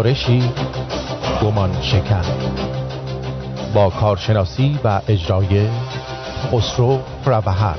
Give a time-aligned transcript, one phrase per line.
[0.00, 0.42] گزارشی
[1.42, 2.24] گمان شکن.
[3.74, 5.68] با کارشناسی و اجرای
[6.52, 7.76] خسرو ربهر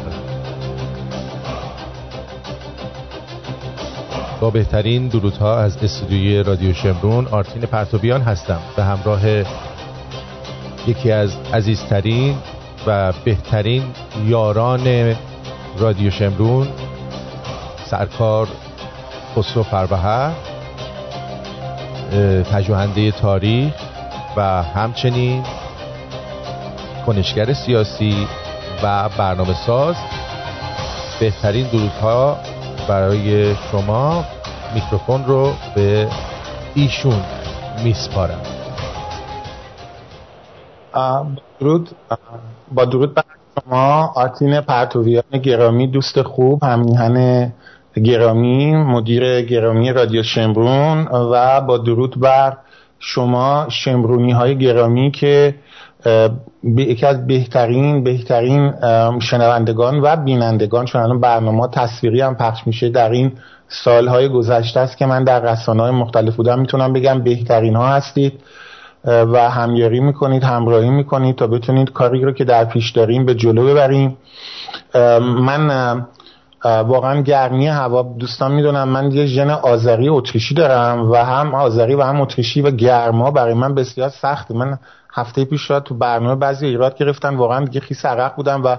[4.41, 8.59] با بهترین درودها از استودیوی رادیو شمرون آرتین پرتوبیان هستم.
[8.75, 9.21] به همراه
[10.87, 12.37] یکی از عزیزترین
[12.87, 13.83] و بهترین
[14.25, 15.15] یاران
[15.77, 16.67] رادیو شمرون
[17.85, 18.47] سرکار
[19.35, 20.50] خسرو فربهر
[22.53, 23.73] پژوهنده تاریخ
[24.37, 25.43] و همچنین
[27.05, 28.27] کنشگر سیاسی
[28.83, 29.95] و برنامه ساز.
[31.19, 32.37] بهترین درودها
[32.89, 34.25] برای شما.
[34.73, 36.07] میکروفون رو به
[36.75, 37.21] ایشون
[37.83, 38.41] میسپارم.
[41.59, 41.89] درود.
[42.71, 43.23] با درود بر
[43.63, 47.53] شما آرتین پرتویان گرامی دوست خوب همیهن
[47.95, 52.57] گرامی مدیر گرامی رادیو شمرون و با درود بر
[52.99, 55.55] شما شمرونی های گرامی که
[56.63, 58.73] یکی از بهترین بهترین
[59.19, 63.31] شنوندگان و بینندگان چون الان برنامه تصویری هم پخش میشه در این
[63.67, 68.39] سالهای گذشته است که من در رسانه های مختلف بودم می‌تونم بگم بهترین ها هستید
[69.05, 73.65] و همیاری می‌کنید همراهی می‌کنید تا بتونید کاری رو که در پیش داریم به جلو
[73.65, 74.17] ببریم.
[75.19, 76.05] من
[76.63, 82.01] واقعا گرمی هوا دوستان می‌دونم من یه ژن آذری اتریشی دارم و هم آذری و
[82.01, 84.53] هم اتریشی و گرما برای من بسیار سخته.
[84.53, 84.77] من
[85.13, 88.77] هفته پیش را تو برنامه بعضی ایراد گرفتن واقعا دیگه خیس عرق بودم و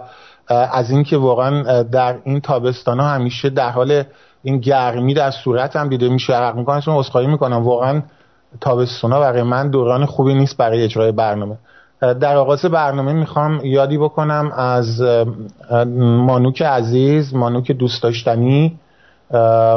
[0.72, 4.02] از اینکه واقعا در این تابستان ها همیشه در حال
[4.42, 7.64] این گرمی در صورتم دیده میشه عرق می‌کنم چون اسخایی می‌کنم.
[7.64, 8.02] واقعا
[8.60, 11.56] تابستونا برای من دوران خوبی نیست برای اجرای برنامه.
[12.02, 15.02] در آغاز برنامه می‌خوام یادی بکنم از
[16.26, 18.78] مانوک عزیز مانوک دوست داشتنی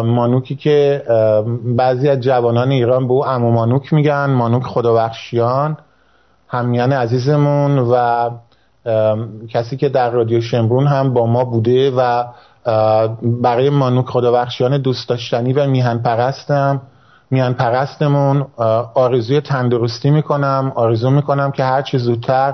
[0.04, 1.04] مانوکی که
[1.78, 5.78] بعضی از جوانان ایران به او امو مانوک میگن مانوک خداوخشیان
[6.48, 8.30] همیان عزیزمون و
[9.50, 12.24] کسی که در رادیو شمرون هم با ما بوده و
[13.22, 16.82] برای مانوک خداوخشیان دوست داشتنی و میهن پرستم
[17.32, 18.46] میان پرستمون
[18.94, 22.54] آرزوی تندرستی می‌کنم آرزو می‌کنم که هر چی زودتر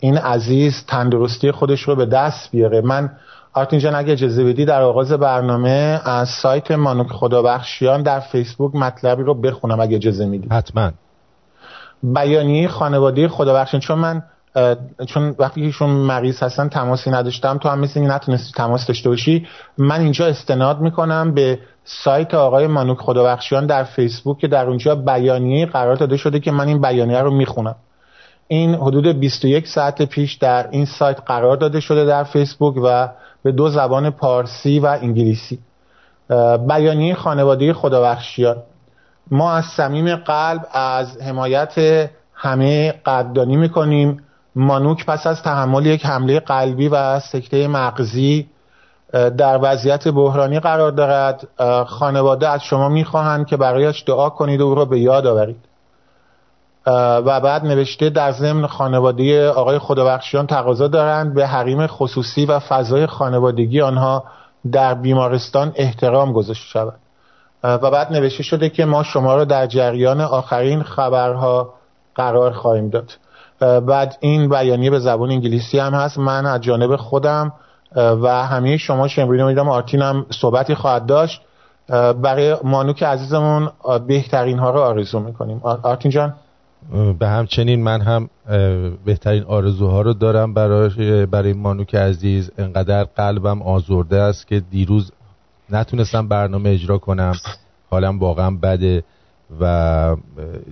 [0.00, 2.80] این عزیز تندرستی خودش رو به دست بیاره.
[2.80, 3.10] من
[3.52, 9.22] آرتین جان اگه اجازه بدی در آغاز برنامه از سایت مانوک خدابخشیان در فیسبوک مطلبی
[9.22, 10.48] رو بخونم اگه اجازه میدی.
[10.50, 10.90] حتما.
[12.02, 13.80] بیانیه خانواده خدابخشیان.
[13.80, 14.22] چون من
[15.06, 19.46] چون وقتی ایشون مریض هستن تماسی نداشتم تو هم مثل نتونستی تماس داشته باشی
[19.78, 25.66] من اینجا استناد می‌کنم به سایت آقای مانوک خدابخشیان در فیسبوک که در اونجا بیانیه
[25.66, 27.76] قرار داده شده که من این بیانیه رو می‌خونم.
[28.48, 33.08] این حدود 21 ساعت پیش در این سایت قرار داده شده در فیسبوک و
[33.42, 35.58] به دو زبان پارسی و انگلیسی.
[36.68, 38.56] بیانیه خانواده خدابخشیان
[39.30, 44.22] ما از صمیم قلب از حمایت همه قدردانی می‌کنیم.
[44.56, 48.46] مانوک پس از تحمل یک حمله قلبی و سکته مغزی
[49.12, 51.48] در وضعیت بحرانی قرار دارد.
[51.86, 55.64] خانواده از شما می‌خواهند که برایش دعا کنید و او را به یاد آورید.
[56.86, 63.06] و بعد نوشته در ضمن خانواده آقای خدابخشیان تقاضا دارند به حریم خصوصی و فضای
[63.06, 64.24] خانوادگی آنها
[64.72, 66.98] در بیمارستان احترام گذاشته شود.
[67.64, 71.74] و بعد نوشته شده که ما شما را در جریان آخرین خبرها
[72.14, 73.12] قرار خواهیم داد.
[73.86, 76.18] بعد این بیانیه به زبان انگلیسی هم هست.
[76.18, 77.52] من از جانب خودم
[77.96, 81.40] و همه شما شمرین میدم آرتین هم صحبتی خواهد داشت.
[82.22, 83.68] برای مانوک عزیزمون
[84.06, 85.60] بهترین ها رو آرزو می‌کنیم.
[85.62, 86.34] آرتین جان.
[87.18, 88.30] به همچنین من هم
[89.04, 92.50] بهترین آرزوها رو دارم برای برای مانوک عزیز.
[92.58, 95.12] انقدر قلبم آزرده است که دیروز
[95.70, 97.34] نتونستم برنامه اجرا کنم.
[97.90, 99.04] حالم واقعا بده
[99.60, 100.16] و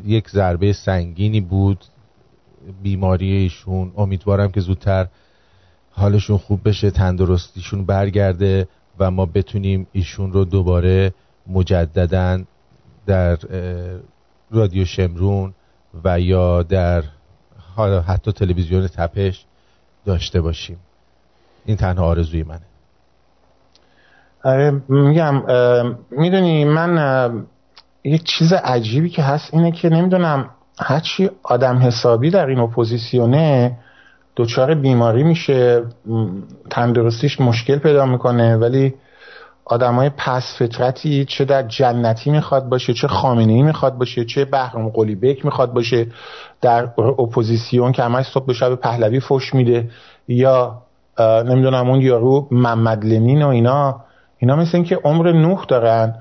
[0.06, 1.84] یک ضربه سنگینی بود.
[2.82, 3.92] بیماری ایشون.
[3.96, 5.06] امیدوارم که زودتر
[6.00, 8.68] حالشون خوب بشه تندرستیشون برگرده
[8.98, 11.12] و ما بتونیم ایشون رو دوباره
[11.46, 12.40] مجددا
[13.06, 13.38] در
[14.50, 15.54] رادیو شمرون
[16.04, 17.02] و یا در
[18.06, 19.44] حتی تلویزیون تپش
[20.04, 20.76] داشته باشیم.
[21.64, 22.60] این تنها آرزوی منه.
[24.44, 25.42] آره میگم
[26.10, 27.44] می‌دونی من
[28.04, 33.76] یه چیز عجیبی که هست اینه که نمی‌دونم هرچی آدم حسابی در این اپوزیسیونه
[34.36, 35.82] دچار بیماری میشه
[36.70, 38.94] تندرستیش مشکل پیدا می‌کنه ولی
[39.70, 44.88] هر پست فطرتی چه در جنتی می‌خواد باشه چه خامنه ای می‌خواد باشه چه بهرام
[44.88, 46.06] قلی بک می‌خواد باشه
[46.60, 49.90] در اپوزیسیون که همش صبح به شب پهلوی فش میده
[50.28, 50.82] یا
[51.18, 54.00] نمی‌دونم اون یارو محمد لنین و اینا
[54.38, 56.14] اینا مثل این که عمر نوح دارن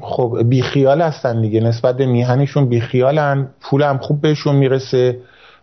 [0.00, 5.18] خب بیخیال هستن دیگه نسبت به میهنشون بیخیالن پول هم خوب بهشون می‌رسه.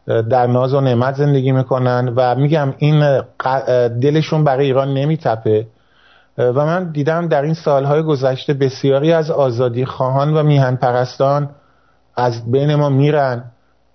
[0.07, 3.21] در ناز و نعمت زندگی می‌کنن و میگم این
[4.01, 5.67] دلشون برای ایران نمیتپه.
[6.37, 11.49] و من دیدم در این سالهای گذشته بسیاری از آزادی خواهان و میهن پرستان
[12.15, 13.43] از بین ما میرن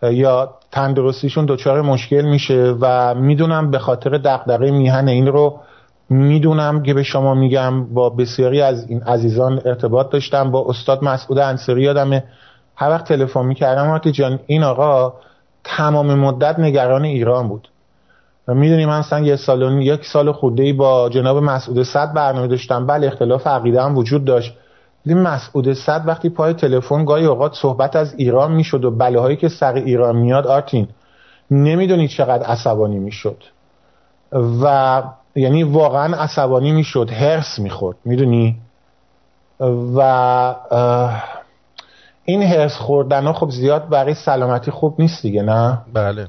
[0.03, 5.61] یا تندرستیشون دچار مشکل میشه و می‌دونم به خاطر دغدغه میهن این رو
[6.11, 7.95] می‌دونم که به شما میگم.
[7.95, 10.51] با بسیاری از این عزیزان ارتباط داشتم.
[10.51, 12.25] با استاد مسعود انصاری یادمه.
[12.77, 15.15] هر وقت تلفن می‌کردم آرتی جان این آقا
[15.77, 17.69] تمام مدت نگران ایران بود.
[18.49, 22.47] و می‌دونی من مثلا یه سال یک سال خورده ای با جناب مسعود صد برنامه
[22.47, 22.87] داشتم.
[22.87, 24.55] بله اختلاف عقیده هم وجود داشت.
[25.05, 29.37] دیدیم مسعود صد وقتی پای تلفن گاهی اوقات صحبت از ایران می‌شد و بله هایی
[29.37, 30.89] که سر ایران میاد آرتین
[31.51, 33.45] نمی‌دونی چقدر عصبانی می‌شد.
[34.63, 35.03] و
[35.35, 38.57] یعنی واقعا عصبانی می‌شد هرس می‌خورد می‌دونی؟
[39.97, 40.55] و
[42.29, 46.29] این هرس خوردن ها خب زیاد برای سلامتی خوب نیست دیگه نه؟ بله.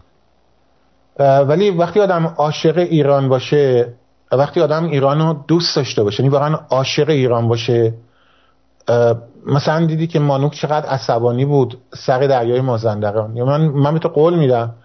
[1.19, 3.93] ولی وقتی آدم عاشق ایران باشه
[4.31, 7.93] وقتی آدم ایران رو دوست داشته باشه یعنی واقعا عاشق ایران باشه
[9.45, 13.35] مثلا دیدی که مانوک چقدر عصبانی بود سر دریای مازندران.
[13.35, 14.75] یا من من به تو قول میدم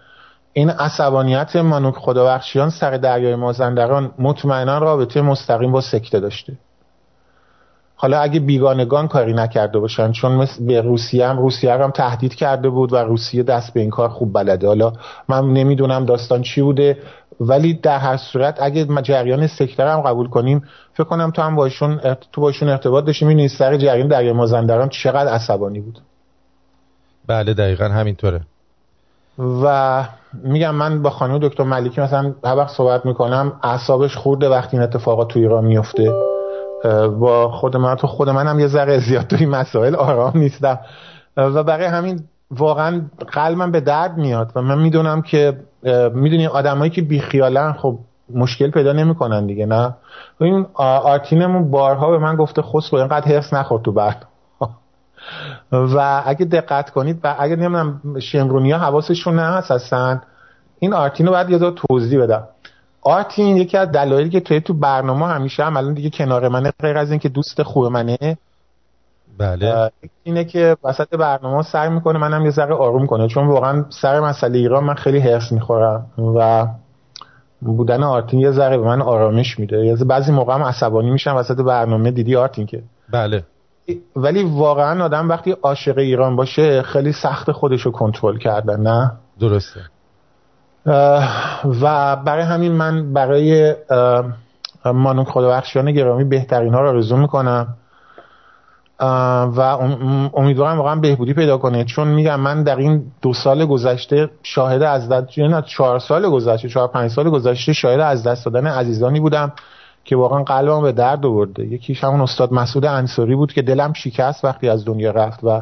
[0.53, 6.53] این عصبانیت مانوک خداوخشیان سر دریای مازندران مطمئنا رابطه مستقیم با سکته داشته.
[7.95, 12.69] حالا اگه بیگانگان کاری نکرده باشن چون مثل به روسیه هم روسیه هم تهدید کرده
[12.69, 14.67] بود و روسیه دست به این کار خوب بلده.
[14.67, 14.93] حالا
[15.29, 16.97] من نمی‌دونم داستان چی بوده
[17.39, 20.63] ولی در هر صورت اگه جریان سکتر هم قبول کنیم
[20.93, 25.31] فکر کنم تو هم باشون تو باشون ارتباط داشتی می‌بینی سر جریان در مازندران چقدر
[25.31, 25.99] عصبانی بود.
[27.27, 28.41] بله دقیقا همینطوره.
[29.63, 30.05] و
[30.43, 34.83] میگم من با خانم دکتر ملیکی مثلا هر وقت صحبت می‌کنم اعصابش خورده وقتی این
[34.83, 36.34] اتفاقات تو ایران میفته
[37.19, 40.79] با خود من تو خود منم یه ذره زیاد توی مسائل آرام نیستم.
[41.37, 43.01] و برای همین واقعا
[43.33, 45.59] قلبم به درد میاد و من می‌دونم که
[46.13, 47.99] می‌دونی آدمایی که بیخیالن خب
[48.33, 49.95] مشکل پیدا نمی‌کنن دیگه نه؟
[50.41, 54.25] این آرتینمون بارها به من گفته خسرو اینقدر حرس نخور تو بعد
[55.95, 60.21] و اگه دقت کنید و اگه نمی‌دونم شمرونی ها حواسشون نه
[60.79, 62.47] این آرتین رو باید یه توضیح بدم.
[63.05, 66.97] آرتین یکی از دلایلی که توی تو برنامه همیشه هم الان دیگه کنار منه غیر
[66.97, 68.37] از اینکه دوست خوب منه
[69.37, 69.91] بله.
[70.23, 73.27] اینه که وسط برنامه سعی می‌کنه منم یه ذره آروم کنه.
[73.27, 76.67] چون واقعا سر مسئله ایران من خیلی حرس می‌خورم و
[77.61, 79.85] بودن آرتین یه ذره به من آرامش میده.
[79.85, 82.11] یه بعضی موقع هم عصبانی میشم وسط برنامه.
[82.11, 83.43] دیدی آرتین که؟ بله.
[84.15, 89.79] ولی واقعا آدم وقتی عاشق ایران باشه خیلی سخت خودش رو کنترل کردن نه؟ درسته.
[91.81, 93.75] و برای همین من برای
[94.85, 97.67] مانوک خداوخشیان گرامی بهترین ها رو آرزو می‌کنم.
[98.99, 99.61] و
[100.33, 101.83] امیدوارم واقعا بهبودی پیدا کنه.
[101.83, 106.69] چون میگم من در این دو سال گذشته شاهد از دست نه چهار سال گذشته
[106.69, 109.51] چهار پنج سال گذشته شاهد از دست دادن عزیزانی بودم
[110.03, 111.65] که واقعا قلبم به درد آورده.
[111.65, 115.61] یکیش همون استاد مسعود انصاری بود که دلم شکست وقتی از دنیا رفت و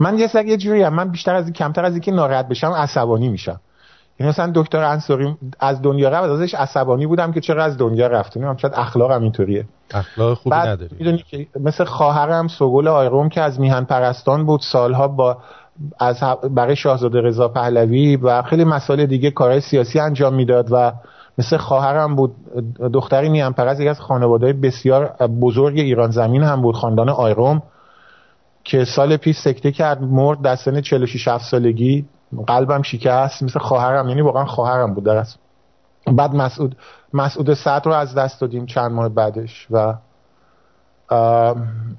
[0.00, 3.28] من یه سر یه جوری من بیشتر از این کمتر از اینکه ناراحت بشم عصبانی
[3.28, 3.60] میشم.
[4.20, 8.36] یعنی مثلا دکتر انصاری از دنیا رفت ازش عصبانی بودم که چرا از دنیا رفت.
[8.36, 9.64] نمی‌دونم شاید اخلاقم اینطوریه.
[9.94, 10.96] اخلاق خوبی نداری.
[10.98, 15.38] می‌دونی که مثل خواهرم سوگل آیروم که از میهن پرستان بود سالها با
[15.98, 20.92] از برای شاهزاده رضا پهلوی و خیلی مسائل دیگه کارهای سیاسی انجام می‌داد و
[21.38, 22.34] مثل خواهرم بود
[22.92, 25.06] دختری میهن پرست یکی از خانواده بسیار
[25.40, 27.62] بزرگ ایران زمین هم بود خاندان آیروم
[28.64, 32.04] که سال پیش سکته کرد مرد در سن 46 سالگی
[32.46, 35.38] قلبم شکست مثل خواهرم یعنی واقعا خواهرم بود درست
[36.06, 36.76] بعد مسعود
[37.12, 39.94] مسعود سعد رو از دست دادیم چند ماه بعدش و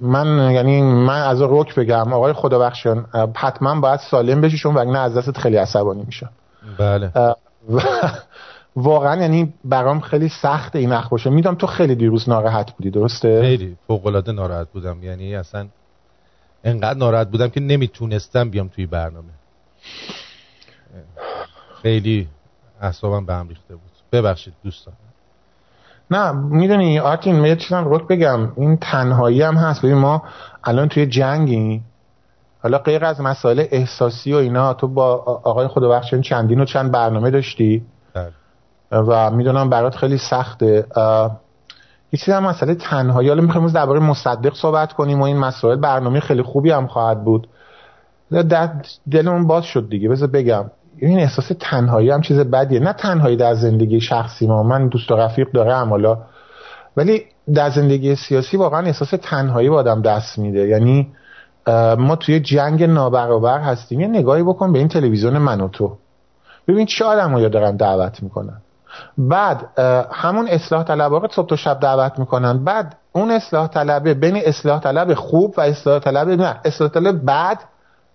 [0.02, 5.00] من یعنی من از روک بگم آقای خدا بخشن حتما باید سالم بشی چون وگرنه
[5.00, 6.30] از دستت خیلی عصبانی میشم
[6.78, 7.12] بله.
[8.76, 11.30] واقعا یعنی برام خیلی سخت این باشه.
[11.30, 13.78] می‌دونم تو خیلی دیروز ناراحت بودی درسته؟ خیلی.
[13.88, 15.04] فوق العاده ناراحت بودم.
[15.04, 15.68] یعنی اصلا
[16.64, 19.30] انقدر ناراحت بودم که نمی‌تونستم بیام توی برنامه.
[21.84, 22.28] خیلی
[22.82, 23.92] اعصابم به هم ریخته بود.
[24.12, 24.94] ببخشید دوستان.
[26.12, 28.52] نه می‌دونی آرتین من چیزم رک بگم.
[28.56, 29.82] این تنهایی هم هست.
[29.82, 30.24] ببین ما
[30.64, 31.82] الان توی جنگی.
[32.64, 35.14] حالا غیر از مسائل احساسی و اینا تو با
[35.44, 37.86] آقای خدابخشیان چندین و چند برنامه داشتی.
[38.14, 38.32] بله.
[38.92, 40.88] و می‌دونم برات خیلی سخته.
[42.14, 43.30] یه چیز هم مسئله تنهایی.
[43.30, 45.76] حالا می‌خوایم درباره مصدق صحبت کنیم و این مسائل.
[45.76, 47.48] برنامه خیلی خوبی هم خواهد بود.
[49.12, 50.10] دلمون باز شد دیگه.
[50.10, 50.66] بذار بگم.
[50.98, 52.80] این احساس تنهایی هم چیز بدیه.
[52.80, 54.64] نه تنهایی در زندگی شخصی ما.
[54.64, 56.18] من دوست و رفیق دارم حالا.
[56.98, 57.24] ولی
[57.54, 60.68] در زندگی سیاسی واقعا احساس تنهایی با آدم دست میده.
[60.68, 61.12] یعنی
[61.98, 64.00] ما توی جنگ نابرابر هستیم.
[64.00, 65.98] یه نگاهی بکن به این تلویزیون من و تو.
[66.68, 68.62] ببین چه آدم دارن دعوت می‌کنن.
[69.18, 69.80] بعد
[70.12, 72.64] همون اصلاح طلب رو صبح و شب دعوت می‌کنن.
[72.64, 76.56] بعد اون اصلاح طلبه بین اصلاح طلب خوب و اصلاح طلب نه.
[76.66, 77.60] اصلاح طلب بد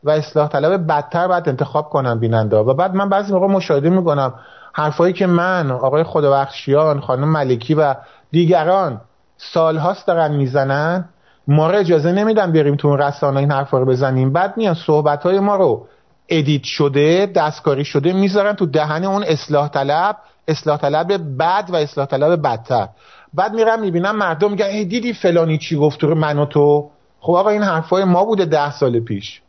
[0.04, 4.34] و اصلاح طلب بدتر بعد انتخاب کنم بیننده و بعد من بعضی موقع مشاهده می‌کنم
[4.72, 7.94] حرفایی که من آقای خدابخشیان خانم ملکی و
[8.30, 9.00] دیگران
[9.36, 11.08] سالهاست دارن می‌زنن
[11.48, 14.32] ما رو اجازه نمیدن بریم تو اون رسانه این حرفا رو بزنیم.
[14.32, 15.86] بعد میان صحبت های ما رو
[16.28, 20.16] ادیت شده دستکاری شده می‌ذارن تو دهن اون اصلاح طلب
[20.48, 22.88] اصلاح طلب بد و اصلاح طلب بدتر.
[23.34, 26.90] بعد میرم می‌بینم مردم میگن ای دیدی فلانی چی گفت رو من و تو؟
[27.20, 29.42] خب آقا این حرفای ما بوده ده سال پیش.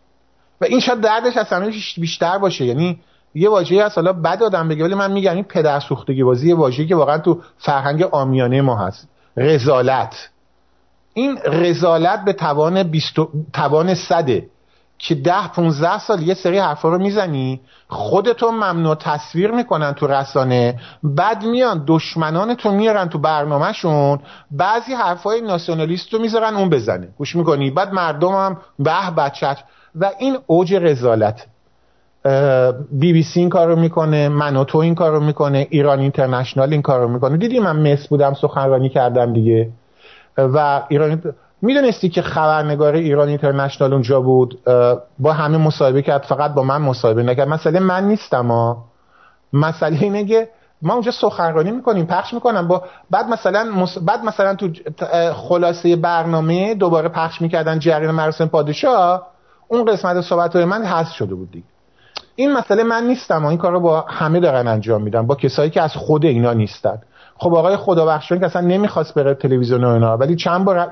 [0.62, 2.66] و این شاید دردش از همه بیشتر باشه.
[2.66, 3.00] یعنی
[3.36, 6.56] یه واژه از حالا بد آدم بگه ولی من میگم این پدر سوختگی بازی یه
[6.56, 9.08] واژه‌ای که واقعا تو فرهنگ آمیانه ما هست.
[9.38, 10.30] رزالت.
[11.14, 13.14] این رزالت به توان 20
[13.54, 14.50] توان صده
[14.98, 20.80] که ده 15 سال یه سری حرفا رو می‌زنی خودتو ممنوع تصویر می‌کنن تو رسانه
[21.04, 24.20] بعد میان دشمنان تو میارن تو برنامهشون
[24.52, 27.08] بعضی حرفای ناسیونالیست رو می‌ذارن اون بزنه.
[27.18, 29.58] گوش می‌کنی؟ بعد مردم هم به بچت.
[29.96, 31.46] و این اوج رزالت.
[32.92, 36.72] بی بی سی این کار رو می‌کنه من تو این کار رو می‌کنه ایران اینترنشنال
[36.72, 37.38] این کار رو می‌کنه.
[37.38, 39.70] دیدی من مس بودم سخنرانی کردم دیگه.
[40.38, 41.22] و ایران
[41.62, 44.60] می‌دونستی که خبرنگار ایران اینترنشنال اونجا بود؟
[45.20, 47.48] با همه مصاحبه کرد فقط با من مصاحبه نکرد.
[47.48, 48.86] مسئله من نیستم ها
[49.54, 50.48] مسئله اینه که
[50.82, 52.68] ما اونجا سخنرانی می‌کنیم پخش می‌کنم.
[52.68, 54.70] با بعد مثلا بعد مثلا تو
[55.34, 59.28] خلاصه برنامه دوباره پخش می‌کردن جریان مراسم پادشاه.
[59.72, 61.66] اون قسمت صحبت های من حذف شده بود دیگه.
[62.36, 65.70] این مسئله من نیستم و این کار رو با همه دارن انجام میدن با کسایی
[65.70, 67.02] که از خود اینا نیستن.
[67.38, 70.92] خب آقای خدابخشان که اصلا نمی‌خواست بره تلویزیون اینا ولی چند بار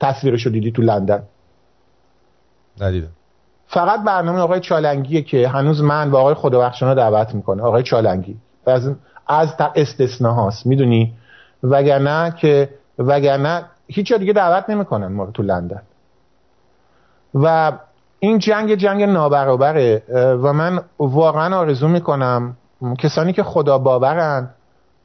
[0.00, 1.22] تصویرشو دیدی تو لندن؟
[2.80, 3.08] ندیدم.
[3.66, 7.62] فقط برنامه آقای چالنگیه که هنوز من با آقای خدابخشان دعوت می‌کنه.
[7.62, 8.36] آقای چالنگی.
[8.66, 8.90] از
[9.26, 11.12] از استثناء هاست می‌دونی؟
[11.62, 15.82] وگرنه که وگرنه هیچ دیگه دعوت نمی‌کنن ما تو لندن.
[17.34, 17.72] و
[18.24, 20.02] این جنگ جنگ نابرابره
[20.42, 22.56] و من واقعا آرزو می‌کنم
[22.98, 24.50] کسانی که خدا باورن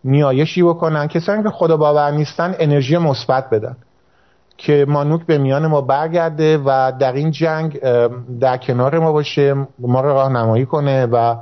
[0.03, 3.75] نیایشی بکنن کسانی که خدا باور نیستن انرژی مثبت بدن
[4.57, 7.79] که مانوک به میان ما برگرده و در این جنگ
[8.39, 11.35] در کنار ما باشه ما رو راهنمایی کنه و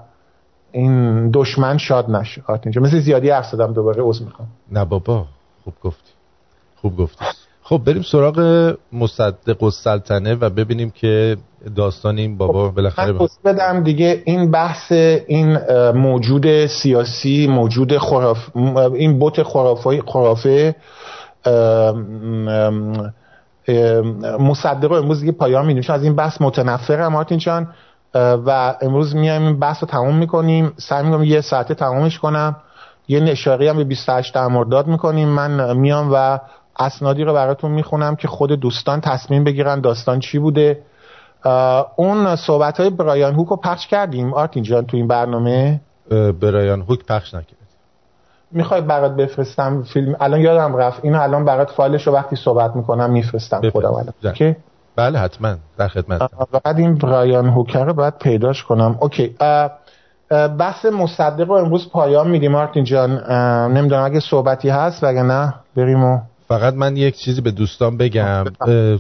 [0.72, 2.44] این دشمن شاد نشه.
[2.48, 4.48] آتینجا مثل زیادی حرف دوباره عذر می‌خوام.
[4.72, 5.26] نه بابا
[5.64, 6.12] خوب گفتی.
[6.82, 7.26] خوب گفتی.
[7.68, 8.40] خب بریم سراغ
[8.94, 11.38] مصدق و سلطنه و ببینیم که
[11.76, 14.92] داستان این بابا خب بالاخره من بدم دیگه این بحث
[15.28, 15.58] این
[15.92, 18.38] موجود سیاسی موجود خراف
[18.94, 20.76] این بوت خرافه خرافه
[24.40, 25.84] مصدق امروز دیگه پایان میدیم.
[25.90, 27.68] از این بحث متنفرم مارتین چان
[28.16, 30.74] و امروز میایم این بحث رو تموم می‌کنیم.
[30.78, 32.56] سعی می‌کنم یه ساعته تمومش کنم.
[33.08, 35.30] یه نشاری هم به 28 مرداد می‌کنیم.
[35.30, 36.40] من میام و
[36.80, 40.82] اسنادی رو براتون می‌خونم که خود دوستان تصمیم بگیرن داستان چی بوده.
[41.96, 44.34] اون صحبت های برایان هوک رو پخش کردیم.
[44.34, 45.82] آرتین جان تو این برنامه؟
[46.42, 47.56] برایان هوک پخش نکرد.
[48.52, 51.00] می‌خوای برات بفرستم فیلم؟ الان یادم رفت.
[51.04, 54.56] اینو الان برات فایلش رو وقتی صحبت می‌کنم میفرستم خودم الان.
[54.96, 55.56] بله حتما.
[55.78, 56.22] در خدمت.
[56.64, 58.98] بعد این برایان هوکر رو باید پیداش کنم.
[59.00, 59.36] اوکی.
[60.60, 62.52] بحث مصدق رو امروز پایان میدیم.
[62.52, 63.32] مارتین جان
[63.72, 68.46] نمی‌دونم اگه صحبتی هست وگرنه بریم و فقط من یک چیزی به دوستان بگم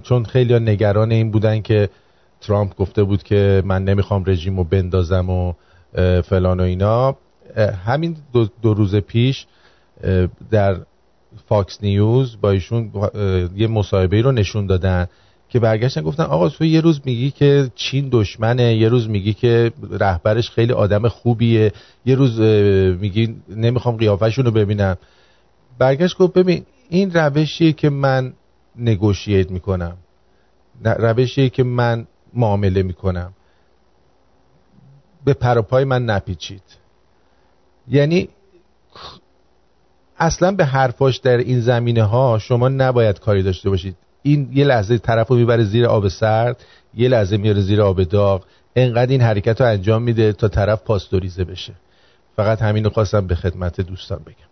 [0.03, 1.89] چون خیلی نگران این بودن که
[2.41, 5.53] ترامپ گفته بود که من نمی‌خوام رژیم رو بندازم و
[6.21, 7.15] فلان و اینا.
[7.85, 9.45] همین دو, دو روز پیش
[10.51, 10.77] در
[11.47, 12.91] فاکس نیوز با ایشون
[13.55, 15.07] یه مصاحبه رو نشون دادن
[15.49, 19.71] که برگشتن گفتن آقا تو یه روز میگی که چین دشمنه یه روز میگی که
[19.91, 21.71] رهبرش خیلی آدم خوبیه
[22.05, 22.39] یه روز
[22.99, 24.97] میگی نمی‌خوام قیافشون رو ببینم.
[25.77, 28.33] برگشت گفت ببین این روشیه که من
[28.75, 29.97] نگوشیت می‌کنم.
[30.83, 33.33] روشیه که من معامله می‌کنم.
[35.25, 36.63] به پروپای من نپیچید.
[37.87, 38.29] یعنی
[40.17, 43.95] اصلا به حرفاش در این زمینه ها شما نباید کاری داشته باشید.
[44.21, 48.45] این یه لحظه طرف رو می‌بره زیر آب سرد یه لحظه میاره زیر آب داغ.
[48.75, 51.73] انقدر این حرکت رو انجام میده تا طرف پاستوریزه بشه.
[52.35, 54.44] فقط همین رو خواستم به خدمت دوستان بگم.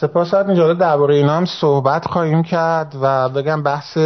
[0.00, 0.34] سپاس.
[0.34, 3.98] اینجا درباره اینا هم صحبت خواهیم کرد و بگم بحث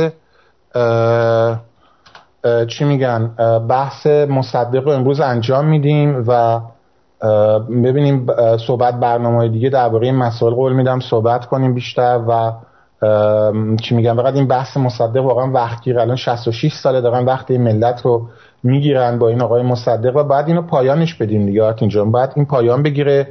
[2.69, 3.31] چی میگن؟
[3.69, 6.61] بحث مصدق رو امروز انجام میدیم و
[7.69, 8.27] ببینیم
[8.67, 12.53] صحبت برنامه دیگه درباره مسائل قول میدم صحبت کنیم بیشتر و
[13.83, 18.29] چی میگم فقط این بحث مصدق واقعا وقتی الان 66 ساله دارن وقتی ملت رو
[18.63, 22.13] می‌گیرن با این آقای مصدق و بعد اینو پایانش بدیم دیگه آرتین جان.
[22.13, 23.29] بعد این پایان بگیره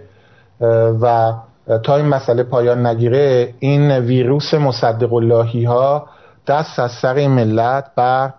[1.02, 1.34] و
[1.84, 6.08] تا این مسئله پایان نگیره این ویروس مصدق اللهی ها
[6.48, 8.34] دست از سر ملت بر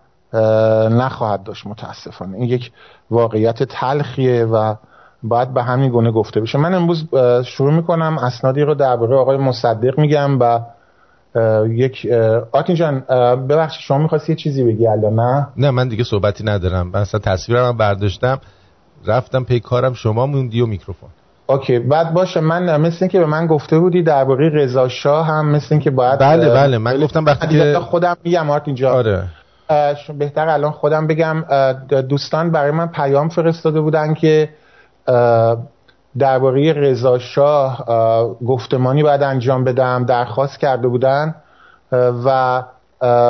[0.88, 2.36] نخواهد داشت متاسفانه.
[2.36, 2.72] این یک
[3.10, 4.74] واقعیت تلخیه و
[5.22, 6.58] باید به همین گونه گفته بشه.
[6.58, 7.08] من امروز
[7.44, 10.60] شروع می‌کنم اسنادی رو درباره آقای مصدق میگم و
[11.68, 12.06] یک
[12.52, 13.00] آرتین جان
[13.48, 16.86] ببخشید شما می‌خواستی یه چیزی بگی الان نه؟ نه من دیگه صحبتی ندارم.
[16.86, 18.40] من اصلا تصویرم برداشتم.
[19.06, 21.08] رفتم پی کارم شما موندی و میکروفون.
[21.50, 25.78] okay بعد باشه من مثل که به من گفته بودی درباره رضا شاه هم مثل
[25.78, 29.24] که باید بله بله من گفتم وقتی خودم میگم آرتین جان آره.
[30.18, 31.44] بهتر الان خودم بگم
[32.08, 34.48] دوستان برای من پیام فرستاده بودن که
[36.18, 37.86] درباره رضا شاه
[38.46, 41.34] گفتمانی باید انجام بدم درخواست کرده بودن
[42.24, 42.62] و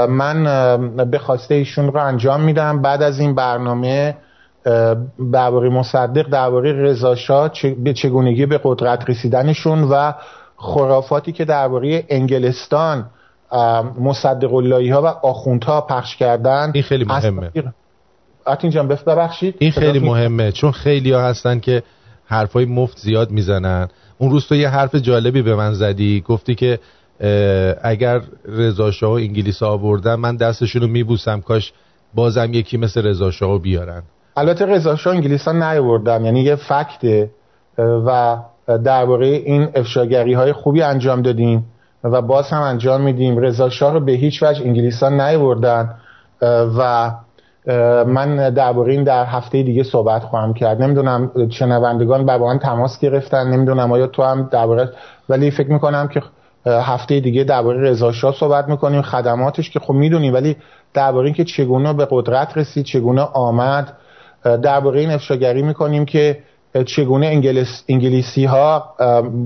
[0.08, 0.44] من
[1.10, 2.82] به خواسته ایشون رو انجام میدم.
[2.82, 4.16] بعد از این برنامه
[5.32, 7.50] درباره مصدق درباره رضا شاه
[7.84, 10.12] به چگونگی به قدرت رسیدنشون و
[10.56, 13.10] خرافاتی که درباره انگلستان
[14.00, 17.50] مصدق اللهی ها و آخوندها پخش کردن این خیلی مهمه.
[18.44, 19.54] آتین جان ببخشید.
[19.58, 21.82] این خیلی مهمه چون خیلی ها هستن که
[22.26, 23.88] حرفای مفت زیاد می‌زنن.
[24.18, 26.78] اون روز تو یه حرف جالبی به من زدی گفتی که
[27.82, 31.72] اگر رضا شاه و انگلیس آوردن من دستشون رو میبوسم کاش
[32.14, 34.02] بازم یکی مثل رضا شاه بیارن.
[34.38, 37.30] البته انگلیس ها نیاوردن یعنی یه فکته
[37.78, 38.36] و
[38.84, 41.64] درباره این افشاگری های خوبی انجام دادیم
[42.04, 43.38] و باز هم انجام میدیم.
[43.38, 45.94] رضا شاه رو به هیچ وجه انگلیس ها نیاوردن
[46.78, 47.10] و
[48.06, 50.82] من درباره این در هفته دیگه صحبت خواهم کرد.
[50.82, 54.90] نمی‌دونم شنوندگان با من تماس گرفتن نمی‌دونم آیا تو هم درباره
[55.28, 56.22] ولی فکر می‌کنم که
[56.66, 60.56] هفته دیگه درباره رضا شاه صحبت می‌کنیم خدماتش که خب می‌دونیم ولی
[60.94, 63.92] درباره اینکه چگونه به قدرت رسید چگونه آمد
[64.44, 66.38] درباره این افشاگری می‌کنیم که
[66.86, 68.94] چگونه انگلیس، انگلیسی ها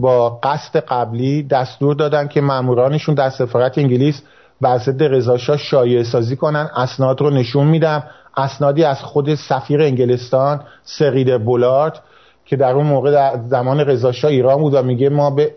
[0.00, 4.22] با قصد قبلی دستور دادن که مامورانشون در سفارت انگلیس
[4.60, 6.70] بر ضد رضا شایعه سازی کنن.
[6.76, 8.02] اسناد رو نشون میدم.
[8.36, 12.00] اسنادی از خود سفیر انگلستان سرید بولارد
[12.44, 15.52] که در اون موقع در زمان رضا ایران بود و میگه ما به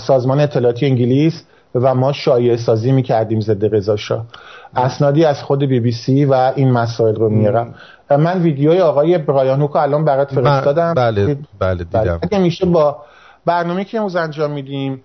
[0.00, 1.42] سازمان اطلاعاتی انگلیس
[1.74, 3.96] و ما شایعه سازی می‌کردیم ضد رضا
[4.76, 7.74] اسنادی از خود بی بی سی و این مسائل رو میارم
[8.10, 10.94] من ویدیوی آقای برایان هوکو الان برات فرستادم.
[10.94, 11.84] بله بله.
[11.84, 12.18] دیدم.
[12.22, 12.96] اگه میشه با
[13.46, 15.02] برنامه که امروز انجام میدیم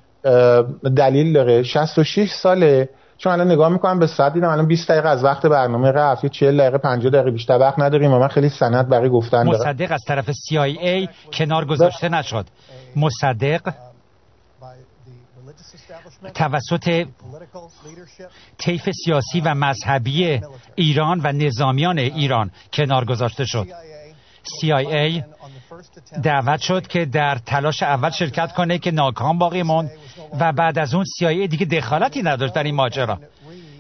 [0.96, 1.64] دلیل داره.
[1.64, 2.90] 66 ساله.
[3.18, 6.26] چون الان نگاه می‌کنم به ساعت دیدم الان 20 دقیقه از وقت برنامه رفت.
[6.26, 9.60] 40 دقیقه 50 دقیقه بیشتر وقت نداریم و من خیلی سند برای گفتن دارم.
[9.60, 12.46] مصدق از طرف CIA کنار گذاشته نشد.
[12.96, 13.74] مصدق
[16.34, 17.06] توسط
[18.58, 20.42] طیف سیاسی و مذهبی
[20.76, 23.68] ایران و نظامیان ایران کنار گذاشته شد.
[24.44, 25.24] CIA
[26.24, 29.92] دعوت شد که در تلاش اول شرکت کنه که ناکام باقی موند
[30.40, 33.20] و بعد از اون CIA دیگه دخالتی نداشت در این ماجرا.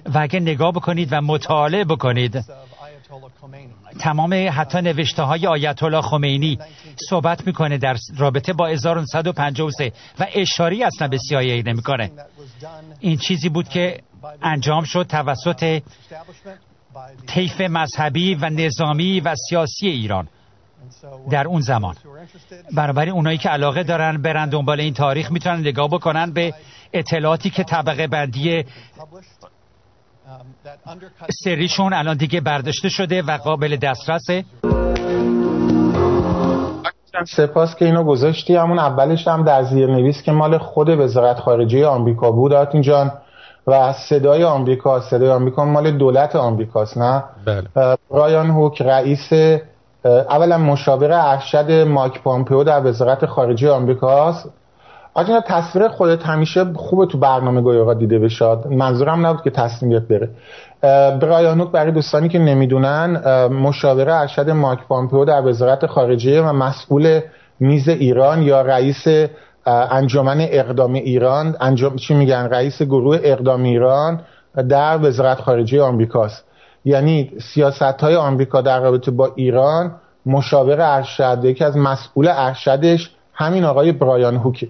[0.06, 2.46] و اگه نگاه بکنید و مطالعه بکنید
[4.00, 6.60] تمام حتی نوشته های آیت الله خمینی
[7.10, 12.12] صحبت می‌کنه در رابطه با 1953 و اشاری اصلا به CIA نمی‌کنه.
[13.00, 14.02] این چیزی بود که
[14.42, 15.82] انجام شد توسط
[17.28, 20.28] طیف مذهبی و نظامی و سیاسی ایران
[21.30, 21.96] در اون زمان.
[22.76, 26.54] بنابراین اونایی که علاقه دارن برن دنبال این تاریخ می‌تونن نگاه بکنن به
[26.94, 28.66] اطلاعاتی که طبقه بندی
[31.44, 34.46] سریشون الان دیگه برداشته شده و قابل دسترسه.
[37.28, 38.56] سپاس که اینو گذاشتی.
[38.56, 42.54] همون اولش هم در زیر نویس که مال خود وزارت خارجه آمریکا بود.
[42.54, 43.12] آتین جان
[43.68, 45.02] و صدای آمریکا.
[45.02, 47.98] صدای آمریکا مال دولت آمریکاست نه؟ بله.
[48.10, 49.60] رایان هوک رئیس
[50.06, 54.50] اولا مشاور ارشد مایک پامپیو در وزارت خارجه آمریکاست.
[55.14, 58.68] آجا تصویر خودت همیشه خوبه تو برنامه گویا دیده بشاد.
[58.68, 60.30] منظورم نبود که تصمیم بره.
[61.20, 63.18] برایانوک برای دوستانی که نمی‌دونن
[63.48, 67.20] مشاور ارشد مایک پامپیو در وزارت خارجه و مسئول
[67.60, 69.30] میز ایران یا رئیس
[69.66, 74.22] انجمن اقدام ایران انجام چی میگن؟ رئیس گروه اقدام ایران
[74.70, 76.46] در وزارت خارجه آمریکاست.
[76.86, 79.92] یعنی سیاست های آمریکا در رابطه با ایران
[80.26, 84.68] مشاور ارشد یکی از مسئول ارشدش همین آقای برایان هوکه.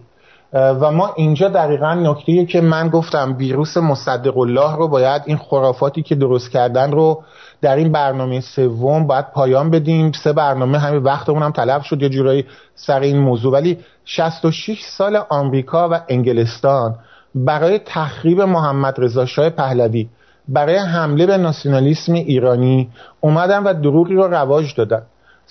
[0.53, 6.03] و ما اینجا دقیقا نکته که من گفتم ویروس مصدق الله رو باید این خرافاتی
[6.03, 7.23] که درست کردن رو
[7.61, 10.11] در این برنامه سوم باید پایان بدیم.
[10.11, 13.53] سه برنامه همین وقتمون هم طلب شد یه جورایی سر این موضوع.
[13.53, 16.95] ولی 66 سال آمریکا و انگلستان
[17.35, 20.09] برای تخریب محمد رضا شاه پهلوی
[20.47, 22.89] برای حمله به ناسیونالیسم ایرانی
[23.21, 25.01] اومدن و دروغی رو رواج دادن.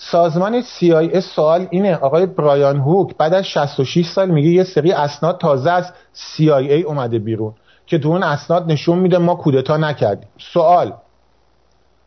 [0.01, 5.37] سازمان CIA سوال اینه آقای برایان هوک بعد از 66 سال میگه یه سری اسناد
[5.39, 7.53] تازه از CIA اومده بیرون
[7.85, 10.29] که تو اون اسناد نشون میده ما کودتا نکردیم.
[10.53, 10.93] سوال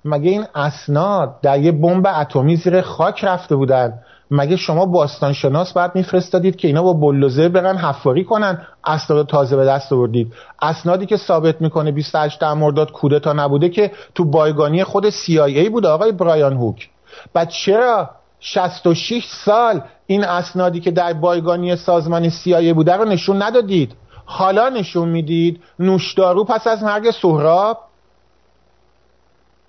[0.05, 3.99] مگه این اسناد در یه بمب اتمی زیر خاک رفته بودن؟
[4.31, 9.57] مگه شما باستان شناس باید میفرستادید که اینا با بلوزر برن حفاری کنن؟ اسناد تازه
[9.57, 10.33] به دست آوردید.
[10.63, 16.13] اسنادی که ثابت می‌کنه 28 مرداد کودتا نبوده که تو بایگانی خود CIA بود آقای
[16.13, 16.92] برایان هوک.
[17.33, 23.93] بعد چرا 66 سال این اسنادی که در بایگانی سازمان CIA بوده رو نشون ندادید؟
[24.25, 27.79] حالا نشون می‌دید نوشدارو پس از مرگ سهراب؟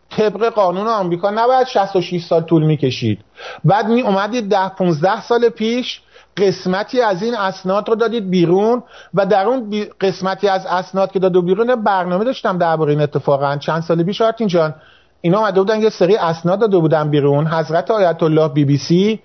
[0.10, 3.20] طبق قانون آمریکا نباید 66 سال طول می‌کشید.
[3.64, 6.02] بعد می اومدید 10 15 سال پیش
[6.38, 11.42] قسمتی از این اسناد رو دادید بیرون و در اون قسمتی از اسناد که دادو
[11.42, 13.58] بیرون برنامه داشتم درباره این اتفاقا.
[13.58, 14.76] چند سال پیش آرتین جان
[15.26, 17.48] اینا اومده بودن یه سری اسناد داده بودن بیرون.
[17.48, 19.20] حضرت آیت الله بی بی سی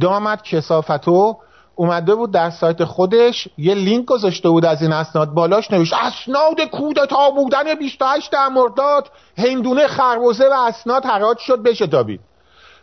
[0.00, 1.36] دامت کسافتو
[1.74, 5.30] اومده بود در سایت خودش یه لینک گذاشته بود از این اسناد.
[5.30, 12.20] بالاش نوشت اسناد کودتا بودن 28 مرداد هندونه خربوزه و اسناد حراج شد بشه تابید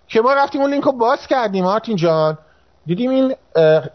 [0.07, 2.37] که ما رفتیم اون لینک رو باز کردیم مارتین جان.
[2.85, 3.35] دیدیم این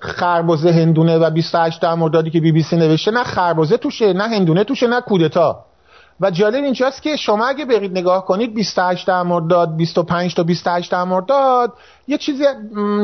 [0.00, 4.64] خربوزه هندونه و 28 مردادی که بی بی سی نوشته نه خربوزه توشه نه هندونه
[4.64, 5.64] توشه نه کودتا.
[6.20, 11.72] و جالب اینجاست که شما اگه برید نگاه کنید 28 مرداد 25 تا 28 مرداد
[12.09, 12.44] یه چیزی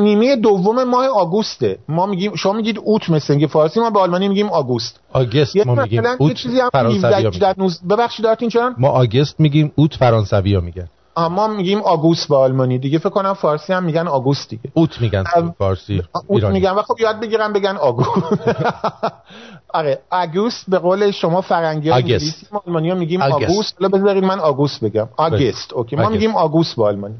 [0.01, 1.79] نیمه دوم ماه آگوسته.
[1.89, 4.99] ما میگیم شما میگید اوت مثل فارسی ما به آلمانی میگیم آگوست.
[5.13, 6.69] آگست ما میگیم اوت چیزی هم
[7.89, 10.87] ببخشید دارتین چرا؟ ما آگست میگیم اوت فرانسوی ها میگن.
[11.17, 12.77] ما میگیم آگوست به آلمانی.
[12.77, 14.63] دیگه فکر کنم فارسی هم میگن آگوست دیگه.
[14.73, 15.23] اوت میگن
[15.57, 16.71] فارسی اوت میگن.
[16.71, 18.09] و خب یاد بگیرم بگن آگوست.
[19.73, 23.75] آره آگوست به قول شما فرنگی ها انگلیسی ما آلمانی ها میگیم آگوست.
[23.79, 25.09] حالا بذارید من آگوست بگم.
[25.17, 25.73] آگست.
[25.73, 25.95] اوکی.
[25.95, 27.15] ما میگیم آگوست به آلمانی.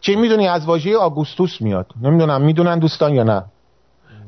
[0.00, 0.22] چه بله.
[0.22, 2.42] می‌دونی از واژه آگوستوس میاد؟ نمی‌دونم.
[2.42, 3.44] می‌دونن دوستان یا نه؟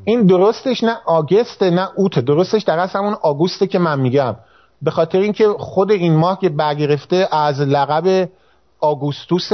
[0.05, 2.19] این درستش نه آگسته نه اوت.
[2.19, 4.37] درستش در اصل همون آگوسته که من میگم.
[4.83, 8.29] به خاطر اینکه خود این ماه که برگرفته از لقب
[8.81, 9.51] آگوستوس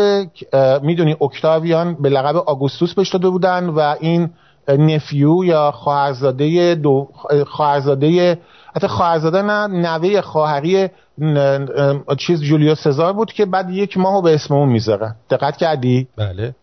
[0.83, 4.31] می‌دونی اکتاویان به لقب آگوستوس بهش داده بودن و این
[4.69, 7.09] نفیو یا خواهرزاده دو
[7.47, 8.39] خواهرزاده
[8.77, 10.89] حتی خواهرزاده نه نوه خواهری
[12.19, 16.55] چیز جولیو سزار بود که بعد یک ماهو به اسم اون می‌ذارن دقت کردی؟ بله.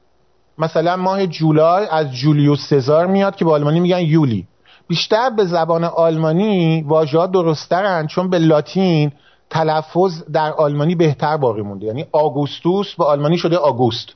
[0.58, 4.48] مثلا ماه جولای از جولیو سزار میاد که به آلمانی میگن یولی.
[4.88, 9.12] بیشتر به زبان آلمانی واژه‌ها درسترن چون به لاتین
[9.52, 11.86] تلفظ در آلمانی بهتر باقی مونده.
[11.86, 14.10] یعنی آگوستوس به آلمانی شده آگوست.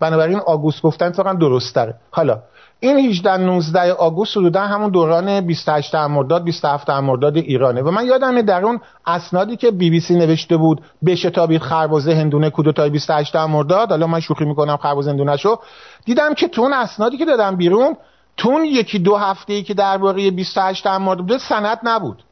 [0.00, 2.38] بنابراین آگوست گفتن اتفاقا درست تره حالا
[2.80, 7.82] این 18 19 آگوست حدودا همون دوران 28 مرداد 27 مرداد ایرانه.
[7.82, 12.50] و من یادمه در اون اسنادی که بی بی سی نوشته بود بشتابید خربزه هندونه
[12.50, 15.56] کودتای 28 مرداد حالا من شوخی می‌کنم خربزه هندونه شو.
[16.04, 17.96] دیدم که تو اون اسنادی که دادم بیرون
[18.36, 22.22] تو اون یکی دو هفته ای که درباره 28 مرداد بود سند نبود.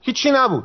[0.00, 0.64] هیچی نبود.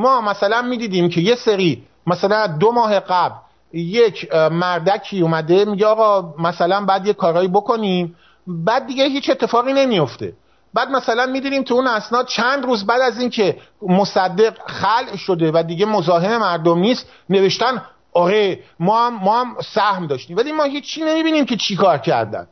[0.00, 3.34] ما مثلا می‌دیدیم که یه سری مثلا دو ماه قبل
[3.72, 8.16] یک مردکی اومده میگه آقا مثلا بعد یه کارهایی بکنیم.
[8.46, 10.32] بعد دیگه هیچ اتفاقی نمیفته.
[10.74, 15.62] بعد مثلا می‌دیدیم تو اون اسناد چند روز بعد از اینکه مصدق خلع شده و
[15.62, 17.82] دیگه مزاحم مردم نیست نوشتن
[18.12, 20.36] آره ما هم, ما هم سهم داشتیم.
[20.36, 22.46] ولی ما هیچی نمی‌بینیم که چی کار کردن.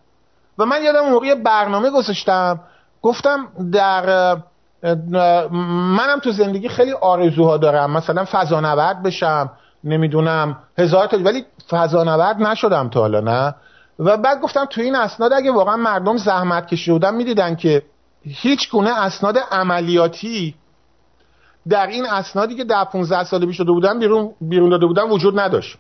[0.58, 2.60] و من یادم موقع برنامه گذاشتم.
[3.02, 4.36] گفتم در
[4.82, 7.90] منم تو زندگی خیلی آرزوها دارم.
[7.90, 9.50] مثلا فضانورد بشم
[9.84, 13.54] نمی‌دونم هزار تا ولی فضانورد نشدم تا حالا نه؟
[13.98, 17.82] و بعد گفتم تو این اسناد اگه واقعا مردم زحمت کشیده بودن می‌دیدن که
[18.22, 20.54] هیچ گونه اسناد عملیاتی
[21.68, 25.40] در این اسنادی که در 15 سال پیش شده بودن بیرون بیرون داده بودن وجود
[25.40, 25.78] نداشت.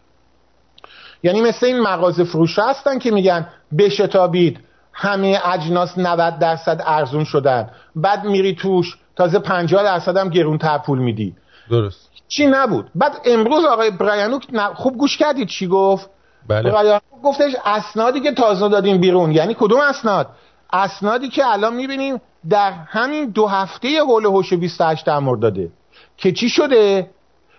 [1.22, 4.60] یعنی مثل این مغازه فروش هستن که میگن بشتابید.
[5.00, 7.70] همه اجناس 90 درصد ارزون شدن.
[7.96, 11.34] بعد میری توش تازه 50 درصد هم گرون تر پول میدی.
[11.70, 12.10] درست.
[12.28, 16.10] چی نبود؟ بعد امروز آقای برایانوک خوب گوش کردید چی گفت؟
[16.48, 16.70] بله.
[16.70, 20.28] برایانوک گفتش اسنادی که تازه دادیم بیرون یعنی کدوم اسناد؟
[20.72, 25.72] اسنادی که الان می‌بینیم در همین دو هفته حول هوش 28 مرداده داده.
[26.16, 27.10] که چی شده؟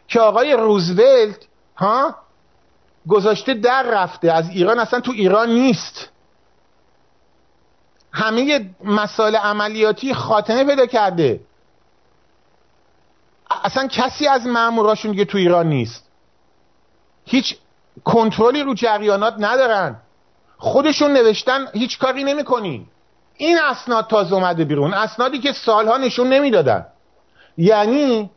[0.08, 2.16] که آقای روزولت ها؟
[3.08, 4.32] گذاشته در رفته.
[4.32, 6.10] از ایران اصلا تو ایران نیست.
[8.20, 11.40] همه مسائل عملیاتی خاتمه پیدا کرده.
[13.64, 16.10] اصلا کسی از ماموراشون دیگه تو ایران نیست.
[17.26, 17.58] هیچ
[18.04, 19.96] کنترلی رو جریانات ندارن.
[20.58, 22.88] خودشون نوشتن هیچ کاری نمی‌کنی.
[23.38, 24.94] این اسناد تازه اومده بیرون.
[24.94, 26.86] اسنادی که سالها نشون نمی‌دادن.
[27.58, 28.30] یعنی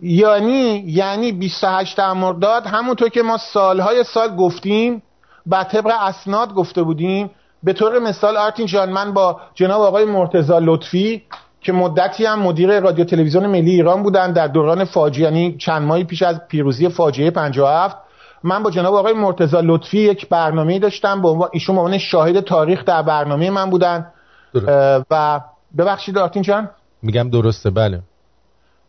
[0.00, 5.02] یعنی یعنی 28 مرداد همونطور که ما سالهای سال گفتیم
[5.46, 7.30] با طبق اسناد گفته بودیم
[7.66, 11.22] به طور مثال آرتین جان من با جناب آقای مرتزا لطفی
[11.60, 16.04] که مدتی هم مدیر رادیو تلویزیون ملی ایران بودن در دوران فاجعه یعنی چند ماهی
[16.04, 17.96] پیش از پیروزی فاجعه 57
[18.42, 22.84] من با جناب آقای مرتزا لطفی یک برنامه داشتم با ایشون به عنوان شاهد تاریخ
[22.84, 24.06] در برنامه من بودن.
[25.10, 25.40] و
[25.78, 26.70] ببخشید آرتین جان.
[27.02, 28.00] میگم درسته بله.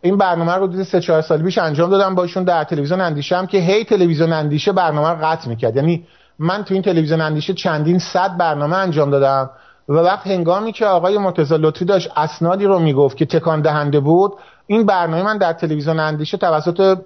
[0.02, 3.38] این برنامه رو دیده سه چهار سال پیش انجام دادم با ایشون در تلویزیون اندیشه
[3.38, 5.76] هم که هی تلویزیون اندیشه برنامه رو قطع می‌کرد.
[5.76, 6.06] یعنی
[6.40, 9.50] من تو این تلویزیون اندیشه چندین صد برنامه انجام دادم
[9.90, 14.34] و وقت هنگامی که آقای مرتضی لطفی داشت اسنادی رو می‌گفت که تکان دهنده بود
[14.68, 16.98] این برنامه من در تلویزیون اندیشه توسط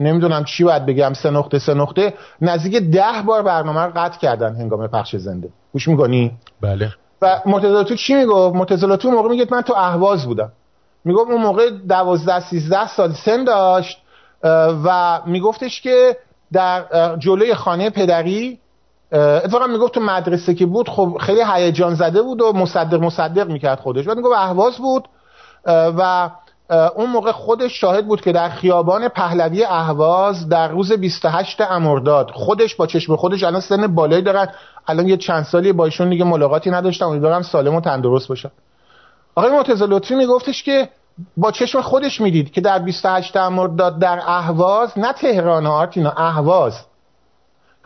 [0.00, 4.54] نمی‌دونم چی باید بگم سه نقطه سه نقطه نزدیک ده بار برنامه رو قطع کردن
[4.56, 5.48] هنگام پخش زنده.
[5.72, 6.92] گوش می‌کنی؟ بله.
[7.22, 10.52] و مرتضی لطفی چی می‌گفت؟ مرتضی لطفی موقع میگه من تو اهواز بودم.
[11.04, 13.98] می‌گفت اون موقع دوازده سیزده سال سن داشت
[14.84, 16.16] و میگفتش که
[16.52, 16.84] در
[17.18, 18.58] جلوی خانه پدری
[19.12, 23.80] اتفاقا می‌گفت تو مدرسه که بود خب خیلی هیجان زده بود و مصدق مصدق می‌کرد
[23.80, 24.04] خودش.
[24.04, 25.08] بعد می‌گفت اهواز بود
[25.68, 26.30] و
[26.96, 32.74] اون موقع خودش شاهد بود که در خیابان پهلوی اهواز در روز 28 امرداد خودش
[32.74, 34.48] با چشم خودش الان سن بالایی دارن
[34.86, 37.06] الان یه چند سالی با ایشون دیگه ملاقاتی نداشتم.
[37.06, 38.50] امیدوارم سالم و تندرست باشن
[39.34, 40.88] آقای مرتضی لطفی میگفتش که
[41.36, 46.80] با چشم خودش می‌دید که در 28 مرداد در اهواز نه تهران آرتینا اهواز.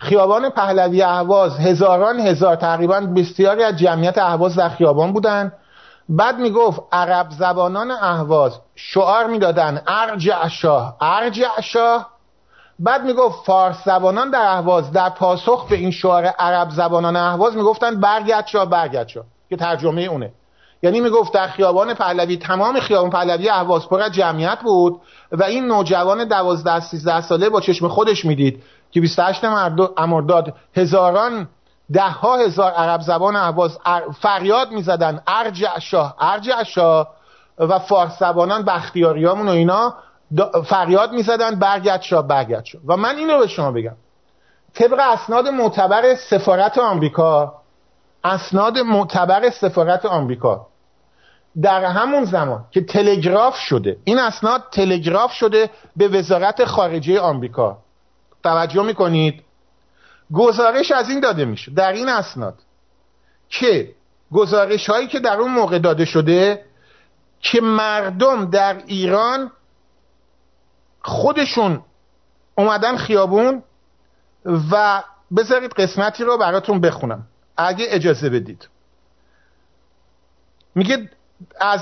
[0.00, 5.52] خیابان پهلوی اهواز هزاران هزار تقریبا بسیاری از جمعیت اهواز در خیابان بودن.
[6.08, 12.08] بعد می‌گفت عرب زبانان اهواز شعار می‌دادن ارجع شاه ارجع شاه
[12.78, 18.00] بعد می‌گفت فارس زبانان در اهواز در پاسخ به این شعار عرب زبانان اهواز می‌گفتن
[18.00, 20.32] برگرد شاه برگرد شاه که ترجمه اونه.
[20.82, 25.00] یعنی می‌گفت در خیابان پهلوی تمام خیابان پهلوی اهواز پر جمعیت بود
[25.32, 28.62] و این نوجوان 12 13 ساله با چشم خودش می‌دید.
[28.90, 29.44] که 28
[29.96, 31.48] امرداد هزاران
[31.92, 33.78] ده ها هزار عرب زبان اهواز
[34.20, 35.22] فریاد می‌زدن.
[35.26, 37.08] ارجع شاه ارجع شاه
[37.58, 39.94] و فارس زبانان بختیاریامون و اینا
[40.64, 41.54] فریاد می‌زدن.
[41.54, 42.82] برگرد شاه برگرد شاه.
[42.86, 43.96] و من این رو به شما بگم.
[44.74, 47.54] طبق اسناد معتبر سفارت آمریکا
[48.24, 50.66] اسناد معتبر سفارت آمریکا
[51.62, 57.78] در همون زمان که تلگراف شده این اسناد تلگراف شده به وزارت خارجه آمریکا.
[58.42, 59.44] توجه می‌کنید؟
[60.34, 62.54] گزارش از این داده میشه در این اسناد
[63.48, 63.94] که
[64.32, 66.64] گزارش هایی که در اون موقع داده شده
[67.40, 69.52] که مردم در ایران
[71.02, 71.82] خودشون
[72.54, 73.62] اومدن خیابون
[74.44, 75.02] و
[75.36, 77.26] بذارید قسمتی رو براتون بخونم
[77.56, 78.68] اگه اجازه بدید.
[80.74, 81.10] میگه
[81.60, 81.80] از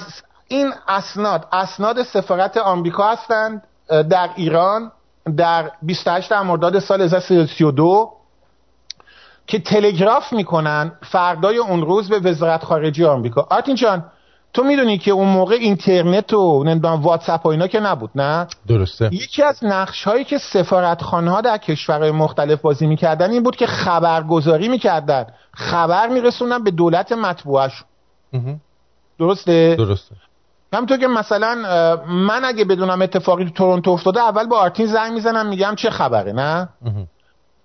[0.48, 4.92] این اسناد اسناد سفارت آمریکا هستند در ایران
[5.32, 8.12] در 28 مرداد سال 1332
[9.46, 13.46] که تلگراف می‌کنن فردای اون روز به وزارت خارجه آمریکا.
[13.50, 14.04] آرتین جان
[14.52, 19.08] تو می‌دونی که اون موقع اینترنت و نمی‌دونم واتساپ و اینا که نبود نه؟ درسته.
[19.12, 23.66] یکی از نقش هایی که سفارت ها در کشورهای مختلف بازی می‌کردن این بود که
[23.66, 25.26] خبرگزاری می‌کردن.
[25.52, 27.84] خبر میرسونن به دولت مطبوعش
[29.18, 30.14] درسته؟ درسته.
[30.72, 31.54] همونطور که مثلا
[32.06, 36.32] من اگه بدونم اتفاقی تو تورنتو افتاده اول با آرتین زنگ می‌زنم میگم چه خبره
[36.32, 36.68] نه؟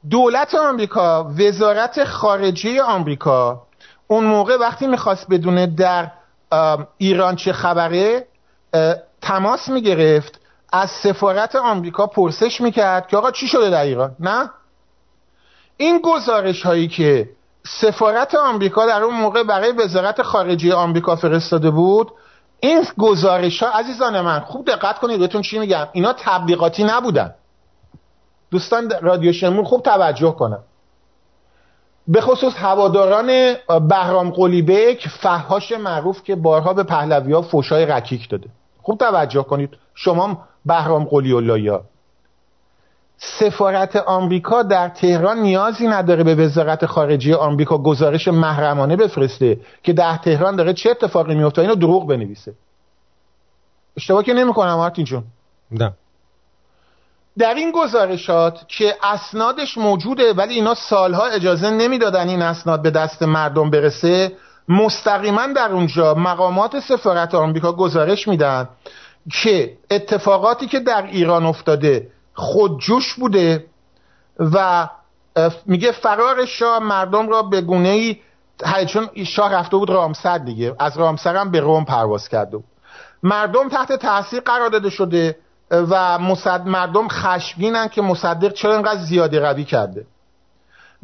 [0.10, 3.62] دولت آمریکا وزارت خارجه آمریکا
[4.08, 6.12] اون موقع وقتی می‌خواست بدونه در
[6.98, 8.28] ایران چه خبره
[9.22, 10.40] تماس می‌گرفت
[10.74, 14.50] از سفارت آمریکا پرسش می‌کرد که آقا چی شده در ایران نه؟
[15.78, 17.30] این گزارش هایی که
[17.68, 22.12] سفارت آمریکا در اون موقع برای وزارت خارجه آمریکا فرستاده بود
[22.64, 27.34] این گزارش ها عزیزان من خوب دقت کنید بهتون چی میگم؟ اینا تبلیغاتی نبودن.
[28.52, 30.60] دوستان رادیو شمون خوب توجه کنن.
[32.08, 33.56] به خصوص هواداران
[33.90, 38.50] بهرام قلیبک فهاش معروف که بارها به پهلوی ها فوشای رکیک داده.
[38.82, 39.78] خوب توجه کنید.
[39.96, 41.82] شما بهرام قلی ها.
[43.18, 50.18] سفارت آمریکا در تهران نیازی نداره به وزارت خارجه آمریکا گزارش محرمانه بفرسته که در
[50.18, 51.62] تهران داره چه اتفاقی میفته.
[51.62, 52.54] اینو دروغ بنویسه.
[53.98, 55.24] اشتباه که نمی‌کنم مارتین جون.
[55.72, 55.94] نه.
[57.38, 63.24] در این گزارشات که اسنادش موجوده ولی اینا سالها اجازه نمی‌دادن این اسناد به دست
[63.24, 64.32] مردم برسه
[64.70, 68.70] مستقیما در اونجا مقامات سفارت آمریکا گزارش میدن
[69.44, 73.66] که اتفاقاتی که در ایران افتاده خودجوش بوده
[74.40, 74.90] و
[75.66, 78.18] میگه فرار شاه مردم را به گونه ای
[78.88, 82.66] چون شاه رفته بود رامسر دیگه از رامسر هم به روم پرواز کرده بود
[83.24, 85.38] مردم تحت تاثیر قرار داده شده
[85.72, 86.68] و مصد...
[86.68, 90.06] مردم خشمگینن که مصدق چرا اینقدر زیاده روی کرده.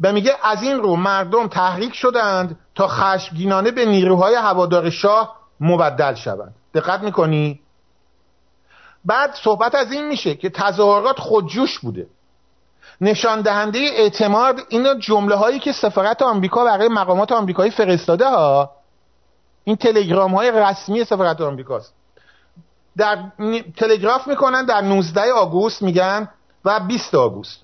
[0.00, 6.14] و میگه از این رو مردم تحریک شدند تا خشمگینانه به نیروهای هوادار شاه مبدل
[6.14, 6.54] شوند.
[6.74, 7.60] دقت می‌کنی؟
[9.04, 12.06] بعد صحبت از این میشه که تظاهرات خودجوش بوده.
[13.00, 18.70] نشان دهنده اعتماد این جمله هایی که سفارت آمریکا برای مقامات آمریکایی فرستاده ها
[19.64, 21.94] این تلگرام های رسمی سفارت آمریکاست
[22.96, 23.18] در
[23.76, 26.28] تلگراف می‌کنن در 19 آگوست میگن
[26.64, 27.60] و 20 آگوست.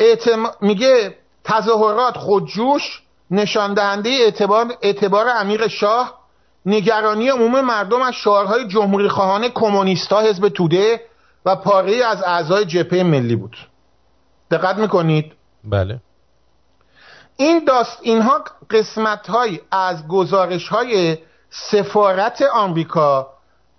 [0.00, 0.50] اعتم...
[0.60, 6.25] میگه تظاهرات خودجوش نشان دهنده اعتبار, اعتبار امیر شاه
[6.66, 11.00] نگرانی عموم مردم از شعارهای جمهوری خواهان کمونیست ها حزب توده
[11.44, 13.56] و پاره از اعضای جبهه ملی بود.
[14.50, 15.32] دقت می‌کنید؟
[15.64, 16.00] بله.
[17.36, 21.18] این داست اینها قسمت های از گزارش های
[21.50, 23.30] سفارت آمریکا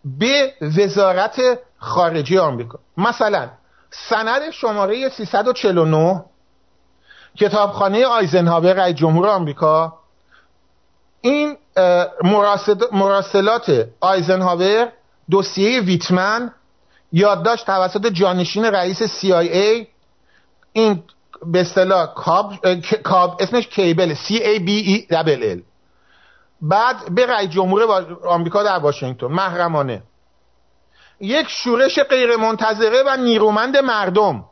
[0.05, 2.79] به وزارت خارجه آمریکا.
[2.97, 3.49] مثلا
[3.91, 6.25] سند شماره 349
[7.37, 9.93] کتابخانه آیزنهاور رئیس جمهور آمریکا.
[11.21, 11.57] این
[12.91, 14.87] مراسلات آیزنهاور
[15.29, 16.51] دوسیه ویتمن
[17.11, 19.85] یادداشت توسط جانشین رئیس CIA
[20.73, 21.03] این
[21.45, 22.13] به اصطلاح
[23.03, 23.37] کاب...
[23.39, 25.59] اسمش کیبل C A B E L
[26.61, 30.03] بعد به رئیس جمهور آمریکا در واشنگتن محرمانه.
[31.19, 34.45] یک شورش غیر منتظره و نیرومند مردم.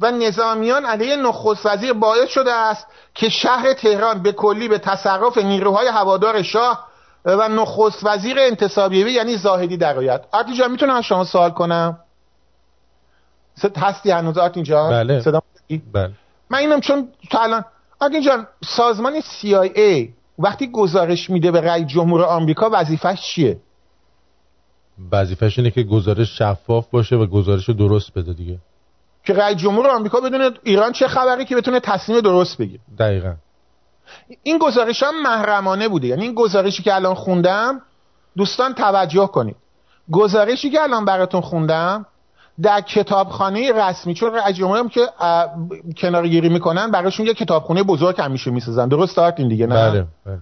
[0.00, 5.38] و نظامیان علیه نخست وزیر باعث شده است که شهر تهران به کلی به تصرف
[5.38, 6.88] نیروهای هوادار شاه
[7.24, 11.98] و نخست وزیر انتصابیوی یعنی زاهدی درآید آرتی جان می‌تونم از شما سوال کنم؟
[13.76, 15.20] هستی هنوز آرتین جان؟ بله.
[15.20, 15.42] صدا
[15.92, 16.10] بله.
[16.50, 17.64] من اینم چون تا الان
[18.00, 23.58] آرتین جان سازمان CIA وقتی گزارش میده به رئیس جمهور آمریکا وظیفش چیه؟
[25.12, 28.58] وظیفش اینه که گزارش شفاف باشه و گزارش درست بده دیگه.
[29.26, 32.80] که رئیس جمهور آمریکا بدونه ایران چه خبری که بتونه تصمیم درست بگیره.
[32.98, 33.34] دقیقا.
[34.42, 36.06] این گزارش هم محرمانه بوده.
[36.06, 37.82] یعنی این گزارشی که الان خوندم
[38.36, 39.56] دوستان توجه کنید.
[40.12, 42.06] گزارشی که الان براتون خوندم
[42.62, 45.00] در کتابخانه رسمی چون رئیس جمهور هم که
[45.96, 48.88] کنارگیری می‌کنن براشون یه کتابخانه بزرگ همیشه می‌سازن.
[48.88, 50.38] درست دارت این دیگه نه؟ بله, بله.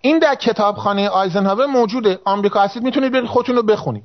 [0.00, 2.18] این در کتابخانه آیزنهاور موجوده.
[2.24, 4.04] آمریکا هستید می‌تونید برید خودتون رو بخونید.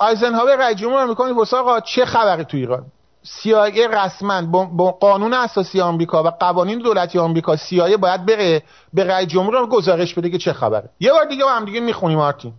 [0.00, 2.86] آیزنهاور رئیس جمهور آمریکا می‌پرسه آقا چه خبری تو ایران؟
[3.24, 9.28] CIA رسما با قانون اساسی آمریکا و قوانین دولتی آمریکا CIA باید بره به رئیس
[9.28, 10.90] جمهور گزارش بده که چه خبره.
[11.00, 12.52] یه بار دیگه با هم دیگه می‌خونیم آرتین.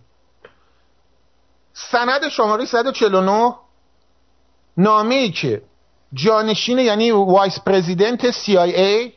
[1.72, 3.54] سند شماره 149
[4.76, 5.62] نامه ای که
[6.14, 9.12] جانشین یعنی vice president CIA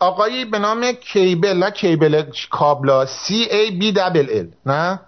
[0.00, 5.00] آقایی به نام Cabell نه Cabell کابلا C A B L نه؟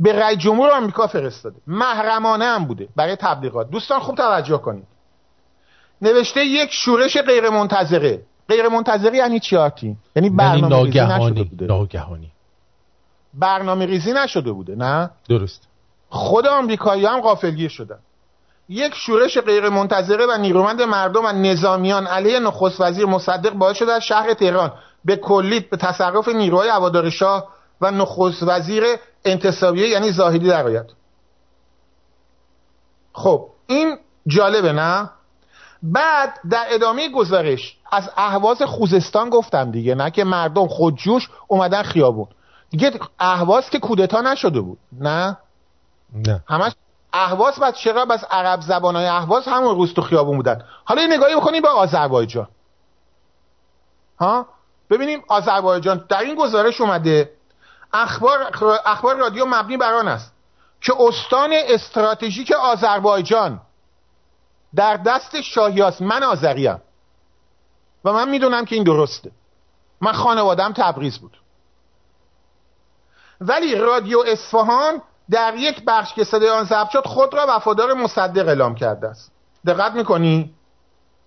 [0.00, 1.56] به رئیس جمهور آمریکا فرستاده.
[1.66, 3.70] محرمانه هم بوده برای تبلیغات.
[3.70, 4.86] دوستان خوب توجه کنید.
[6.02, 11.66] نوشته یک شورش غیر منتظره غیر منتظره یعنی چی آتی؟ یعنی برنامه ریزی نشده بوده.
[11.66, 12.32] ناگهانی.
[13.34, 15.68] برنامه ریزی نشده بوده نه؟ درست.
[16.08, 17.98] خود آمریکایی هم غافلگیر شدن.
[18.68, 23.92] یک شورش غیر منتظره و نیرومند مردم و نظامیان علیه نخست وزیر مصدق باعث شده
[23.92, 24.72] از شهر تهران
[25.04, 27.48] به کلیت به تصرف نیروهای هوادار شاه
[27.82, 28.84] و نخست وزیر
[29.24, 30.86] انتصابیه یعنی زاهدی در آید.
[33.12, 35.10] خب این جالبه نه؟
[35.82, 42.26] بعد در ادامه گزارش از اهواز خوزستان گفتم دیگه نه که مردم خودجوش اومدن خیابون.
[42.70, 45.36] دیگه اهواز که کودتا نشده بود نه؟
[46.14, 46.44] نه.
[46.48, 46.72] همش
[47.12, 50.64] اهواز بعد چرا از عرب زبانهای اهواز همون روز تو خیابون بودن.
[50.84, 52.48] حالا یه نگاهی بکنیم به آذربایجان.
[54.20, 54.46] ها؟
[54.90, 57.30] ببینیم آذربایجان در این گزارش اومده
[57.92, 58.50] اخبار,
[58.84, 60.32] اخبار رادیو مبنی بر آن است
[60.80, 63.60] که استان استراتژیک آذربایجان
[64.74, 66.82] در دست شاهیاس من آذریم
[68.04, 69.30] و من می‌دونم که این درسته.
[70.00, 71.40] من خانوادم تبریز بود.
[73.40, 78.48] ولی رادیو اصفهان در یک بخش که صدای آن ضبط شد خود را وفادار مصدق
[78.48, 79.32] اعلام کرده است.
[79.66, 80.54] دقت می‌کنی؟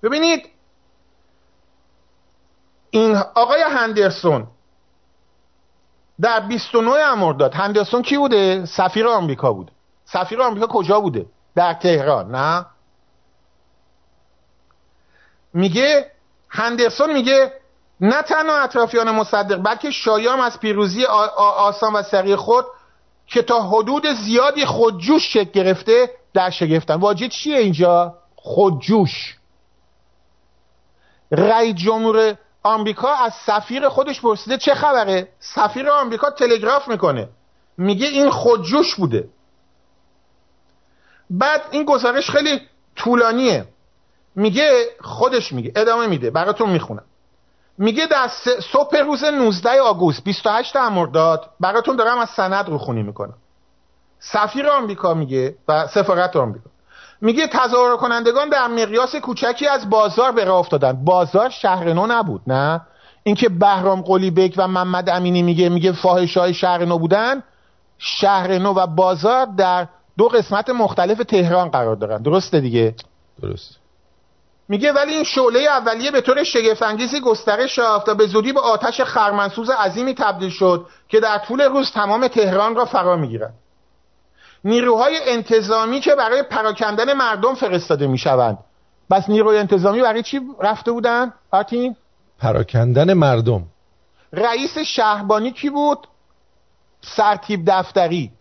[0.04, 0.50] ببینید
[2.90, 4.48] این آقای هندرسون
[6.22, 7.54] در 29 مرداد.
[7.54, 9.72] هندرسون کی بوده؟ سفیر آمریکا بود.
[10.06, 12.66] سفیر آمریکا کجا بوده؟ در تهران نه؟
[15.54, 16.12] میگه
[16.50, 17.54] هندرسون میگه
[18.02, 21.06] نه تنها اطرافیان مصدق بلکه شایام از پیروزی
[21.38, 22.66] آسان و سریع خود
[23.28, 29.38] که تا حدود زیادی خودجوش شکل گرفته در شگفتن واجد چیه اینجا؟ خودجوش.
[31.32, 32.36] رئیس جمهور
[32.66, 37.30] آمریکا از سفیر خودش پرسیده چه خبره؟ سفیر آمریکا تلگراف می‌کنه.
[37.78, 39.30] میگه این خودجوش بوده.
[41.30, 42.62] بعد این گزارش خیلی
[42.96, 43.66] طولانیه.
[44.36, 46.32] میگه خودش میگه ادامه میده.
[46.32, 47.04] براتون می‌خونم.
[47.78, 48.28] میگه در
[48.72, 53.38] صبح روز 19 آگوست 28 مرداد براتون دارم از سند رو خونی می‌کنم.
[54.20, 56.70] سفیر آمریکا میگه و سفارت آمریکا.
[57.22, 61.06] میگه تظاهر کنندگان در مقیاس کوچکی از بازار به راه افتادن.
[61.06, 62.82] بازار شهر نو نبود نه؟
[63.24, 67.44] اینکه بهرام قلی و محمد امینی میگه میگه فاحش های شهر نو بودن
[67.98, 69.88] شهر نو و بازار در
[70.18, 72.22] دو قسمت مختلف تهران قرار دارن.
[72.22, 72.96] درسته دیگه؟
[73.42, 73.80] درست.
[74.68, 79.02] میگه ولی این شعله اولیه به طور شگفتانگیزی گسترش یافت و به زودی به آتش
[79.02, 83.54] خرمنسوز عظیمی تبدیل شد که در طول روز تمام تهران را فرا می‌گیرد.
[84.66, 88.58] نیروهای انتظامی که برای پراکندن مردم فرستاده می‌شوند.
[89.12, 91.96] بس نیروی انتظامی برای چی رفته بودن؟ آرتین
[92.40, 93.64] پراکندن مردم.
[94.34, 96.08] رئیس شهربانی کی بود؟
[97.02, 98.32] سرتیب دفتری.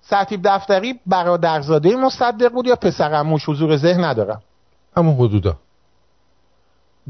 [0.00, 4.42] سرتیب دفتری برادرزاده مصدق بود یا پسرموش حضور ذهن ندارم.
[4.96, 5.56] همون حدودا.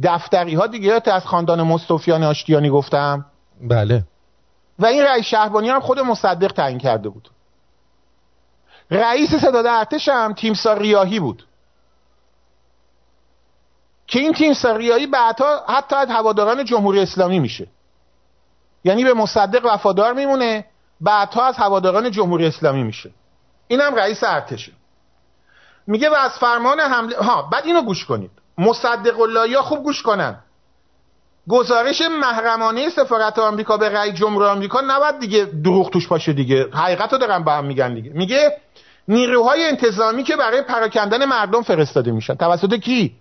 [0.02, 3.26] دفتری ها دیگه از خاندان مصطفیان آشتیانی گفتم.
[3.60, 4.04] بله.
[4.78, 7.30] و این رئیس شهربانی هم خود مصدق تعیین کرده بود.
[8.90, 11.46] رئیس ستاد ارتش هم تیمسار ریاهی بود.
[14.06, 17.66] که این تیمسار ریاهی بعدها حتی از هواداران جمهوری اسلامی میشه.
[18.84, 20.64] یعنی به مصدق وفادار میمونه
[21.00, 23.10] بعدها از هواداران جمهوری اسلامی میشه.
[23.68, 24.72] اینم رئیس ارتشه.
[25.86, 28.30] میگه و از فرمان حمله ها بعد اینو گوش کنید.
[28.58, 30.38] مصدق الله خوب گوش کنن.
[31.48, 36.68] گزارش محرمانه سفارت آمریکا به رئیس جمهور آمریکا نباید دیگه دروغ توش باشه دیگه.
[36.72, 38.10] حقیقت رو دارن با هم میگن دیگه.
[38.10, 38.58] میگه
[39.08, 42.34] نیروهای انتظامی که برای پراکندن مردم فرستاده میشن.
[42.34, 43.16] توسط کی؟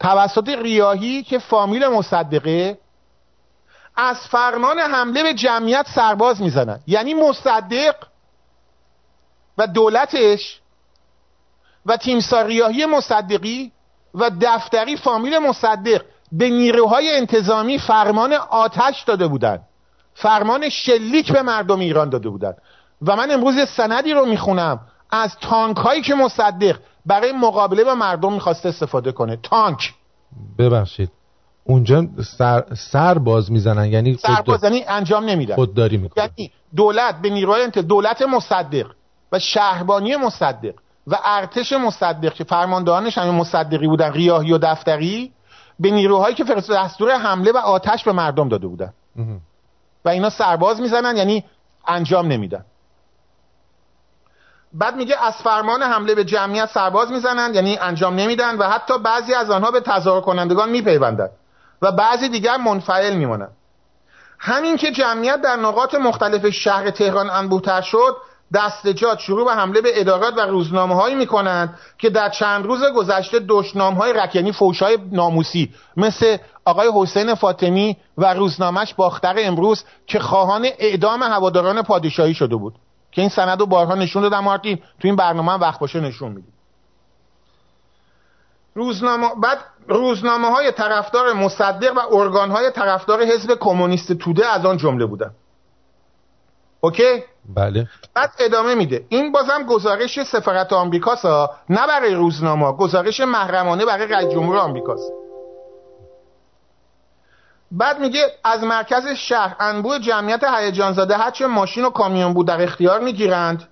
[0.00, 2.78] توسط ریاهی که فامیل مصدقه
[3.96, 6.80] از فرمان حمله به جمعیت سرباز می‌زنن.
[6.86, 7.94] یعنی مصدق
[9.58, 10.60] و دولتش
[11.86, 13.72] و تیمسار ریاهی مصدقی
[14.14, 16.02] و دفتری فامیل مصدق
[16.32, 19.60] به نیروهای انتظامی فرمان آتش داده بودند
[20.14, 22.56] فرمان شلیک به مردم ایران داده بودند
[23.02, 24.80] و من امروز سندی رو می‌خونم
[25.10, 26.76] از تانک هایی که مصدق
[27.06, 29.36] برای مقابله با مردم می‌خواسته استفاده کنه.
[29.42, 29.94] تانک.
[30.58, 31.10] ببخشید.
[31.64, 32.06] اونجا
[32.38, 33.86] سر, سر باز می‌زنن.
[33.86, 35.54] یعنی سر باز یعنی انجام نمیدن.
[35.54, 36.28] خودداری می‌کنن.
[36.38, 37.78] یعنی دولت به نیروهای انت...
[37.78, 38.86] دولت مصدق
[39.32, 40.74] و شهربانی مصدق
[41.06, 45.32] و ارتش مصدق که فرماندهانش همین مصدقی بودن ریاهی و دفتری
[45.80, 48.92] به نیروهایی که فرست دستور حمله و آتش به مردم داده بودن.
[50.04, 51.44] و اینا سرباز می‌زنن یعنی
[51.86, 52.64] انجام نمیدن.
[54.72, 59.34] بعد میگه از فرمان حمله به جمعیت سرباز می‌زنن یعنی انجام نمیدن و حتی بعضی
[59.34, 61.30] از آنها به تظاهر کنندگان میپیوندند
[61.82, 63.48] و بعضی دیگر منفعل میمونن
[64.38, 68.16] همین که جمعیت در نقاط مختلف شهر تهران انبوهتر شد
[68.54, 71.28] دستجات شروع به حمله به ادارات و روزنامه هایی می
[71.98, 77.34] که در چند روز گذشته دشنام های رک یعنی فوش های ناموسی مثل آقای حسین
[77.34, 82.74] فاطمی و روزنامهش باختر امروز که خواهان اعدام هواداران پادشاهی شده بود.
[83.12, 86.32] که این سند رو بارها نشون دادم مارتین تو این برنامه هم وقت باشه نشون
[86.32, 86.52] میدیم
[88.74, 94.76] روزنامه بعد روزنامه های طرفدار مصدق و ارگان های طرفدار حزب کمونیست توده از آن
[94.76, 95.30] جمله بودن.
[96.80, 97.88] اوکی؟ بله.
[98.14, 99.04] بعد ادامه میده.
[99.08, 101.26] این بازم گزارش سفارت آمریکاست
[101.70, 105.12] نه برای روزنامه گزارش محرمانه برای رئیس جمهور آمریکاست.
[107.72, 112.62] بعد میگه از مرکز شهر انبوه جمعیت هیجان زده هرچه ماشین و کامیون بود در
[112.62, 113.68] اختیار می‌گیرند.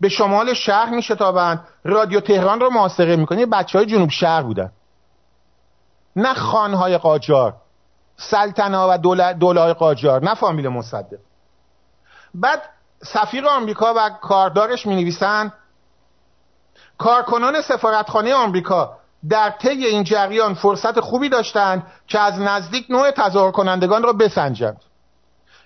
[0.00, 1.68] به شمال شهر میشتابند.
[1.84, 3.46] رادیو تهران رو محاصره می‌کنه.
[3.46, 4.72] بچه های جنوب شهر بودن.
[6.16, 7.54] نه خانهای قاجار
[8.16, 8.98] سلطنه و
[9.38, 11.18] دوله های قاجار نه فامیل مصدق.
[12.34, 12.62] بعد
[13.02, 15.52] سفیر آمریکا و کاردارش می نویسن
[16.98, 23.50] کارکنان سفارتخانه آمریکا در طی این جریان فرصت خوبی داشتند که از نزدیک نوع تظاهر
[23.50, 24.80] کنندگان را بسنجند.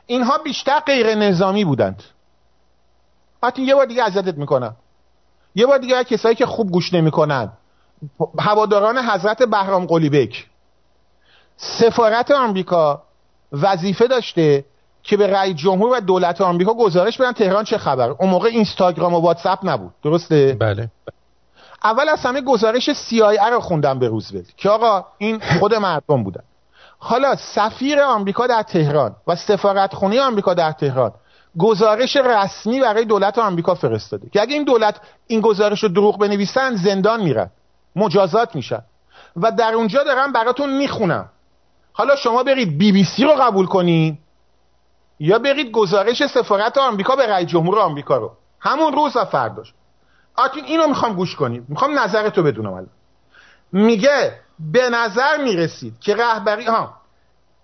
[0.06, 2.02] اینها بیشتر غیر نظامی بودند.
[3.42, 4.76] حتی یه بار دیگه ازدت می‌کنم.
[5.54, 7.52] یه بار دیگه کسایی که خوب گوش نمی‌کنن.
[8.38, 10.46] هواداران حضرت بهرام قلیبک
[11.56, 13.02] سفارت آمریکا
[13.52, 14.64] وظیفه داشته
[15.02, 18.08] که به رئیس جمهور و دولت آمریکا گزارش بدن تهران چه خبر.
[18.10, 19.92] اون موقع اینستاگرام و واتساپ نبود.
[20.02, 20.90] درسته؟ بله.
[21.84, 26.42] اول از همه گزارش CIA رو خوندم به روزولت که آقا این خود مردم بودن.
[26.98, 31.12] حالا سفیر آمریکا در تهران و سفارتخونه آمریکا در تهران
[31.58, 36.76] گزارش رسمی برای دولت آمریکا فرستاده که اگه این دولت این گزارش رو دروغ بنویسن
[36.76, 37.50] زندان میرن
[37.96, 38.82] مجازات میشن.
[39.36, 41.28] و در اونجا دارم براتون می‌خونم.
[41.92, 44.18] حالا شما برید بی بی سی رو قبول کنین
[45.20, 48.32] یا برید گزارش سفارت آمریکا به رئیس جمهور آمریکا رو.
[48.60, 49.74] همون روز و فرداش.
[50.36, 52.90] آتین اینو می‌خوام گوش کنید می‌خوام نظرتو بدونم الان.
[53.72, 54.32] میگه
[54.72, 56.94] به نظر می‌رسید که رهبری ها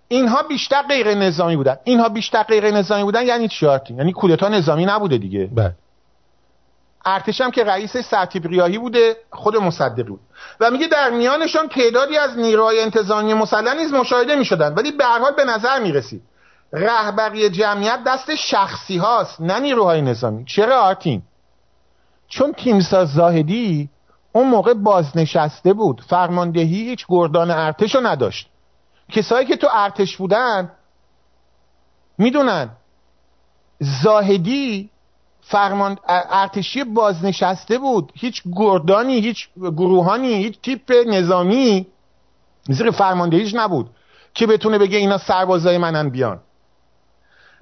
[0.08, 1.76] اینها بیشتر غیر نظامی بودن.
[1.84, 5.50] اینها بیشتر غیر نظامی بودن یعنی چی یعنی کودتا نظامی نبوده دیگه.
[5.54, 5.74] بله.
[7.06, 10.20] ارتش هم که رئیس سرتیب ریاهی بوده خود مصدقی بود.
[10.60, 15.18] و میگه در میانشان تعدادی از نیروهای انتظامی مسلح نیز مشاهده می‌شدن ولی به هر
[15.18, 16.22] حال به نظر می‌رسید.
[16.72, 20.44] رهبری جمعیت دست شخصی هاست نه نیروهای نظامی.
[20.44, 21.22] چرا آرتین
[22.28, 23.88] چون تیمساز زاهدی
[24.32, 26.00] اون موقع بازنشسته بود.
[26.08, 28.48] فرماندهی هیچ گردان ارتش رو نداشت.
[29.12, 30.70] کسایی که تو ارتش بودن
[32.18, 32.70] می‌دونن.
[33.80, 34.90] زاهدی
[35.40, 38.12] فرمان ارتشی بازنشسته بود.
[38.14, 41.86] هیچ گردانی هیچ گروهانی هیچ تیپ نظامی
[42.68, 43.90] زیر فرماندهیش نبود
[44.34, 46.40] که بتونه بگه اینا سربازای منن بیان.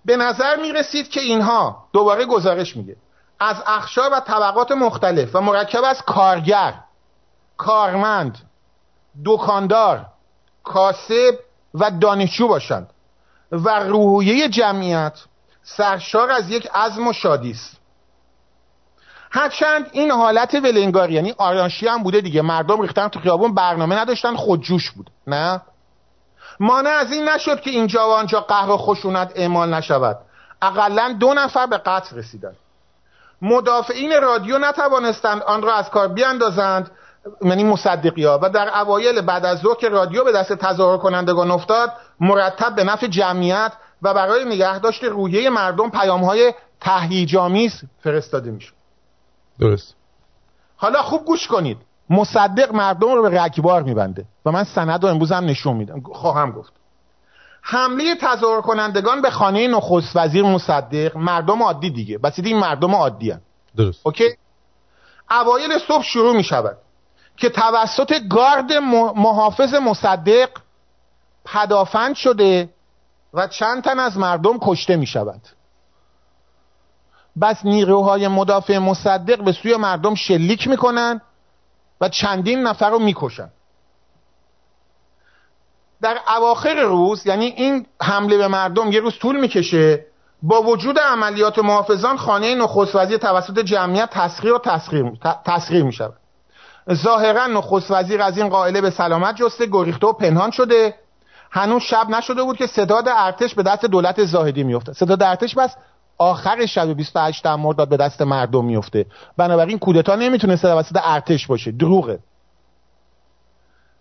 [0.04, 2.96] به نظر می‌رسید که اینها دوباره گزارش میگه
[3.40, 6.74] از اخشار و طبقات مختلف و مرکب از کارگر
[7.56, 8.38] کارمند
[9.24, 10.06] دکاندار
[10.64, 11.38] کاسب
[11.74, 12.90] و دانشجو باشند
[13.52, 15.20] و روحیه جمعیت
[15.62, 17.76] سرشار از یک عزم و شادی است.
[19.30, 24.36] هرچند این حالت ولنگاری یعنی آرانشی هم بوده دیگه مردم ریختن تو خیابون برنامه نداشتن
[24.36, 25.60] خودجوش بود نه؟
[26.60, 30.18] مانع از این نشد که اینجا و آنجا قهر خشونت اعمال نشود.
[30.62, 32.56] اقلا دو نفر به قتل رسیدند.
[33.42, 36.90] مدافعین رادیو نتوانستند آن را از کار بیاندازند
[37.42, 41.50] یعنی مصدقی ها و در اوایل بعد از ظهر که رادیو به دست تظاهر کنندگان
[41.50, 43.72] افتاد مرتب به نفع جمعیت
[44.02, 48.74] و برای نگهداشت رویه مردم پیام های تهییجامیز فرستاده می‌شد.
[49.60, 49.94] درست.
[50.76, 51.78] حالا خوب گوش کنید.
[52.10, 56.00] مصدق مردم رو به رگبار میبنده و من سند رو امروز هم نشون میدم.
[56.00, 56.72] خواهم گفت.
[57.68, 62.18] حمله تظاهر کنندگان به خانه نخست وزیر مصدق مردم عادی دیگه.
[62.18, 63.40] بس این مردم عادی هم.
[63.76, 64.00] درست.
[64.06, 64.36] اوکی؟
[65.30, 66.76] اوایل صبح شروع می شود
[67.36, 68.72] که توسط گارد
[69.16, 70.48] محافظ مصدق
[71.44, 72.68] پدافند شده
[73.34, 75.40] و چند تن از مردم کشته می شود.
[77.40, 81.20] بس نیروهای مدافع مصدق به سوی مردم شلیک می‌کنن
[82.00, 83.50] و چندین نفر رو می‌کشن
[86.02, 90.06] در اواخر روز یعنی این حمله به مردم یه روز طول می‌کشه
[90.42, 95.12] با وجود عملیات محافظان خانه نخست توسط جمعیت تسخیر و تسخیر,
[95.44, 96.16] تسخیر می شود
[96.92, 100.94] ظاهرا نخست وزیر از این قائله به سلامت جسته گریخته و پنهان شده.
[101.50, 105.76] هنوز شب نشده بود که ستاد ارتش به دست دولت زاهدی میفته ستاد ارتش بس
[106.18, 111.70] آخر شب 28 مرداد به دست مردم میفته بنابراین کودتا نمی‌تونه توسط ارتش باشه.
[111.70, 112.18] دروغه.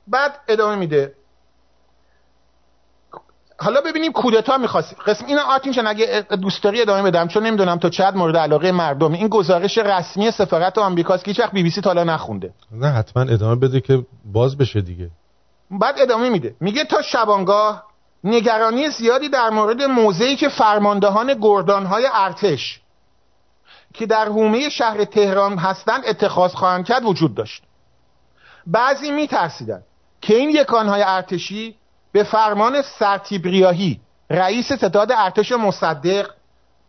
[0.08, 1.14] بعد ادامه میده.
[3.60, 4.96] حالا ببینیم کودتا می‌خواست.
[5.06, 9.14] قسم این آرتین اگه دوست داری ادامه بدم چون نمی‌دونم تا چقدر مورد علاقه مردم.
[9.14, 12.54] این گزارش رسمی سفارت آمریکاست که هیچ وقت بی بی سی تا نخونده.
[12.72, 15.10] نه حتما ادامه بده که باز بشه دیگه.
[15.72, 16.56] بعد ادامه میده.
[16.60, 17.84] میگه تا شبانگاه
[18.24, 22.82] نگرانی زیادی در مورد موضعی که فرماندهان گردانهای ارتش
[23.94, 27.64] که در حومه شهر تهران هستند اتخاذ خواهند کرد وجود داشت.
[28.68, 29.84] بعضی میترسیدند
[30.22, 31.76] که این یکانهای ارتشی
[32.16, 36.30] به فرمان سرتیب ریاهی رئیس ستاد ارتش مصدق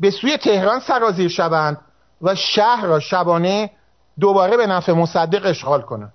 [0.01, 1.81] به سوی تهران سرازیر شوند
[2.22, 3.70] و شهر را شبانه
[4.20, 6.12] دوباره به نفع مصدق اشغال کنند.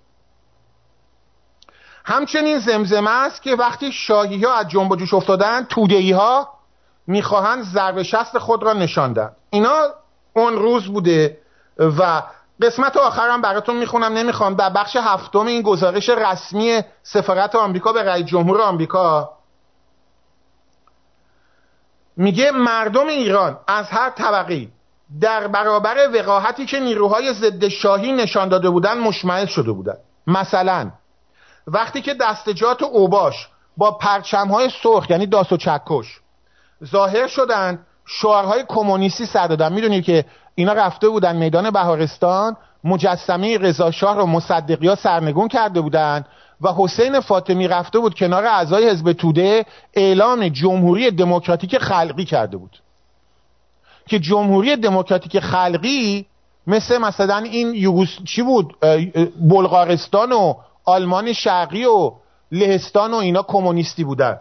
[2.05, 6.49] همچنین زمزمه است که وقتی شاهی ها از جنب جوش افتادن تودهی ها
[7.07, 9.79] می‌خواهند ضرب شست خود را نشاندن اینا
[10.33, 11.37] اون روز بوده
[11.77, 12.23] و
[12.61, 14.55] قسمت آخرم براتون می‌خونم نمی‌خوام.
[14.55, 19.29] در بخش هفتم این گزارش رسمی سفارت آمریکا به رئیس جمهور آمریکا.
[22.17, 24.71] میگه مردم ایران از هر طبقی
[25.21, 29.97] در برابر وقاحتی که نیروهای ضد شاهی نشان داده بودند مشمعل شده بودند
[30.27, 30.91] مثلا
[31.67, 33.47] وقتی که دستجات اوباش
[33.77, 36.19] با پرچمهای سرخ یعنی داس و چکش
[36.85, 39.73] ظاهر شدند شعارهای کمونیستی سر دادن.
[39.73, 40.25] می‌دونید که
[40.55, 46.25] اینا رفته بودن میدان بهارستان مجسمه رضا شاه رو مصدقی سرنگون کرده بودن
[46.61, 52.81] و حسین فاطمی رفته بود کنار اعضای حزب توده اعلام جمهوری دموکراتیک خلقی کرده بود.
[54.07, 56.25] که جمهوری دموکراتیک خلقی
[56.67, 58.75] مثل مثلا این یوگوس چی بود؟
[59.41, 60.53] بلغارستان و
[60.85, 62.11] آلمان شرقی و
[62.51, 64.37] لهستان و اینا کمونیستی بودن.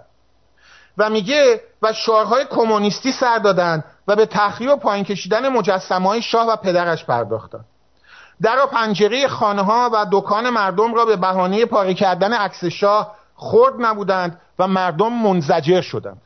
[0.99, 6.23] و میگه و شعارهای کمونیستی سر دادن و به تخریب و پایین کشیدن مجسمه های
[6.23, 7.65] شاه و پدرش پرداختن.
[8.43, 13.15] در و پنجره خانه ها و دکان مردم را به بهانه پاره کردن عکس شاه
[13.35, 16.23] خرد نبودند و مردم منزجر شدند.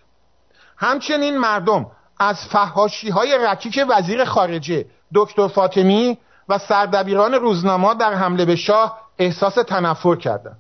[0.77, 1.87] همچنین مردم
[2.19, 9.01] از فهاشی های رکیک وزیر خارجه دکتر فاطمی و سردبیران روزنامه در حمله به شاه
[9.19, 10.59] احساس تنفر کردند.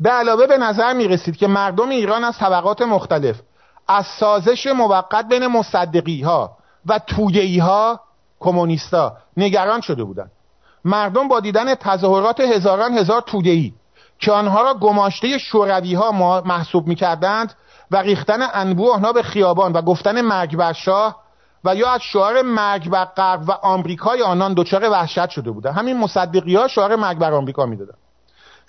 [0.00, 3.40] به علاوه به نظر می رسید که مردم ایران از طبقات مختلف
[3.88, 8.00] از سازش موقت بین مصدقی ها و تویهی ها
[8.40, 10.30] کمونیستا نگران شده بودند.
[10.84, 13.74] مردم با دیدن تظاهرات هزاران هزار تودهی
[14.18, 17.54] که آنها را گماشته شوروی ها محسوب می کردند
[17.90, 21.16] و ریختن انبوه آنها به خیابان و گفتن مرگ بر شاه
[21.64, 25.96] و یا از شعار مرگ بر غرب و آمریکای آنان دچار وحشت شده بودند همین
[25.96, 27.98] مصدقی ها شعار مرگ بر آمریکا می‌دادند.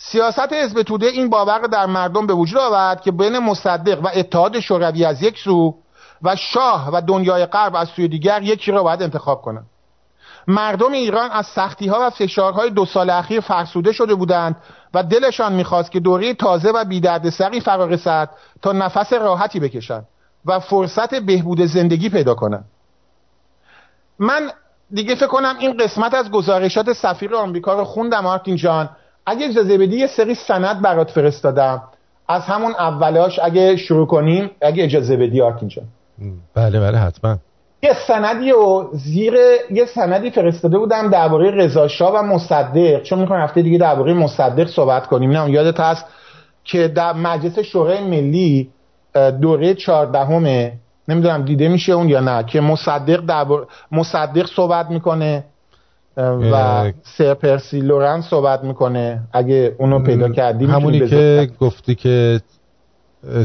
[0.02, 4.60] سیاست حزب توده این باور در مردم به وجود آورد که بین مصدق و اتحاد
[4.60, 5.76] شوروی از یک سو
[6.22, 9.66] و شاه و دنیای غرب از سوی دیگر یکی را باید انتخاب کنند.
[10.48, 14.56] مردم ایران از سختی ها و فشارهای دو سال اخیر فرسوده شده بودند
[14.94, 18.30] و دلشان می‌خواست که دوره تازه و بیدردسری فرا رسد
[18.62, 20.08] تا نفس راحتی بکشند
[20.46, 22.66] و فرصت بهبود زندگی پیدا کنند.
[24.20, 24.52] من
[24.92, 28.90] دیگه فکر کنم این قسمت از گزارشات سفیر آمریکا رو خوندم آرتین جان.
[29.30, 31.84] اگه اجازه بدی یه سری سند برات فرستادم.
[32.28, 35.86] از همون اولاش اگه شروع کنیم اگه اجازه بدی آرتین جان.
[36.56, 37.38] بله بله حتما.
[37.84, 39.34] یه سندی و زیر
[39.72, 43.04] یه سندی فرستاده بودم درباره رضا و مصدق.
[43.04, 45.32] چون می‌خوام هفته دیگه درباره مصدق صحبت کنیم.
[45.32, 46.06] نه یادت هست
[46.64, 48.70] که در مجلس شورای ملی
[49.42, 50.74] دوره چهاردهمه.
[51.08, 52.44] نمی‌دونم دیده میشه اون یا نه.
[52.44, 55.44] که مصدق درباره مصدق صحبت می‌کنه.
[56.18, 59.22] و سر پرسی لورن صحبت می‌کنه.
[59.34, 62.42] اگه اونو پیدا کردی همونی که گفتی که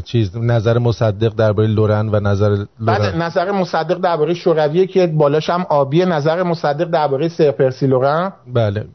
[0.04, 2.66] چیز نظر مصدق درباره لورن و نظر لورن.
[2.98, 8.32] بله نظر مصدق درباره شوروی که بالاش هم آبی نظر مصدق درباره سرپرسی لورن.
[8.46, 8.86] بله.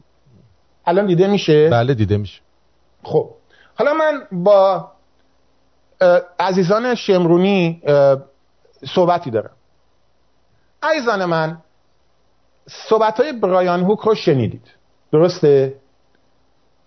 [0.86, 2.40] الان دیده میشه؟ بله دیده میشه.
[3.02, 3.30] خب.
[3.74, 4.88] حالا من با
[6.40, 7.82] عزیزان شمرونی
[8.94, 9.50] صحبتی دارم.
[10.82, 11.58] عزیزان من
[12.70, 14.66] صحبت های برایان هوک رو شنیدید.
[15.12, 15.74] درسته؟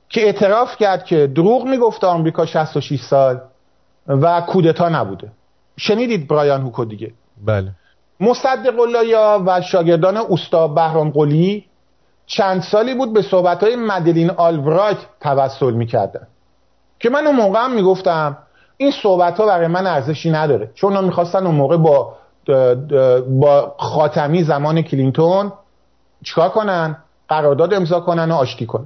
[0.09, 3.41] که اعتراف کرد که دروغ می‌گفت آمریکا 66 سال
[4.07, 5.31] و کودتا نبوده.
[5.77, 7.11] شنیدید برایان هوکو دیگه؟
[7.45, 7.71] بله.
[8.19, 11.65] مصدق الله و شاگردان اوستا بهرام قلی
[12.25, 16.27] چند سالی بود به صحبت های مدلین آلبرایت توسل می‌کردن.
[16.99, 18.37] که من اون موقع هم می‌گفتم
[18.77, 20.71] این صحبت ها برای من ارزشی نداره.
[20.75, 22.15] چون اونا می‌خواستن اون موقع با
[23.29, 25.51] با خاتمی زمان کلینتون
[26.23, 26.97] چیکار کنن؟
[27.27, 28.85] قرارداد امضا کنن و آشتی کنن.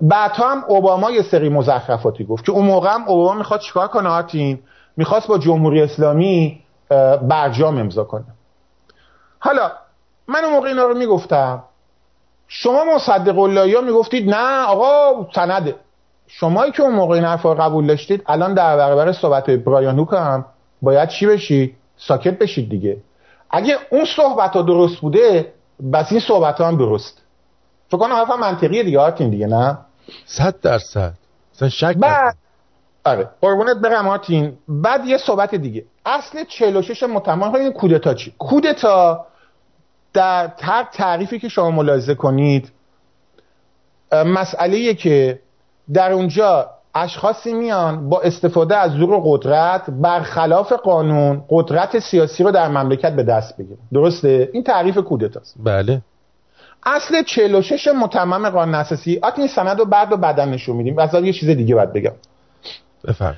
[0.00, 4.08] بعدها هم اوباما یه سری مزخرفاتی گفت که اون موقع هم اوباما می‌خواد چیکار کنه
[4.08, 4.58] آرتین
[4.96, 6.60] می‌خواست با جمهوری اسلامی
[7.22, 8.24] برجام امضا کنه.
[9.38, 9.70] حالا
[10.28, 11.62] من اون موقع اینا رو می‌گفتم.
[12.48, 15.74] شما مصدق اللهی ها می‌گفتید نه آقا سنده.
[16.26, 20.44] شمایی که اون موقع این حرف قبول داشتید الان در برابر صحبت برایان هوک هم
[20.82, 22.96] باید چی بشید؟ ساکت بشید دیگه.
[23.50, 25.52] اگه اون صحبت ها درست بوده
[25.92, 27.22] بس این صحبت هم درست.
[27.88, 29.78] فکر کنم حرف منطقیه دیگه آرتین دیگه نه؟
[30.26, 31.14] صد درصد.
[31.54, 32.36] اصلا شک بعد
[33.04, 34.58] آره قربونت برم آرتین.
[34.68, 35.84] بعد یه صحبت دیگه.
[36.06, 39.26] اصل 46 متمم این کودتا چی؟ کودتا
[40.12, 42.72] در هر تعریفی که شما ملاحظه کنید
[44.12, 45.40] مسئله که
[45.92, 52.50] در اونجا اشخاصی میان با استفاده از زور و قدرت برخلاف قانون قدرت سیاسی رو
[52.50, 53.78] در مملکت به دست بگیرن.
[53.92, 56.02] درسته؟ این تعریف کودتاست بله.
[56.86, 59.18] اصل 46 متمم قانون اساسی.
[59.22, 60.98] آت این سند رو بعد و بدن نشون میدیم.
[60.98, 62.12] از یه چیز دیگه باید بگم.
[63.08, 63.36] بفرم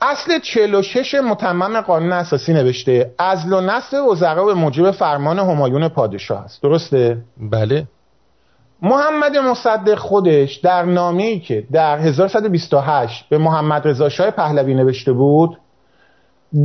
[0.00, 6.44] اصل 46 متمم قانون اساسی نوشته ازل و نصب وزرا به موجب فرمان همایون پادشاه
[6.44, 6.62] است.
[6.62, 7.86] درسته؟ بله.
[8.82, 15.12] محمد مصدق خودش در نامه ای که در 1128 به محمد رضا شاه پهلوی نوشته
[15.12, 15.58] بود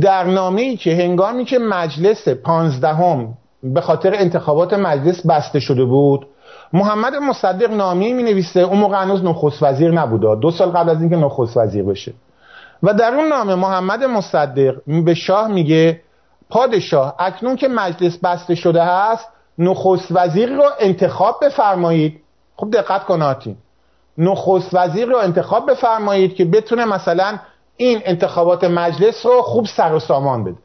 [0.00, 6.26] در نامه ای که هنگامی که مجلس پانزدهم به خاطر انتخابات مجلس بسته شده بود
[6.72, 11.00] محمد مصدق نامی می نویسه اون موقع هنوز نخست وزیر نبوده دو سال قبل از
[11.00, 12.12] اینکه نخست وزیر بشه.
[12.82, 16.00] و در اون نامه محمد مصدق به شاه میگه
[16.50, 19.28] پادشاه اکنون که مجلس بسته شده هست
[19.58, 22.20] نخست وزیر رو انتخاب بفرمایید.
[22.56, 23.56] خب دقت کناتین
[24.18, 27.38] نخست وزیر رو انتخاب بفرمایید که بتونه مثلا
[27.76, 30.58] این انتخابات مجلس رو خوب سر و سامان بده.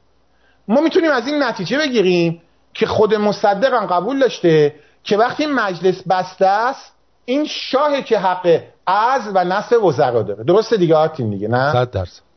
[0.67, 2.41] ما می‌تونیم از این نتیجه بگیریم
[2.73, 6.93] که خود مصدق قبول داشته که وقتی مجلس بسته است
[7.25, 10.43] این شاه که حق از و نصف وزرا داره.
[10.43, 12.28] درسته دیگه آرتین دیگه نه؟ صد درصد.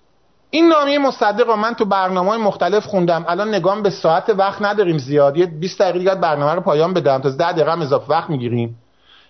[0.54, 3.24] این نامه مصدق رو من تو برنامه های مختلف خوندم.
[3.28, 5.36] الان نگام به ساعت وقت نداریم زیاد.
[5.36, 7.18] یه 20 دقیقه برنامه رو پایان بدم.
[7.18, 8.78] تا 10 دقیقه اضافه وقت می‌گیریم.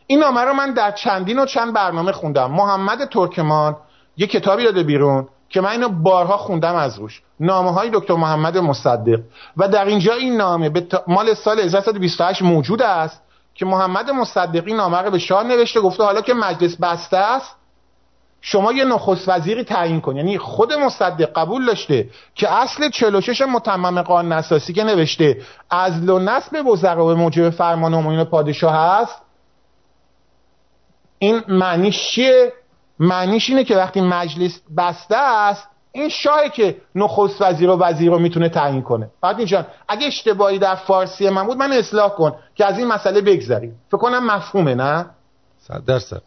[0.06, 2.50] این نامه رو من در چندین و چند برنامه خوندم.
[2.50, 3.76] محمد ترکمان
[4.16, 7.22] یه کتابی داده بیرون که من اینو بارها خوندم از روش.
[7.40, 9.20] نامه های دکتر محمد مصدق.
[9.56, 13.22] و در اینجا این نامه به مال سال 1328 موجود است
[13.54, 16.02] که محمد مصدقی نامه رو به شاه نوشته گفته.
[16.02, 17.56] حالا که مجلس بسته است
[18.44, 20.16] شما یه نخست وزیری تعیین کن.
[20.16, 25.36] یعنی خود مصدق قبول داشته که اصل 46 متمم قانون اساسی که نوشته
[25.70, 29.22] از و نصب وزرا به موجب فرمان عمومی پادشاه هست
[31.18, 32.52] این معنیش چیه؟
[32.98, 38.18] معنیش اینه که وقتی مجلس بسته است این شاهه که نخست وزیر و وزیر رو
[38.18, 39.10] می‌تونه تعیین کنه.
[39.20, 43.20] فقط اینجا اگه اشتباهی در فارسی من بود من اصلاح کن که از این مسئله
[43.20, 43.80] بگذریم.
[43.88, 45.06] فکر کنم مفهومه نه؟
[45.58, 46.22] صد درصد.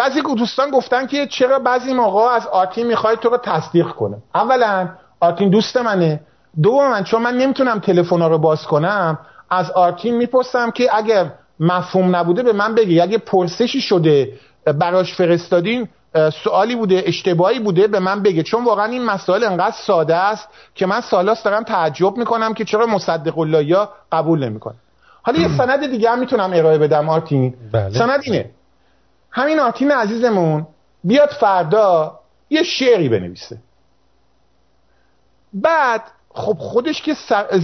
[0.00, 4.16] بعضی دوستان گفتن که چرا بعضی موقع از آرتین می‌خوای تو رو تصدیق کنه.
[4.34, 4.88] اولا
[5.20, 6.20] آرتین دوست منه.
[6.62, 9.18] دوما چون من نمی‌تونم تلفن رو باز کنم
[9.50, 13.00] از آرتین می‌پرسم که اگر مفهوم نبوده به من بگی.
[13.00, 14.32] اگه پرسشی شده
[14.78, 15.88] براش فرستادین
[16.44, 20.86] سوالی بوده اشتباهی بوده به من بگه چون واقعا این مسائل انقدر ساده است که
[20.86, 24.76] من سالاست دارم تعجب می‌کنم که چرا مصدق الله قبول نمی‌کنه
[25.22, 27.54] حالا یه سند دیگه هم می‌تونم ارائه بدم آرتین.
[27.72, 27.98] بله.
[27.98, 28.50] سند اینه.
[29.30, 30.66] همین آرتین عزیزمون
[31.04, 32.20] بیاد فردا
[32.50, 33.58] یه شعری بنویسه.
[35.52, 36.02] بعد
[36.34, 37.16] خب خودش که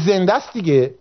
[0.06, 0.94] زنده است دیگه.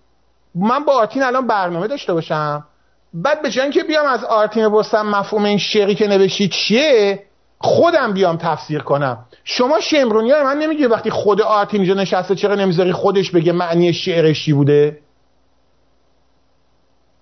[0.55, 2.65] من با آرتین الان برنامه داشته باشم.
[3.13, 7.23] بعد به جای که بیام از آرتین بپرسم مفهوم این شعری که نوشتی چیه
[7.59, 9.25] خودم بیام تفسیر کنم.
[9.43, 13.93] شما شمرونی های من نمیگه وقتی خود آرتین اینجا نشسته چرا نمی‌ذاری خودش بگه معنی
[13.93, 14.99] شعرش چی بوده؟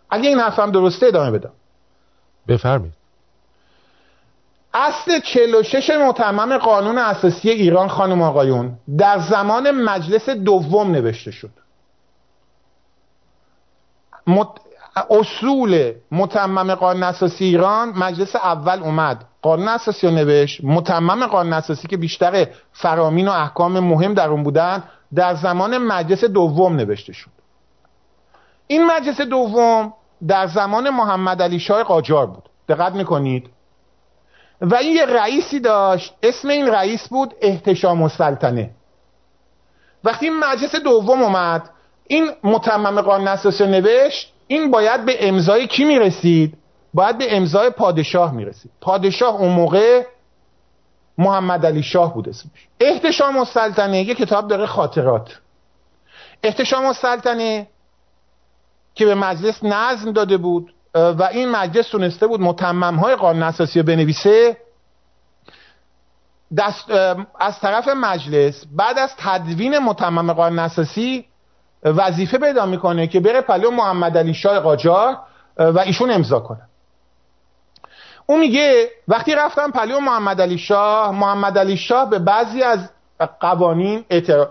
[0.10, 1.52] اگه این حرفم درسته ادامه بدم.
[2.48, 2.94] بفرمید
[4.74, 11.52] اصل 46 متمم قانون اساسی ایران خانم آقایون در زمان مجلس دوم نوشته شد.
[14.28, 14.48] مت...
[15.10, 19.26] اصول متمم قانون اساسی ایران مجلس اول اومد.
[19.42, 20.64] قانون اساسی رو نوشت.
[20.64, 24.84] متمم قانون اساسی که بیشتر فرامین و احکام مهم در اون بودن
[25.16, 27.32] در زمان مجلس دوم نوشته شد.
[28.68, 29.94] این مجلس دوم
[30.28, 32.50] در زمان محمد علی شاه قاجار بود.
[32.70, 33.50] دقت می‌کنید؟
[34.62, 36.14] و این یه رئیسی داشت.
[36.24, 38.70] اسم این رئیس بود احتشام السلطنه.
[40.04, 41.70] وقتی این مجلس دوم اومد
[42.08, 46.58] این متمم قانون اساسی نوشت این باید به امضای کی می‌رسید؟
[46.93, 48.72] باید به امضای پادشاه می‌رسید.
[48.82, 50.06] پادشاه اون موقع
[51.18, 52.68] محمد علی شاه بود اسمش.
[52.80, 55.39] احتشام السلطنه یه کتاب داره خاطرات.
[56.43, 57.68] احتشام السلطنه
[58.95, 63.80] که به مجلس نظم داده بود و این مجلس تونسته بود متمم های قانون اساسی
[63.80, 64.58] رو بنویسه.
[66.58, 66.91] دست
[67.39, 71.26] از طرف مجلس بعد از تدوین متمم قانون اساسی
[71.84, 75.18] وظیفه پیدا می‌کنه که بره پلو محمد علی شاه قاجار
[75.58, 76.62] و ایشون امضا کنه.
[78.26, 82.89] اون میگه وقتی رفتم پلو محمد علی شاه محمد علی شاه به بعضی از
[83.39, 84.48] قوانین اعتراض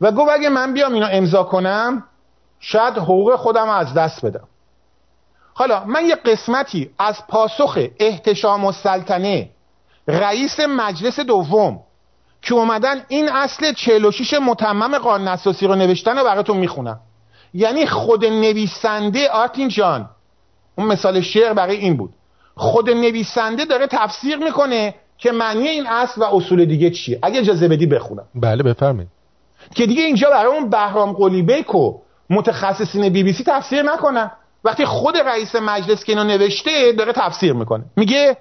[0.00, 2.04] و گفت اگه من بیام اینو امضا کنم
[2.60, 4.48] شاید حقوق خودم از دست بدم.
[5.54, 9.50] حالا من یه قسمتی از پاسخ احتشام و سلطنه
[10.08, 11.80] رئیس مجلس دوم
[12.42, 17.00] که اومدن این اصل 46 متمم قانون اساسی رو نوشتن رو براتون می‌خونم.
[17.54, 20.10] یعنی خود نویسنده آرتین جان
[20.78, 22.14] اون مثال شعر برای این بود.
[22.54, 27.18] خود نویسنده داره تفسیر می‌کنه که معنی این اصل و اصول دیگه چیه.
[27.22, 28.24] اگه اجازه بدی بخونم.
[28.34, 29.08] بله بفرمایید.
[29.74, 32.00] که دیگه اینجا برای اون بهرام قلیبک و
[32.30, 34.30] متخصصین بی بی سی تفسیر نکنن.
[34.64, 37.84] وقتی خود رئیس مجلس که اینو نوشته داره تفسیر می‌کنه.
[37.96, 38.36] میگه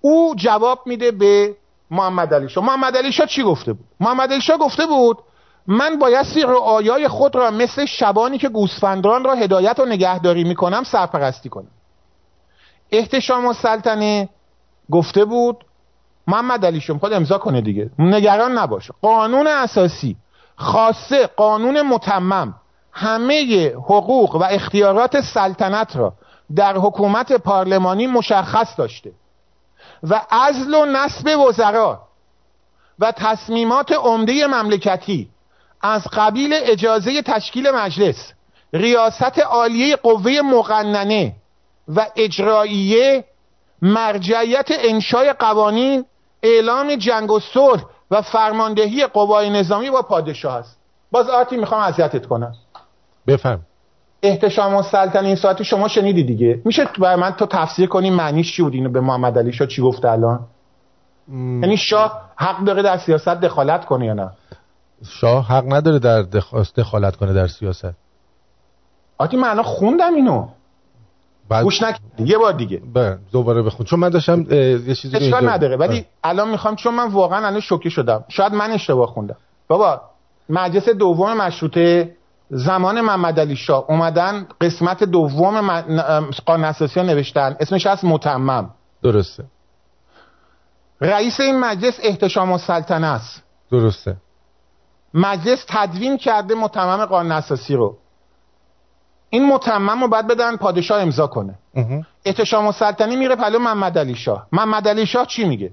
[0.00, 1.54] او جواب میده به
[1.90, 2.64] محمد علی شاه.
[2.64, 5.18] محمد علی شاه چی گفته بود؟ محمد علی شاه گفته بود
[5.66, 11.48] من بایستی رعایای خود را مثل شبانی که گوسفندان را هدایت و نگهداری می‌کنم سرپرستی
[11.48, 11.70] کنم.
[12.92, 14.28] احتشام و سلطنه
[14.90, 15.64] گفته بود
[16.26, 17.90] محمد علی شاه خود امضا کنه دیگه.
[17.98, 20.16] نگران نباشه قانون اساسی
[20.60, 22.54] خاصه قانون متمم
[22.92, 26.12] همه حقوق و اختیارات سلطنت را
[26.56, 29.12] در حکومت پارلمانی مشخص داشته
[30.02, 32.00] و ازل و نصب وزرا
[32.98, 35.28] و تصمیمات عمده مملکتی
[35.82, 38.32] از قبیل اجازه تشکیل مجلس
[38.72, 41.32] ریاست عالیه قوه مقننه
[41.88, 43.24] و اجراییه
[43.82, 46.04] مرجعیت انشای قوانین
[46.42, 50.78] اعلام جنگ و صلح و فرماندهی قوای نظامی با پادشاه است.
[51.10, 52.54] باز آرتی می‌خوام اذیتت کنم.
[53.26, 53.60] بفهم
[54.22, 56.62] احتشام السلطنه این ساعتی شما شنیدی دیگه.
[56.64, 59.82] میشه برای من تو تفسیر کنی معنیش چی بود؟ اینو به محمد علی شاه چی
[59.82, 60.40] گفته الان؟
[61.28, 64.30] یعنی شاه حق داره در سیاست دخالت کنه یا نه؟
[65.06, 66.22] شاه حق نداره در
[66.76, 67.94] دخالت کنه در سیاست.
[69.18, 70.48] آتی من الان خوندم اینو.
[71.50, 72.82] بعد گوش نکردی یه بار دیگه.
[72.94, 73.86] بله دوباره بخون.
[73.86, 75.40] چون من داشتم یه چیزی رو اینجا...
[75.40, 75.76] نداره.
[75.76, 78.24] ولی الان می‌خوام چون من واقعا الان شوکه شدم.
[78.28, 79.36] شاید من اشتباه خوندم.
[79.68, 80.00] بابا
[80.48, 82.16] مجلس دوم مشروطه
[82.50, 83.84] زمان محمد علی شاه.
[83.88, 85.80] اومدن قسمت دوم
[86.46, 87.56] قانون اساسی نوشتن.
[87.60, 88.70] اسمش از متمم.
[89.02, 89.44] درسته.
[91.00, 93.42] رئیس این مجلس احتشام السلطنه است.
[93.70, 94.16] درسته.
[95.14, 97.96] مجلس تدوین کرده متمم قانون اساسی رو.
[99.30, 101.54] این متمم رو باید بدن پادشاه امضا کنه.
[102.24, 104.46] احتشام السلطنه میره پلو محمد علی شاه.
[104.52, 105.70] محمد علی شاه چی میگه؟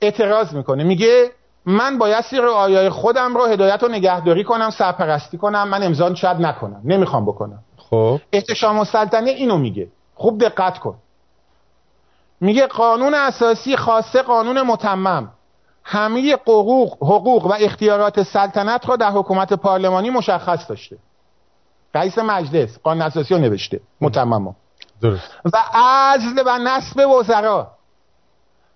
[0.00, 0.84] اعتراض می‌کنه.
[0.84, 1.30] میگه
[1.66, 6.40] من بایستی رو آیای خودم رو هدایت و نگهداری کنم سرپرستی کنم من امضا شاید
[6.40, 6.80] نکنم.
[6.84, 7.58] نمی‌خوام بکنم.
[7.76, 8.20] خب.
[8.32, 9.88] احتشام السلطنه اینو میگه.
[10.14, 10.94] خوب دقت کن.
[12.40, 15.32] میگه قانون اساسی خاصه قانون متمم.
[15.84, 20.98] همه حقوق حقوق و اختیارات سلطنت را در حکومت پارلمانی مشخص داشته.
[21.98, 24.56] رئیس مجلس قانون اساسی رو نوشته متمم
[25.02, 25.30] درست.
[25.44, 27.70] و عزل و نصب وزرا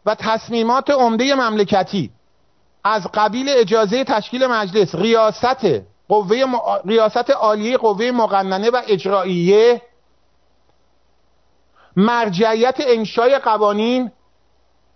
[0.06, 2.10] و تصمیمات عمده مملکتی
[2.84, 5.66] از قبیل اجازه تشکیل مجلس ریاست
[6.08, 6.44] قوه
[6.84, 9.82] ریاست عالیه قوه مقننه و اجراییه
[11.96, 14.10] مرجعیت انشای قوانین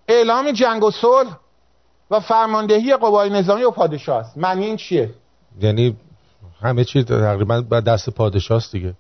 [0.09, 1.37] اعلام جنگ و صلح
[2.11, 5.15] و فرماندهی قوای نظامی و پادشاه است معنی این چیه؟
[5.61, 5.97] یعنی
[6.63, 8.95] همه چی تقریبا به دست پادشاه دیگه.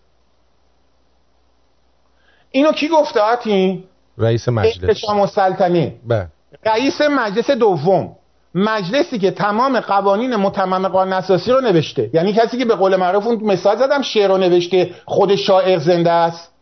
[2.50, 3.84] اینو کی گفته آتی؟
[4.18, 5.04] رئیس مجلس.
[5.34, 6.28] سلطنه بله.
[6.66, 8.16] رئیس مجلس دوم.
[8.54, 12.10] مجلسی که تمام قوانین متمم قانون اساسی رو نوشته.
[12.12, 16.10] یعنی کسی که به قول معروف اون مثال زدم شعر رو نوشته خود شاعر زنده
[16.10, 16.52] است.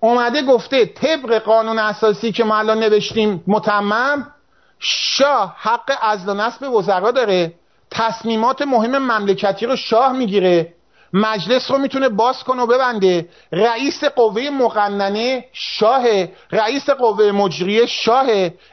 [0.00, 4.26] اومده گفته طبق قانون اساسی که ما الان نوشتیم متمم
[4.78, 7.54] شاه حق ازل و نصب وزرا داره.
[7.90, 10.74] تصمیمات مهم مملکتی رو شاه می‌گیره.
[11.12, 13.28] مجلس رو می‌تونه باز کنه و ببنده.
[13.52, 16.04] رئیس قوه مقننه شاه.
[16.52, 18.26] رئیس قوه مجریه شاه.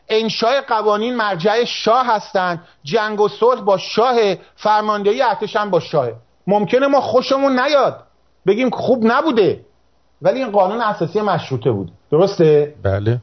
[0.09, 4.36] انشای قوانین مرجع شاه هستند جنگ و صلح با شاه.
[4.55, 6.07] فرماندهی ارتش با شاه.
[6.47, 8.03] ممکنه ما خوشمون نیاد.
[8.47, 9.66] بگیم خوب نبوده.
[10.22, 11.91] ولی این قانون اساسی مشروطه بود.
[12.11, 13.18] درسته؟ بله.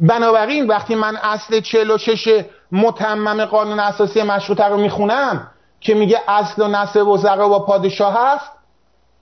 [0.00, 6.68] بنابراین وقتی من اصل 46 متمم قانون اساسی مشروطه رو می‌خونم که میگه اصل و
[6.68, 8.50] نصب وزرا با پادشاه هست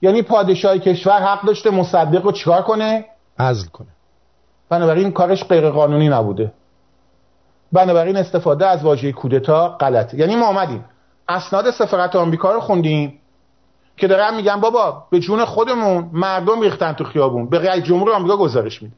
[0.01, 3.05] یعنی پادشاه کشور حق داشته مصدق رو چیکار کنه؟
[3.39, 3.87] عزل کنه.
[4.69, 6.51] بنابراین کارش غیر قانونی نبوده.
[7.71, 10.17] بنابراین استفاده از واژه کودتا غلطه.
[10.17, 10.85] یعنی ما آمدیم
[11.27, 13.19] اسناد سفارت آمریکا رو خوندیم
[13.97, 17.49] که دارن میگن بابا به جون خودمون مردم ریختن تو خیابون.
[17.49, 18.95] به رئیس جمهور آمریکا گزارش میده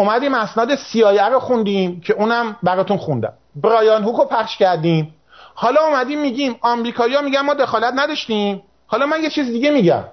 [0.00, 3.32] اومدیم اسناد سیایه رو خوندیم که اونم براتون خوندم.
[3.56, 5.14] برایان هوک رو پخش کردیم.
[5.54, 8.62] حالا اومدیم میگیم آمریکایی‌ها میگن ما دخالت نداشتیم.
[8.86, 10.04] حالا من یه چیز دیگه میگم.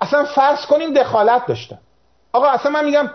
[0.00, 1.78] اصلا فرض کنیم دخالت داشتن.
[2.32, 3.10] آقا اصلا من میگم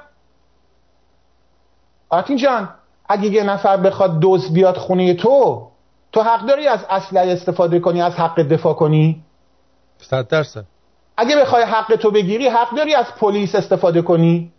[2.10, 2.70] آتین جان
[3.10, 5.68] اگه یه نفر بخواد دوز بیاد خونه تو
[6.12, 9.22] تو حق داری از اسلحه استفاده کنی از حق دفاع کنی؟
[9.98, 10.66] صد درصد.
[11.18, 14.52] اگه بخوای حق تو بگیری حق داری از پلیس استفاده کنی؟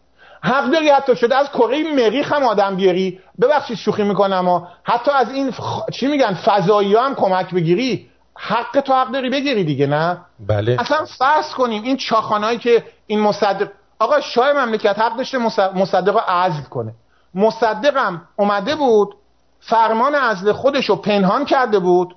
[0.43, 3.21] حق داری حتی شده از کره مریخ هم آدم بیاری.
[3.41, 5.55] ببخشید شوخی می‌کنم و حتی از این
[5.93, 8.11] چی میگن فضایی هم کمک بگیری.
[8.37, 10.77] حق تو حق داری بگیری دیگه نه؟ بله.
[10.79, 13.69] اصلا فرض کنیم این چاخانایی که این مصدق
[13.99, 15.39] آقا شاه مملکت حق داشته
[15.75, 16.95] مصدق رو عزل کنه.
[17.35, 19.15] مصدقم اومده بود
[19.61, 22.15] فرمان عزل خودش رو پنهان کرده بود.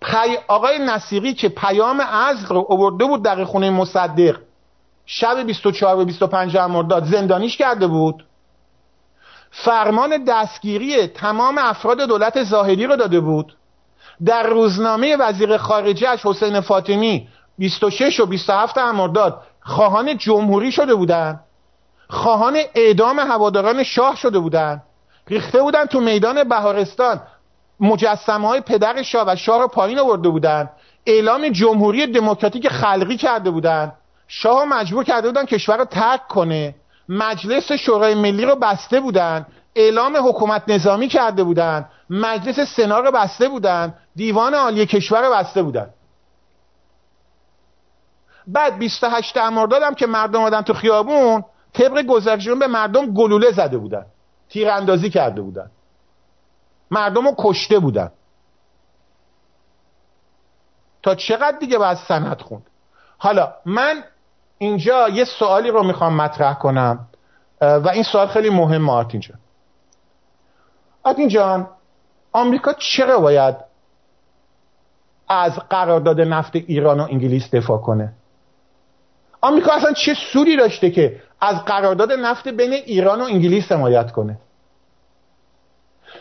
[0.00, 0.36] پی...
[0.48, 4.36] آقای نصیری که پیام عزل رو آورده بود در خونه مصدق
[5.14, 8.26] شب 24 و 25 مرداد زندانیش کرده بود.
[9.50, 13.56] فرمان دستگیری تمام افراد دولت ظاهری رو داده بود.
[14.24, 21.40] در روزنامه وزیر خارجهش حسین فاطمی 26 و 27 مرداد خواهان جمهوری شده بودن.
[22.08, 24.82] خواهان اعدام هواداران شاه شده بودن.
[25.28, 27.20] ریخته بودن تو میدان بهارستان.
[27.80, 30.70] مجسمه های پدر شاه و شاه رو پایین آورده بودن.
[31.06, 33.92] اعلام جمهوری دموکراتیک خلقی کرده بودن.
[34.34, 36.74] شاه مجبور کرده بودن کشور رو ترک کنه.
[37.08, 39.46] مجلس شورای ملی رو بسته بودن.
[39.74, 41.88] اعلام حکومت نظامی کرده بودن.
[42.10, 43.94] مجلس سنا رو بسته بودن.
[44.16, 45.90] دیوان عالی کشور رو بسته بودن.
[48.46, 53.78] بعد 28 مرداد هم که مردم آمدن تو خیابون طبق گذشته به مردم گلوله زده
[53.78, 54.06] بودن.
[54.48, 55.70] تیراندازی کرده بودن.
[56.90, 58.10] مردم رو کشته بودن.
[61.02, 62.66] تا چقدر دیگه باید سند خوند؟
[63.18, 64.04] حالا من
[64.62, 67.08] اینجا یه سوالی رو می‌خوام مطرح کنم
[67.60, 69.34] و این سوال خیلی مهم آرت اینجا
[71.02, 71.68] آتین جان
[72.32, 73.56] آمریکا چرا باید
[75.28, 78.12] از قرارداد نفت ایران و انگلیس دفاع کنه؟
[79.40, 84.38] آمریکا اصلا چه سوری داشته که از قرارداد نفت بین ایران و انگلیس حمایت کنه؟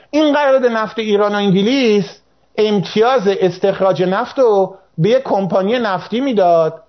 [0.09, 2.21] این قرارداد نفت ایران و انگلیس
[2.57, 6.83] امتیاز استخراج نفت رو به یک کمپانی نفتی می‌داد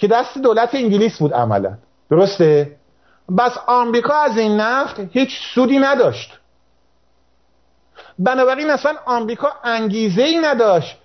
[0.00, 1.78] که دست دولت انگلیس بود عملا.
[2.10, 2.76] درسته؟
[3.38, 6.38] بس آمریکا از این نفت هیچ سودی نداشت.
[8.18, 10.96] بنابراین اصلا آمریکا انگیزه ای نداشت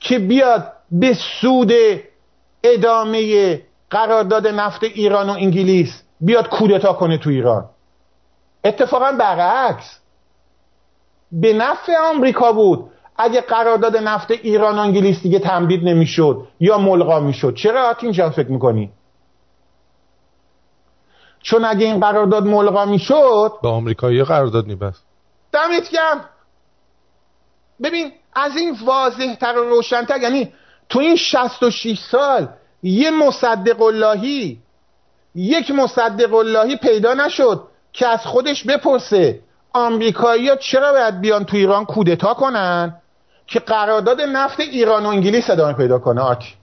[0.00, 1.72] که بیاد به سود
[2.64, 7.68] ادامه قرارداد نفت ایران و انگلیس بیاد کودتا کنه تو ایران.
[8.64, 9.98] اتفاقا برعکس.
[11.32, 12.90] به نفع آمریکا بود.
[13.16, 18.48] اگه قرارداد نفت ایران و انگلیس دیگه تمدید نمی‌شد یا ملغا می‌شد چرا اینجا فکر
[18.48, 18.92] می‌کنی؟
[21.42, 25.04] چون اگه این قرارداد ملغا می‌شد با آمریکایی قرارداد نیبست
[25.52, 26.24] دمت گرم.
[27.82, 30.52] ببین از این واضح تر و روشنتر یعنی
[30.88, 32.48] تو این 66 سال
[32.82, 34.60] یه مصدق اللهی
[35.34, 39.40] یک مصدق اللهی پیدا نشد که از خودش بپرسه
[39.72, 43.01] آمریکایی ها چرا باید بیان تو ایران کودتا کنن؟
[43.52, 46.54] که قرارداد نفت ایران و انگلیس ادامه پیدا کنه آتی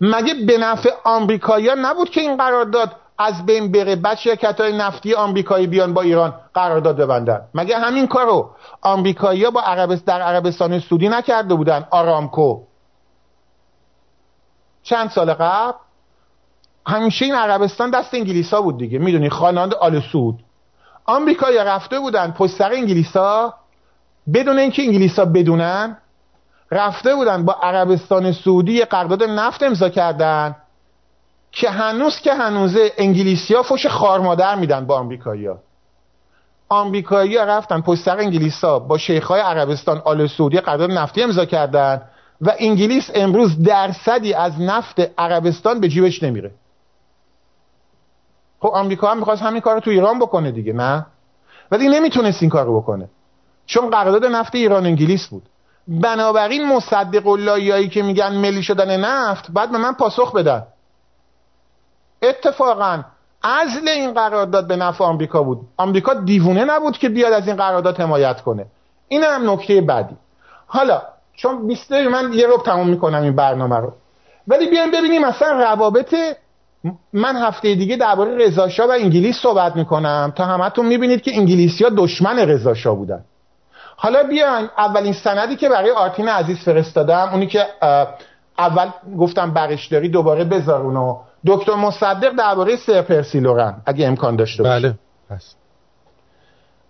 [0.00, 5.14] مگه به نفع آمریکایی نبود که این قرارداد از بین بره بعد شرکت های نفتی
[5.14, 11.08] آمریکایی بیان با ایران قرارداد ببندن؟ مگه همین کارو آمریکایی با عربست در عربستان سعودی
[11.08, 12.60] نکرده بودن؟ آرامکو.
[14.82, 15.78] چند سال قبل؟
[16.86, 18.98] همیشه این عربستان دست انگلیس ها بود دیگه.
[18.98, 20.00] می‌دونی خانواده آل
[21.06, 23.54] آمریکایی رفته بودن پشت سر انگلیس ها
[24.34, 25.96] بدون اینکه انگلیس ها بدونن
[26.70, 30.56] رفته بودن با عربستان سعودی قرارداد نفت امضا کردن
[31.52, 35.58] که هنوز که هنوزه انگلیسی ها فش خارمادر میدن با آمریکایی ها
[36.68, 41.22] آمریکایی ها رفتن پشت سر انگلیس ها با شیخ های عربستان آل سعودی قرارداد نفتی
[41.22, 42.02] امضا کردن
[42.40, 46.50] و انگلیس امروز درصدی از نفت عربستان به جیبش نمیره.
[48.62, 51.06] خب آمریکا هم می‌خواست همین کار رو تو ایران بکنه دیگه نه؟
[51.70, 53.08] ولی نمی‌تونست این کار رو بکنه.
[53.66, 55.42] چون قرارداد نفت ایران انگلیس بود.
[55.88, 60.66] بنابراین مصدق اللهیایی که میگن ملی شدن نفت بعد به من پاسخ بدن.
[62.22, 63.02] اتفاقا
[63.42, 65.60] ازل این قرارداد به نفع آمریکا بود.
[65.76, 68.66] آمریکا دیوونه نبود که بیاد از این قرارداد حمایت کنه.
[69.08, 70.16] این هم نکته بعدی.
[70.66, 71.02] حالا
[71.34, 73.92] چون 20 من یه رو تموم می‌کنم این برنامه رو.
[74.48, 76.14] ولی بیایم ببینیم مثلا روابط
[77.12, 80.32] من هفته دیگه درباره رضاشاه و انگلیس صحبت می‌کنم.
[80.36, 83.24] تا همتون می‌بینید که انگلیسی ها دشمن رضاشاه بودن.
[83.96, 87.66] حالا بیاین اولین سندی که برای آرتین عزیز فرستادم اونی که
[88.58, 91.18] اول گفتم برش داری دوباره بذار اونو.
[91.46, 94.88] دکتر مصدق درباره سر پرسیلورن اگه امکان داشته باشه.
[94.88, 94.94] بله
[95.30, 95.56] هست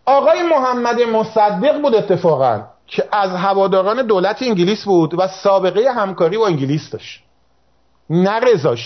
[0.06, 6.46] آقای محمد مصدق بود اتفاقا که از هواداران دولت انگلیس بود و سابقه همکاری با
[6.46, 7.22] انگلیس داشت.
[8.10, 8.76] نه رضا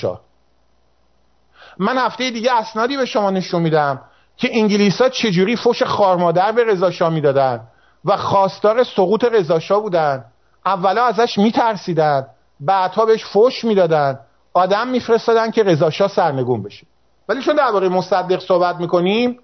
[1.79, 4.01] من هفته دیگه اسنادی به شما نشون میدم
[4.37, 7.61] که انگلیس ها چجوری فش خارمادر به رضا می‌دادن
[8.05, 10.25] و خواستار سقوط رضا بودن.
[10.67, 12.27] اولا ازش میترسیدن.
[12.61, 14.19] بعدها بهش فش می‌دادن.
[14.55, 16.87] آدم میفرستادن که رضا سرنگون بشه.
[17.29, 19.39] ولی چون درباره مصدق صحبت می‌کنیم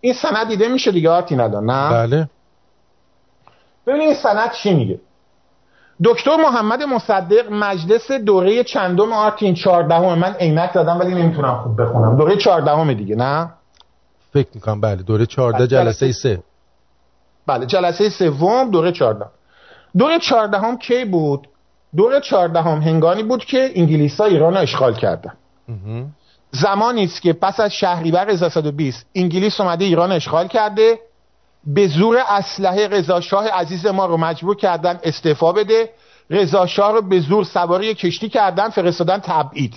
[0.00, 2.28] این سند دیده میشه دیگه آرتی ندان نه؟ بله.
[3.86, 5.00] ببینید این سند چی میگه؟
[6.04, 10.18] دکتر محمد مصدق مجلس دوره چندم آرتین چهاردهم.
[10.18, 12.16] من عینک دادم ولی نمی‌تونم خوب بخونم.
[12.16, 13.50] دوره چهاردهم دیگه نه؟
[14.32, 15.02] فکر می‌کنم بله.
[15.02, 16.42] دوره چهارده بله، جلسه سه.
[17.46, 19.30] بله جلسه سوم دوره چهاردهم.
[19.98, 21.48] دوره چهاردهم کی بود؟
[21.96, 25.32] دوره چهاردهم هنگانی بود که انگلیس ها ایران رو اشغال کردن.
[26.50, 30.98] زمانی است که پس از شهریور 1320 انگلیس اومده ایران اشغال کرده.
[31.66, 35.90] به زور اسلحه رضا شاه عزیز ما رو مجبور کردن استعفا بده.
[36.30, 39.74] رضا شاه رو به زور سواری کشتی کردن فرستادن تبعید.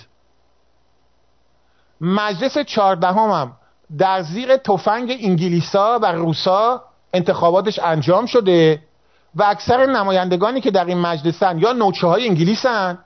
[2.00, 3.52] مجلس چهاردهم هم
[3.98, 6.82] در زیر تفنگ انگلیسا و روسا
[7.12, 8.82] انتخاباتش انجام شده
[9.34, 12.98] و اکثر نمایندگانی که در این مجلسن یا نوچه های انگلیسن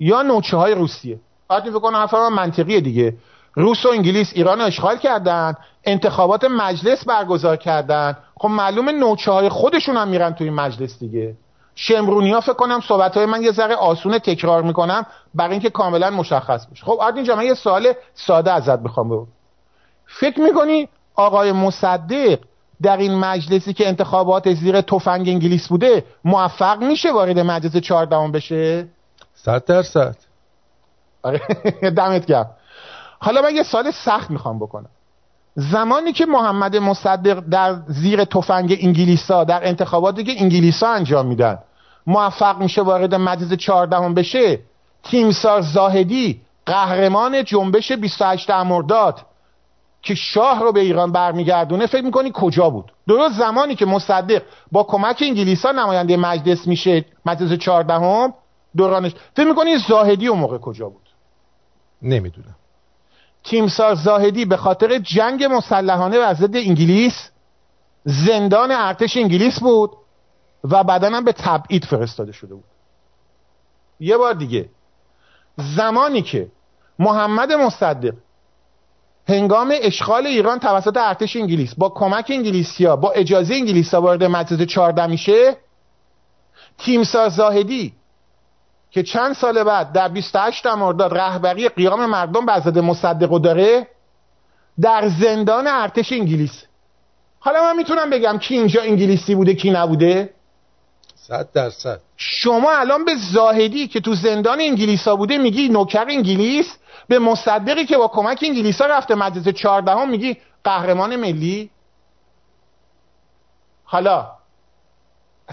[0.00, 1.20] یا نوچه های روسیه.
[1.48, 3.16] باید فکر کنم حرف منطقیه دیگه.
[3.56, 5.54] روس و انگلیس ایران رو اشغال کردن
[5.84, 8.16] انتخابات مجلس برگزار کردن.
[8.34, 11.34] خب معلوم نوچه های خودشون هم میرن توی مجلس دیگه.
[11.74, 16.10] شمرونی ها فکر کنم صحبت های من یه ذره آسون تکرار می‌کنم برای اینکه کاملا
[16.10, 16.84] مشخص بشه.
[16.84, 19.26] خب آرد اینجا من یه سوال ساده ازت بخوام بگم.
[20.06, 22.38] فکر می‌کنی آقای مصدق
[22.82, 28.88] در این مجلسی که انتخابات زیر تفنگ انگلیس بوده موفق میشه وارد مجلس چهاردهم بشه؟
[29.34, 30.16] صد درصد.
[31.22, 31.40] آره
[31.96, 32.50] دمت گرم.
[33.18, 34.88] حالا من یه سال سخت می‌خوام بکنم.
[35.54, 41.58] زمانی که محمد مصدق در زیر تفنگ انگلیسا در انتخاباتی که انگلیسا انجام میدن
[42.06, 44.58] موفق میشه وارد مجلس چهاردهم بشه
[45.02, 49.26] تیمسار زاهدی قهرمان جنبش 28 مرداد
[50.02, 54.42] که شاه رو به ایران برمیگردونه فکر می‌کنی کجا بود؟ درست زمانی که مصدق
[54.72, 58.34] با کمک انگلیسا نماینده مجلس میشه مجلس چهاردهم
[58.76, 61.08] دورانش فکر می‌کنی زاهدی اون موقع کجا بود؟
[62.02, 62.54] نمی‌دونم.
[63.46, 67.30] تیمسار زاهدی به خاطر جنگ مسلحانه و ضد انگلیس
[68.04, 69.90] زندان ارتش انگلیس بود
[70.64, 72.64] و بعدا هم به تبعید فرستاده شده بود.
[74.00, 74.68] یه بار دیگه
[75.76, 76.48] زمانی که
[76.98, 78.14] محمد مصدق
[79.28, 85.06] هنگام اشغال ایران توسط ارتش انگلیس با کمک انگلیسیا با اجازه انگلیسا وارد مجلس 14
[85.06, 85.56] میشه
[86.78, 87.92] تیمسار زاهدی
[88.96, 93.86] که چند سال بعد در 28 مرداد رهبری قیام مردم بر ضد مصدق داره
[94.80, 96.64] در زندان ارتش انگلیس.
[97.38, 100.30] حالا من می‌تونم بگم کی اینجا انگلیسی بوده کی نبوده؟
[101.14, 102.00] صد درصد.
[102.16, 106.76] شما الان به زاهدی که تو زندان انگلیسا بوده میگی نوکر انگلیس؟
[107.08, 111.70] به مصدقی که با کمک انگلیسا رفته مجلس چهاردهم میگی قهرمان ملی؟
[113.84, 114.35] حالا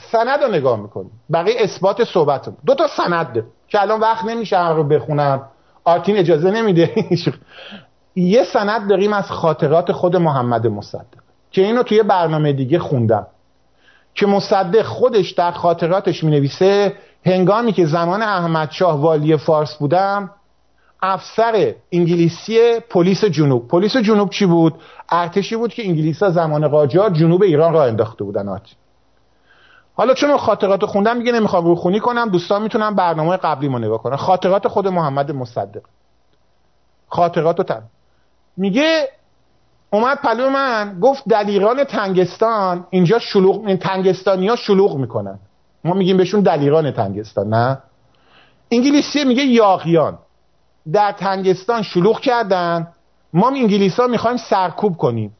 [0.01, 1.09] سند رو نگاه می‌کنی.
[1.33, 3.45] بقیه اثبات صحبت دو تا سند ده.
[3.67, 5.41] که الان وقت نمیشه رو بخونم.
[5.83, 6.91] آرتین اجازه نمیده.
[8.15, 13.27] یه سند داریم از خاطرات خود محمد مصدق که اینو توی برنامه دیگه خوندم.
[14.15, 16.93] که مصدق خودش در خاطراتش می نویسه
[17.25, 20.29] هنگامی که زمان احمد شاه والی فارس بودم
[21.01, 23.67] افسر انگلیسی پلیس جنوب.
[23.67, 24.73] پلیس جنوب چی بود؟
[25.09, 28.75] ارتشی بود که انگلیسا زمان قاجار جنوب ایران را انداخته بودن آتی
[29.95, 34.03] حالا چون خاطرات خوندم میگه نمی‌خوام رو خونی کنم دوستان می‌تونم برنامه قبلی ما نگاه
[34.03, 35.81] کنم خاطرات خود محمد مصدق.
[37.07, 37.83] خاطرات تن.
[38.57, 39.09] میگه
[39.91, 45.39] اومد پلو من گفت در ایران تنگستان اینجا شلوغ تنگستانی ها شلوغ می‌کنن.
[45.83, 47.77] ما میگیم بهشون دلیران تنگستان نه؟
[48.71, 50.17] انگلیسی میگه یاغیان.
[50.91, 52.87] در تنگستان شلوغ کردن.
[53.33, 55.35] ما انگلیس ها می‌خوایم سرکوب کنیم.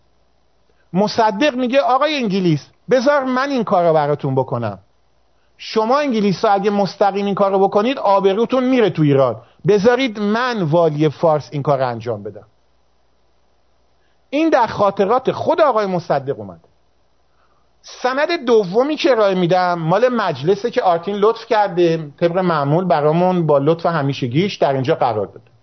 [0.93, 4.79] مصدق میگه آقای انگلیس بذار من این کار رو براتون بکنم.
[5.57, 9.41] شما انگلیس ها اگه مستقیم این کار رو بکنید آبروتون میره تو ایران.
[9.67, 12.47] بذارید من والی فارس این کار رو انجام بدم.
[14.29, 16.59] این در خاطرات خود آقای مصدق اومد
[17.81, 22.11] سند دومی که ارائه میدم مال مجلسه که آرتین لطف کرده.
[22.19, 25.53] طبق معمول برامون با لطف همیشگیش در اینجا قرار داده.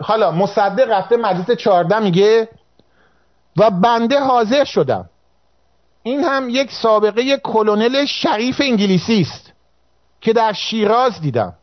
[0.00, 2.48] حالا مصدق رفته مجلس چهارده میگه
[3.56, 5.10] و بنده حاضر شدم.
[6.02, 9.52] این هم یک سابقه کلونل شریف انگلیسی است
[10.20, 11.54] که در شیراز دیدم.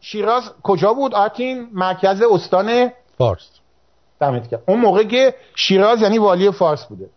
[0.00, 3.48] شیراز کجا بود آرتین مرکز استان فارس.
[4.20, 7.10] دمت گرم اون موقع که شیراز یعنی والی فارس بوده.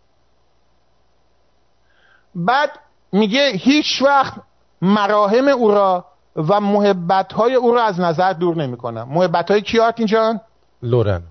[2.34, 2.70] بعد
[3.12, 4.34] میگه هیچ وقت
[4.82, 6.04] مراحم او را
[6.36, 9.08] و محبت های او را از نظر دور نمی‌کنم.
[9.08, 10.40] محبت های کی آرتین جان؟
[10.82, 11.22] لورن.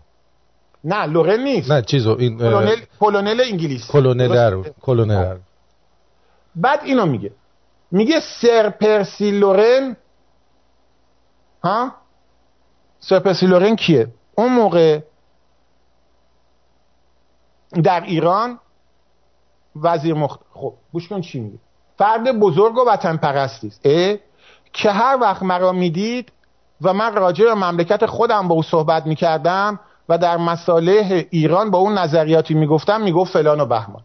[0.86, 1.72] نه لورن نیست.
[1.72, 3.92] نه چیزو این کلونل, کلونل انگلیس.
[3.92, 5.38] کلونل کلونل
[6.56, 7.32] بعد اینو میگه.
[7.92, 9.98] میگه سر پرسی لورن
[11.64, 11.92] ها؟
[13.00, 15.00] سر پرسی لورن کیه؟ اون موقع
[17.84, 18.60] در ایران
[19.76, 20.40] وزیر مخت...
[20.54, 21.58] خب گوش کن چی میگه.
[21.98, 23.82] فرد بزرگ و وطن پرستی است
[24.74, 26.32] که هر وقت مرا می‌دید
[26.82, 29.80] و من راجع به مملکت خودم با او صحبت می‌کردم
[30.10, 34.04] و در مساله ایران با اون نظریاتی می‌گفتم می‌گفت فلان و بهمان.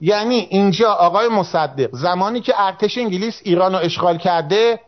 [0.00, 4.80] یعنی اینجا آقای مصدق زمانی که ارتش انگلیس ایران رو اشغال کرده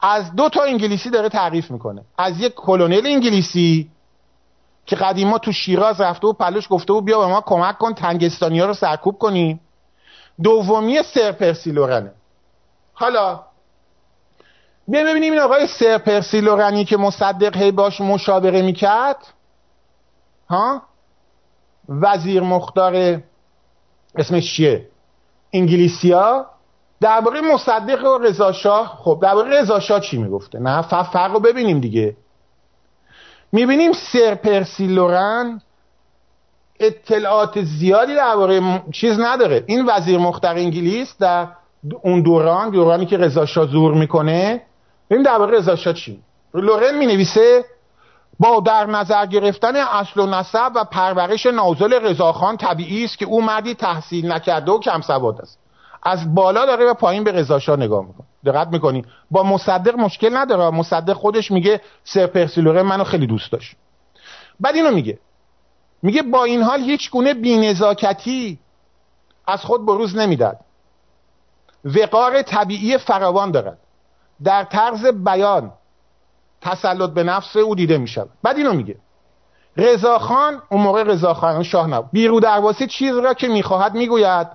[0.00, 2.02] از دو تا انگلیسی داره تعریف می‌کنه.
[2.18, 3.90] از یک کلونل انگلیسی
[4.86, 8.60] که قدیما تو شیراز رفته و پلوش گفته و بیا به ما کمک کن تنگستانی
[8.60, 9.60] ها رو سرکوب کنیم.
[10.42, 12.12] دومی سر پرسیلورنه
[12.92, 13.40] حالا
[14.88, 19.16] بیا ببینیم این آقای سر پرسیلورنی که مصدق هی باش مشاوره می‌کرد
[21.88, 23.22] وزیر مختار
[24.16, 24.88] اسمش چیه؟
[25.52, 26.46] انگلیسیا؟
[27.00, 31.80] درباره مصدق و رضا شاه؟ خب درباره رضا شاه چی می‌گفته؟ نه فرق رو ببینیم
[31.80, 32.16] دیگه.
[33.52, 35.60] می‌بینیم سر پرسی لورن
[36.80, 39.64] اطلاعات زیادی درباره چیز نداره.
[39.66, 41.48] این وزیر مختار انگلیس در
[42.02, 44.62] اون دوران دورانی که رضا شاه زور می‌کنه
[45.10, 46.22] ببین درباره رضا شاه چی
[46.54, 47.64] لورن می نویسه
[48.38, 53.42] با در نظر گرفتن اصل و نسب و پرورش نازل رضاخان طبیعی است که او
[53.42, 55.58] مردی تحصیل نکرده و کم سواد است.
[56.02, 58.26] از بالا داره و پایین به رضا نگاه می‌کنه.
[58.44, 60.70] دقت می‌کنی؟ با مصدق مشکل نداره.
[60.70, 63.76] مصدق خودش میگه سر پرسیلوره منو خیلی دوست داشت.
[64.60, 65.18] بعد اینو میگه.
[66.02, 68.58] میگه با این حال هیچ گونه بینزاکتی
[69.46, 70.56] از خود بروز نمی‌داد
[71.84, 73.78] وقار طبیعی فراوان دارد.
[74.44, 75.72] در طرز بیان
[76.64, 78.96] تسلط به نفس او دیده می شود بعد اینو میگه.
[79.76, 84.46] رضاخان اون موقع رضاخان شاه نبود بیرو درواسی چیز را که می‌خواهد می‌گوید.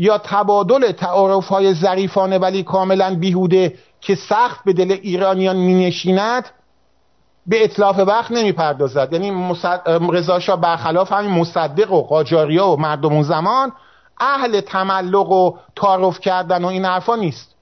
[0.00, 6.44] یا تبادل تعارف های ظریفانه ولی کاملا بیهوده که سخت به دل ایرانیان مینشیند
[7.46, 9.12] به اطلاف وقت نمی‌پردازد.
[9.12, 9.54] یعنی
[10.12, 13.72] رضا شاه برخلاف همین مصدق و قاجاریا و مردم اون زمان
[14.20, 17.54] اهل تملق و تعارف کردن و این حرفا نیست.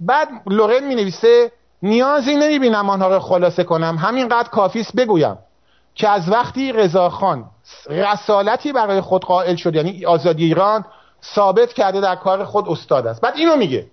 [0.00, 1.52] بعد لورن می نویسه
[1.86, 3.96] نیازی نمی‌بینم آنها را خلاصه کنم.
[3.96, 5.38] همینقدر کافیست بگویم
[5.94, 7.44] که از وقتی رضاخان
[7.86, 10.84] رسالتی برای خود قائل شد یعنی آزادی ایران
[11.34, 13.20] ثابت کرده در کار خود استاد است.
[13.20, 13.86] بعد اینو میگه.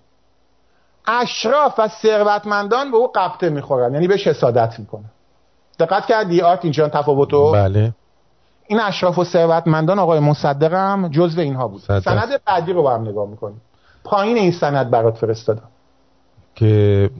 [1.06, 5.10] اشراف و ثروتمندان به او قبطه می‌خورن یعنی بهش حسادت می‌کنن.
[5.78, 7.92] دقت کردی آرت اینجا تفاوتو بله.
[8.66, 11.80] این اشراف و ثروتمندان آقای مصدق هم جزو اینها بود.
[11.80, 13.60] سند بعدی رو با هم نگاه می‌کنیم.
[14.04, 15.68] پایین این سند برات فرستادم.
[16.54, 17.10] که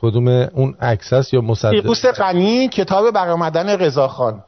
[0.00, 4.44] کدوم اون عکس یا مصدق؟ پیروس غنی کتاب برآمدن رضاخان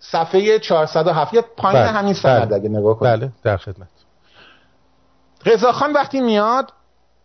[0.00, 1.90] صفحه 407 پایین بله.
[1.90, 2.56] همین سند بله.
[2.56, 3.12] اگه نگاه کنید.
[3.12, 3.88] بله در خدمت.
[5.46, 6.72] رضاخان وقتی میاد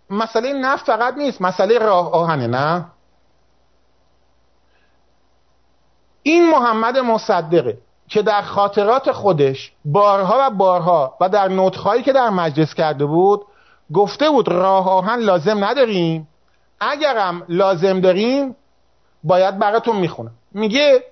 [0.09, 2.85] مسئله نفت فقط نیست مسئله راه آهنه نه؟
[6.23, 7.77] این محمد مصدقه
[8.07, 13.41] که در خاطرات خودش بارها و بارها و در نوتخایی که در مجلس کرده بود
[13.93, 16.27] گفته بود راه آهن لازم نداریم.
[16.89, 18.55] اگرم لازم داریم
[19.23, 20.31] باید براتون می‌خونم.
[20.51, 21.03] میگه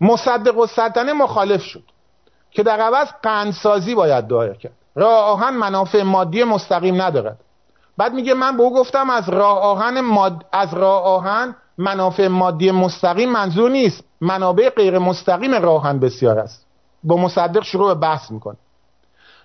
[0.00, 1.82] مصدق و سلطنه مخالف شد
[2.50, 4.72] که در عوض قندسازی باید دایر کرد.
[4.94, 7.40] راه آهن منافع مادی مستقیم ندارد.
[7.96, 10.44] بعد میگه من به او گفتم از راه آهن ماد...
[10.52, 14.04] از راه آهن منافع مادی مستقیم منظور نیست.
[14.20, 16.66] منابع غیر مستقیم راهن بسیار است.
[17.04, 18.56] با مصدق شروع به بحث می‌کنه.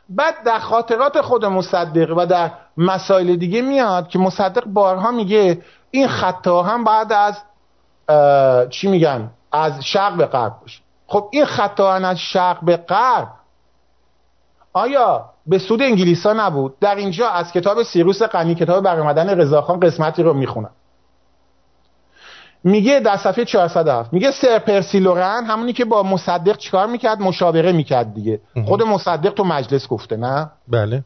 [0.10, 5.62] بعد در خاطرات خود مصدق و در مسائل دیگه میاد که مصدق بارها میگه
[5.92, 7.42] این خطا هم بعد از
[8.70, 10.82] چی میگن؟ از شرق به غرب باشه.
[11.08, 13.28] خب این خطا از شرق به غرب.
[14.74, 19.80] آیا به سود انگلیس ها نبود؟ در اینجا از کتاب سیروس قنی کتاب برآمدن رضاخان
[19.80, 20.72] قسمتی رو می‌خونم.
[22.64, 27.72] میگه در صفحه 407 میگه سر پرسی لورن همونی که با مصدق چیکار می‌کرد؟ مشاوره
[27.72, 28.40] می‌کرد دیگه.
[28.66, 31.04] خود مصدق تو مجلس گفته نه؟ بله.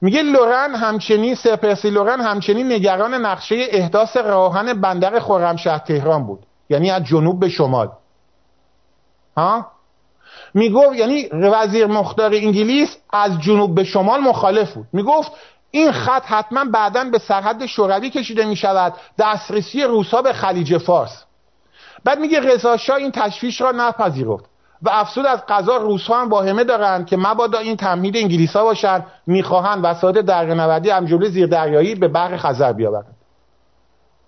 [0.00, 6.46] میگه لورن همچنین سر پرسی لورن همچنین نگران نقشه احداث راهن بندر خرمشهر تهران بود.
[6.70, 7.88] یعنی از جنوب به شمال.
[9.36, 9.66] ها؟
[10.54, 14.86] می‌گفت یعنی وزیر مختار انگلیس از جنوب به شمال مخالف بود.
[14.92, 15.32] می‌گفت
[15.74, 21.24] این خط حتما بعدا به سرحد شوروی کشیده می شود دسترسی روسا به خلیج فارس.
[22.04, 24.44] بعد میگه رضا این تشویش را نپذیرفت
[24.82, 29.06] و افسود از قضا روسا هم واهمه دارند که مبادا این تمهید انگلیس ها باشند.
[29.26, 33.16] می‌خواهند وسایل دریانوردی هم جمله زیردریایی به بحر خزر بیاورند.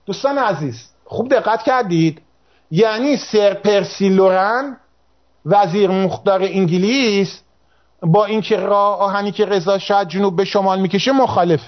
[0.07, 2.23] دوستان عزیز خوب دقت کردید.
[2.71, 4.77] یعنی سر پرسی لورن
[5.47, 7.43] وزیر مختار انگلیس
[8.07, 11.61] با اینکه راه آهنی که رضا شاید جنوب به شمال می‌کشه مخالف.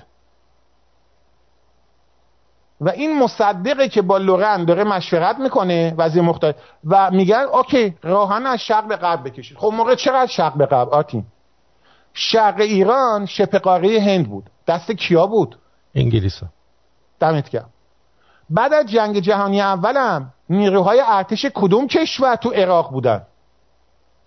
[2.80, 6.54] و این مصدقه که با لورن داره مشورت می‌کنه وزیر مختار
[6.84, 9.58] و میگن اوکی راهن از شرق به غرب بکشید.
[9.58, 11.24] خب موقع چقدر شرق به غرب؟ آتین.
[12.14, 13.60] شرق ایران شبه
[14.00, 14.50] هند بود.
[14.66, 15.58] دست کیا بود؟
[15.94, 16.46] انگلیسا.
[17.20, 17.70] دمت گرم.
[18.50, 23.26] بعد از جنگ جهانی اولم نیروهای ارتش کدوم کشور تو عراق بودن؟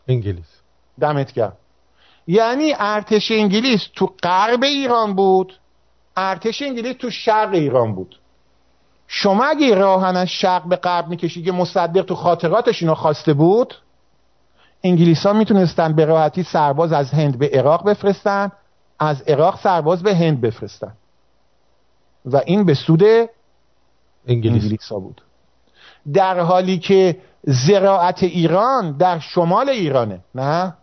[0.07, 0.61] انگلیس.
[0.99, 1.57] دمت گرم.
[2.27, 5.60] یعنی ارتش انگلیس تو غرب ایران بود
[6.18, 8.19] ارتش انگلیس تو شرق ایران بود.
[9.07, 13.76] شما اگه راهن از شرق به غرب می‌کشید که مصدق تو خاطراتش اینو خواسته بود
[14.84, 18.52] انگلیس ها می‌تونستن به راحتی سرباز از هند به عراق بفرستن
[18.99, 20.93] از عراق سرباز به هند بفرستن.
[22.26, 25.22] و این به سود انگلیس, انگلیس ها بود.
[26.14, 30.73] در حالی که زراعت ایران در شمال ایرانه نه؟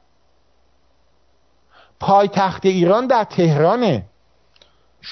[2.01, 4.05] پایتخت ایران در تهرانه.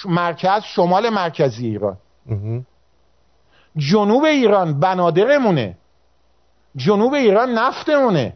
[0.05, 1.97] مرکز شمال مرکزی ایران.
[3.77, 5.77] جنوب ایران بنادرمونه.
[6.77, 8.33] جنوب ایران نفتمونه.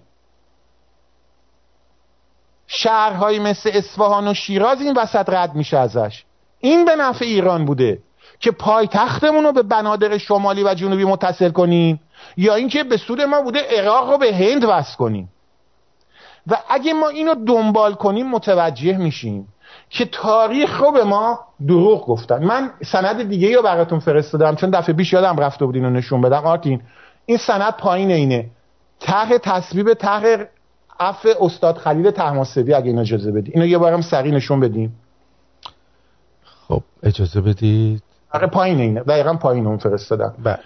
[2.67, 6.25] شهرهایی مثل اصفهان و شیراز این وسط رد میشه ازش.
[6.59, 7.99] این به نفع ایران بوده
[8.41, 12.01] که پایتختمون رو به بنادر شمالی و جنوبی متصل کنیم
[12.37, 15.29] یا اینکه به سود ما بوده عراق رو به هند وصل کنیم.
[16.47, 19.49] و اگه ما اینو دنبال کنیم متوجه میشیم
[19.91, 22.45] که تاریخ رو به ما دروغ گفتن.
[22.45, 26.45] من سند دیگه رو براتون فرستادم چون دفعه بیش یادم رفته بود اینو نشون بدم.
[26.45, 26.83] آرتین
[27.27, 28.51] این سند پایین اینه.
[29.01, 30.45] طرح تصویب طرح
[31.01, 33.51] عفو استاد خلیل تحماسبی اگه این اجازه بدی.
[33.55, 34.97] اینو یه بارم سریع نشون بدیم.
[36.69, 38.03] خب اجازه بدید؟
[38.33, 39.01] آره پایین اینه.
[39.01, 40.35] دقیقا پایین اون فرستادم.
[40.45, 40.59] بله.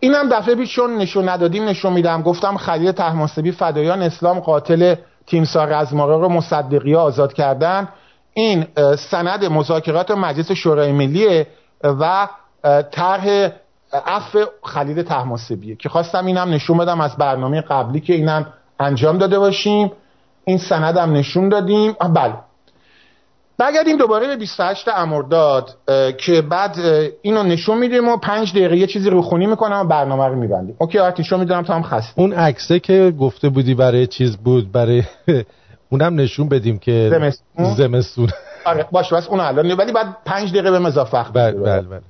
[0.00, 2.22] اینم دفعه پیش چون نشون ندادیم نشون میدم.
[2.22, 4.94] گفتم خلیل تحماسبی فدایان اسلام قاتل
[5.26, 7.88] تیمسار رزمارا رو مصدقی آزاد کردن.
[8.34, 8.66] این
[9.10, 11.46] سند مذاکرات مجلس شورای ملی
[11.84, 12.28] و
[12.90, 13.48] طرح
[14.06, 15.76] عفو خلیل تحماسبیه.
[15.76, 18.46] که خواستم اینم نشون بدم از برنامه قبلی که اینم
[18.80, 19.92] انجام داده باشیم.
[20.44, 21.92] این سندم نشون دادیم.
[21.92, 22.34] بله.
[23.60, 25.76] بگردیم دوباره به 28 امرداد
[26.18, 26.76] که بعد
[27.22, 30.76] اینو نشون میدیم و پنج دقیقه یه چیزی روخونی می‌کنم و برنامه رو میبندیم.
[30.78, 32.20] okay آرت نشون می‌دونم تا هم خسته.
[32.20, 35.02] اون عکسه که گفته بودی برای چیز بود برای
[35.90, 37.74] اونم نشون بدیم که زمستون.
[37.74, 38.28] زمستون.
[38.64, 42.00] آره باشه بس اون الان ولی بعد پنج دقیقه به وقت بله بله بله.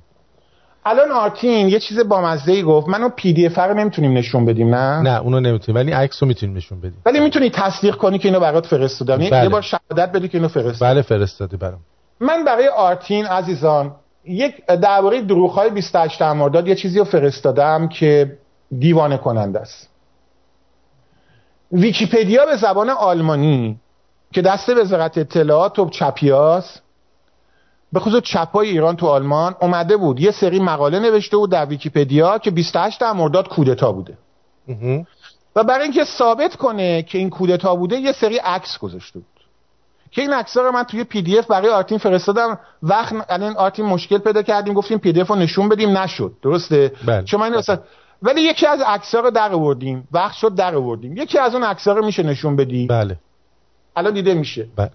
[0.85, 2.87] الان آرتین یه چیز بامزه ای گفت.
[2.87, 6.79] منو PDF رو نمی‌تونیم نشون بدیم نه؟ نه اونو نمی‌تونیم ولی عکس رو می‌تونیم نشون
[6.79, 7.01] بدیم.
[7.05, 9.17] ولی می‌تونی تصدیق کنی که اینو برات فرستادم.
[9.17, 9.43] بله.
[9.43, 11.79] یه بار شهادت بدی که اینو فرستادم بله فرستادی برام.
[12.19, 13.95] من برای آرتین عزیزان
[14.25, 18.37] یک درباره دروغ‌های 28 مرداد یه چیزی رو فرستادم که
[18.79, 19.89] دیوانه کننده است.
[21.71, 23.79] ویکیپدیا به زبان آلمانی
[24.33, 26.79] که دست وزارت اطلاعات و چپیاست
[27.93, 30.19] به خصوص چپای ایران تو آلمان اومده بود.
[30.19, 34.17] یه سری مقاله نوشته بود در ویکیپدیا که 28 مرداد کودتا بوده.
[35.55, 39.25] و برای اینکه ثابت کنه که این کودتا بوده یه سری عکس گذاشته بود.
[40.11, 42.59] که این عکس‌ها رو من توی PDF برای آرتین فرستادم.
[42.83, 45.97] وقت الان آرتین مشکل پیدا کردیم گفتیم PDF رو نشون بدیم.
[45.97, 46.33] نشد.
[46.41, 47.25] درسته؟ بله.
[47.25, 47.79] شما این اصلا
[48.21, 50.07] ولی یکی از عکس‌ها رو در آوردیم.
[50.11, 51.17] وقت شد در آوردیم.
[51.17, 53.17] یکی از اون عکس‌ها رو میشه نشون بدی؟ بله.
[53.95, 54.67] الان دیده میشه.
[54.75, 54.91] بله.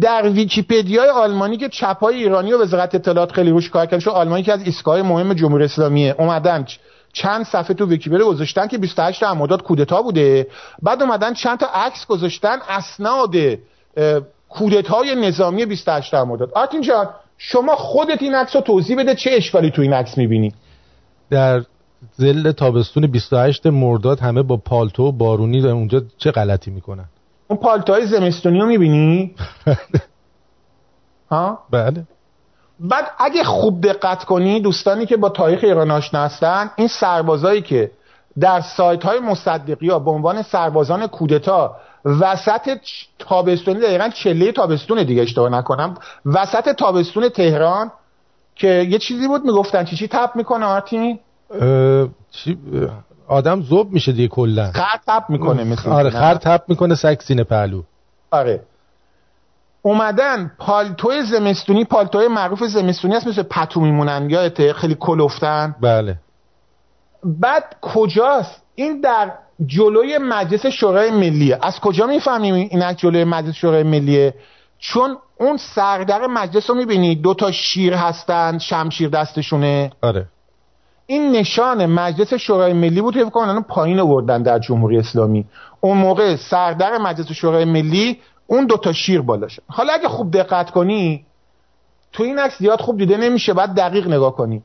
[0.00, 4.52] در ویکیپدیای آلمانی که چپای ایرانی و وزارت اطلاعات خیلی روش کار کردن آلمانی که
[4.52, 6.66] از ایستگاه مهم جمهوری اسلامیه اومدن
[7.12, 10.46] چند صفحه تو ویکیپدیا گذاشتن که 28 مرداد کودتا بوده.
[10.82, 13.36] بعد اومدن چند تا عکس گذاشتن اسناد
[14.48, 17.08] کودتای نظامی 28 مرداد آرتین جان
[17.38, 20.52] شما خودت این عکس رو توضیح بده چه اشکالی تو این عکس می‌بینی؟
[21.30, 21.62] در
[22.16, 27.04] زل تابستون 28 مرداد همه با پالتو و بارونی اونجا چه غلطی می‌کنن؟
[27.48, 29.34] اون پالتوهای زمستونی رو می‌بینی؟
[31.30, 32.04] ها؟ بله.
[32.80, 37.90] بعد اگه خوب دقت کنی دوستانی که با تاریخ ایران آشنا هستن این سربازایی که
[38.40, 42.78] در سایت های مصدقی ها به عنوان سربازان کودتا وسط
[43.18, 45.94] تابستونی دقیقا چله تابستون دیگه اشتباه نکنم
[46.26, 47.92] وسط تابستون تهران
[48.54, 51.18] که یه چیزی بود می‌گفتن چی چی تپ می‌کنه آرتین؟
[52.30, 52.58] چی؟
[53.28, 54.70] آدم زوب میشه دیگه کلا.
[54.72, 57.82] خر تپ می‌کنه مثل آره؟ خر تپ می‌کنه سگ سینه پهلو.
[58.30, 58.60] آره.
[59.82, 64.30] اومدن پالتو زمستونی پالتوی معروف زمستونی هست مثل پتو میمونن.
[64.30, 66.16] یادته؟ خیلی کلفتن بله.
[67.24, 69.32] بعد کجاست؟ این در
[69.66, 74.34] جلوی مجلس شورای ملیه از کجا می‌فهمیم این از جلوی مجلس شورای ملیه؟
[74.78, 79.90] چون اون سردر مجلس رو می‌بینی دو تا شیر هستن شمشیر دستشونه.
[80.02, 80.26] آره.
[81.06, 85.44] این نشان مجلس شورای ملی بود که فکر پایین آوردن در جمهوری اسلامی.
[85.80, 89.62] اون موقع سردر مجلس شورای ملی اون دوتا شیر بالاشه.
[89.68, 91.26] حالا اگه خوب دقت کنی
[92.12, 94.62] تو این عکس زیاد خوب دیده نمیشه بعد دقیق نگاه کنی.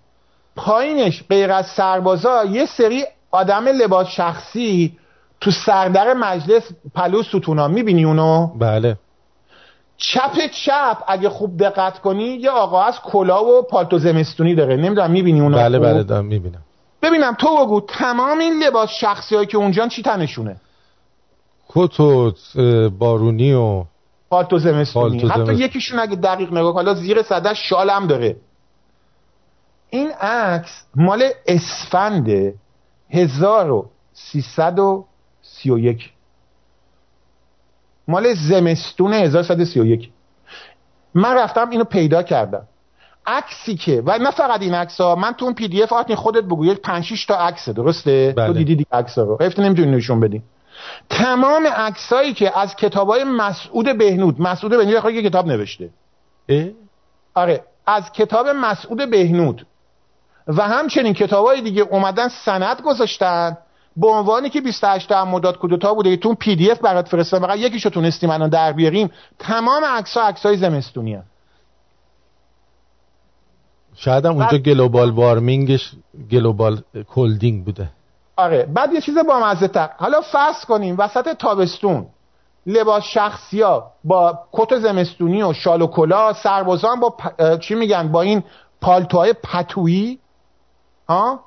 [0.55, 4.97] پایینش غیر از سربازا یه سری آدم لباس شخصی
[5.41, 6.63] تو سردر مجلس
[6.95, 7.67] پلو ستونا.
[7.67, 8.97] می‌بینی اونو؟ بله.
[10.03, 14.75] چپ چپ اگه خوب دقت کنی یه آقا از کلا و پالتو زمستونی داره.
[14.75, 16.61] نمی‌دونم می‌بینی اونو؟ بله؟ بله دارم می‌بینم.
[17.01, 20.55] ببینم تو بگو تمام این لباس شخصی هایی که اونجان چی تنشونه؟
[21.69, 22.33] کت و
[22.99, 23.83] بارونی و
[24.29, 25.19] پالتو زمستونی.
[25.19, 25.53] پالتو حتی.
[25.53, 28.35] یکیشون اگه دقیق نگاه حالا زیر صدش شال هم داره.
[29.89, 32.53] این عکس مال اسفند
[33.09, 36.09] 1331
[38.07, 40.09] مال زمستون 1131
[41.13, 42.67] من رفتم اینو پیدا کردم.
[43.25, 46.65] عکسی که و نه فقط این عکس ها من تو اون PDF آرتین خودت بگو
[46.65, 48.47] یک 5 6 تا عکسه درسته؟ بله.
[48.47, 49.37] تو دیدی دیگه عکس رو.
[49.41, 50.41] حیف نمی‌تونی نشون بدی.
[51.09, 55.89] تمام عکسایی که از کتابای مسعود بهنود مسعود بهنود یه کتاب نوشته.
[56.49, 56.65] اه؟
[57.33, 59.65] آره از کتاب مسعود بهنود.
[60.47, 63.57] و همچنین کتابای دیگه اومدن سند گذاشتن.
[63.97, 68.49] به عنوانی که 28 مرداد کودتا بوده تو PDF برات فرستادم فقط یکیشو تونستیم الان
[68.49, 69.11] در بیاریم.
[69.39, 71.27] تمام عکس‌ها عکسای زمستونی هست.
[73.95, 75.91] شاید هم اونجا بعد- global warming ش
[76.31, 77.89] global cooling بوده.
[78.35, 79.89] آره بعد یه چیز بامزه تر.
[79.97, 82.05] حالا فرض کنیم وسط تابستون
[82.65, 88.11] لباس شخصی ها با کت زمستونی و شال و کلا سربازان با پ- چی میگن؟
[88.11, 88.43] با این
[88.81, 90.19] پالتوهای پتویی
[91.09, 91.39] ها؟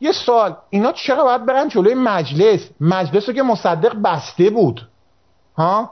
[0.00, 4.88] یه سوال اینا چرا باید برن جلوی مجلس؟ مجلس رو که مصدق بسته بود.
[5.56, 5.90] ها؟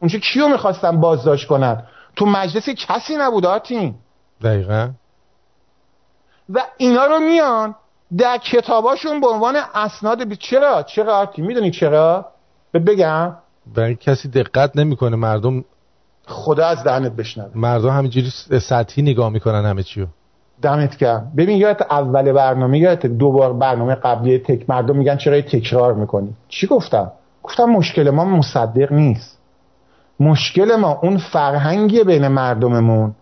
[0.00, 1.82] اونجا کیو می‌خواستن بازداشت کنن؟
[2.16, 3.94] تو مجلس کسی نبود آتین
[4.42, 4.90] دقیقا.
[6.48, 7.74] و اینا رو میان
[8.18, 10.36] در کتاباشون به عنوان اسناد بی...
[10.36, 12.26] چرا؟ چرا آرتی می‌دونی چرا؟
[12.74, 13.36] بگم.
[13.74, 15.64] برای کسی دقت نمی‌کنه مردم
[16.26, 17.50] خدا از دهنت بشنوه.
[17.54, 18.30] مردم همینجوری
[18.60, 20.06] سطحی نگاه می‌کنن همه چیو.
[20.62, 21.32] دمت گرم.
[21.36, 26.66] ببین یادت اول برنامه یادت دوبار برنامه قبلی تک مردم میگن چرا تکرار می‌کنی؟ چی
[26.66, 27.12] گفتم؟
[27.42, 29.38] گفتم مشکل ما مصدق نیست.
[30.20, 33.14] مشکل ما اون فرهنگی بین مردممون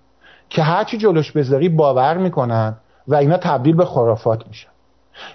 [0.48, 2.76] که هرچی جلوش بذاری باور می‌کنن
[3.08, 4.68] و اینا تبدیل به خرافات میشن.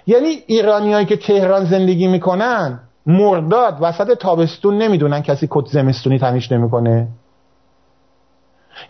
[0.06, 7.08] یعنی ایرانیایی که تهران زندگی می‌کنن مرداد وسط تابستون نمی‌دونن کسی کت زمستونی تنیش نمی‌کنه.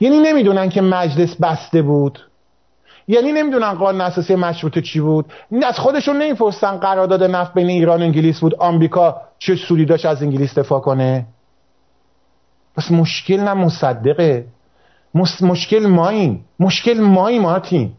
[0.00, 2.18] یعنی نمی‌دونن که مجلس بسته بود.
[3.08, 5.26] یعنی نمی‌دونن قانون اساسی مشروطه چی بود.
[5.66, 8.54] از خودشون نمی‌پرسن قرارداد نفت بین ایران و انگلیس بود.
[8.54, 11.26] آمریکا چه سوری داشت از انگلیس دفاع کنه؟
[12.76, 14.46] پس مشکل نه مصدقه.
[15.40, 16.44] مشکل ماییم.
[16.60, 17.92] مشکل مارتین.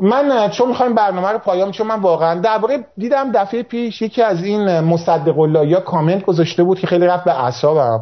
[0.00, 4.44] من چون می‌خوایم برنامه رو پایام چون من واقعا درباره دیدم دفعه پیش یکی از
[4.44, 8.00] این مصدق الله یا کامنت گذاشته بود که خیلی رفت به اعصابم.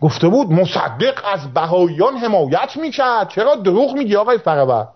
[0.00, 3.28] گفته بود مصدق از بهاییان حمایت می‌کرد.
[3.28, 4.86] چرا دروغ میگی آقای فرابر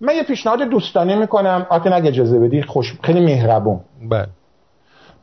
[0.00, 1.66] من یه پیشنهاد دوستانه می‌کنم.
[1.70, 3.80] آقا اگه اجازه بدی خوش خیلی مهربون.
[4.10, 4.26] بله.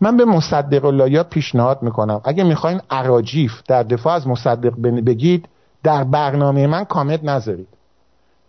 [0.02, 2.22] من به مصدق الله پیشنهاد می‌کنم.
[2.24, 4.74] اگه می‌خواین عراجیف در دفاع از مصدق
[5.06, 5.50] بگید
[5.84, 7.68] در برنامه من کامنت نذارید.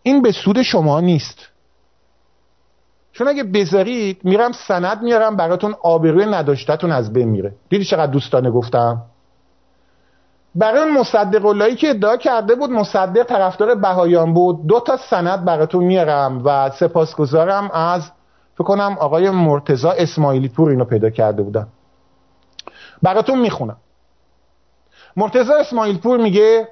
[0.02, 1.48] این به سود شما نیست.
[3.12, 7.52] چون اگه بذارید میرم سند میارم براتون آبروی نداشتتون از بین میره.
[7.68, 9.02] دیدی چقدر دوستانه گفتم؟
[10.54, 14.66] برای اون مصدق اللهی که ادعا کرده بود مصدق طرفدار بهایان بود.
[14.66, 18.10] دو تا سند براتون میارم و سپاسگزارم از
[18.54, 21.66] فکر کنم آقای مرتزا اسماعیلی پور اینو پیدا کرده بودن.
[23.02, 23.76] براتون می‌خونم.
[25.16, 26.68] مرتزا اسماعیل پور میگه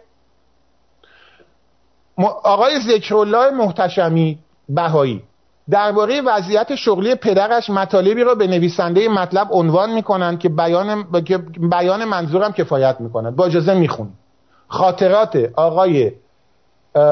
[2.42, 4.38] آقای ذکرالله محتشمی
[4.68, 5.22] بهایی.
[5.70, 11.02] درباره وضعیت شغلی پدرش مطالبی را به نویسنده مطلب عنوان می‌کنند که بیان
[11.70, 14.12] بیان منظورم کفایت می‌کنند با اجازه می‌خونم.
[14.68, 16.12] خاطرات آقای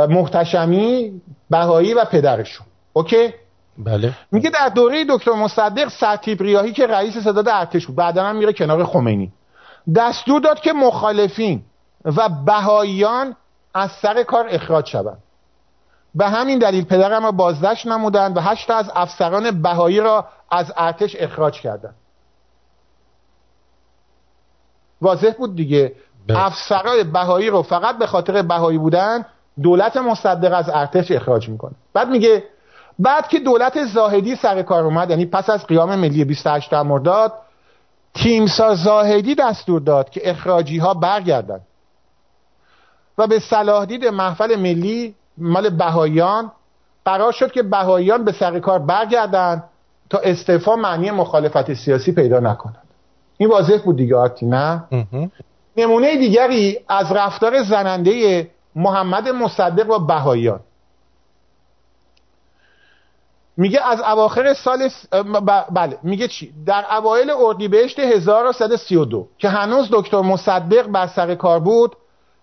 [0.08, 1.20] محتشمی
[1.50, 2.66] بهایی و پدرشون.
[2.92, 3.34] اوکی؟
[3.78, 4.12] بله.
[4.32, 7.96] میگه در دوره دکتر مصدق سرتیب ریاهی که رئیس صداد ارتش بود.
[7.96, 9.32] بعدا هم میره کنار خمینی.
[9.96, 11.62] دستور داد که مخالفین
[12.04, 13.36] و بهاییان
[13.74, 15.18] از سر کار اخراج شوند.
[16.16, 21.16] به همین دلیل پدرم را بازداشت نمودند و هشت از افسران بهایی را از ارتش
[21.18, 21.94] اخراج کردند.
[25.02, 25.92] واضح بود دیگه.
[26.28, 26.44] بله.
[26.46, 29.24] افسرای بهایی رو فقط به خاطر بهایی بودن
[29.62, 31.72] دولت مصدق از ارتش اخراج می‌کنه.
[31.92, 32.44] بعد میگه
[32.98, 37.32] بعد که دولت زاهدی سر کار اومد یعنی پس از قیام ملی 28 مرداد
[38.14, 41.66] تیمسا زاهدی دستور داد که اخراجی ها برگردند
[43.18, 46.52] و به صلاح دید محفل ملی مال بهاییان
[47.04, 49.64] قرار شد که بهاییان به سر کار برگردند
[50.10, 52.82] تا استعفا معنی مخالفت سیاسی پیدا نکنند.
[53.36, 54.82] این واضح بود دیگه آرتی نه؟
[55.76, 60.60] نمونه دیگری از رفتار زننده محمد مصدق و بهاییان
[63.56, 64.88] میگه از اواخر سال
[65.70, 71.96] بله میگه چی؟ در اوایل اردیبهشت 1132 که هنوز دکتر مصدق بر سر کار بود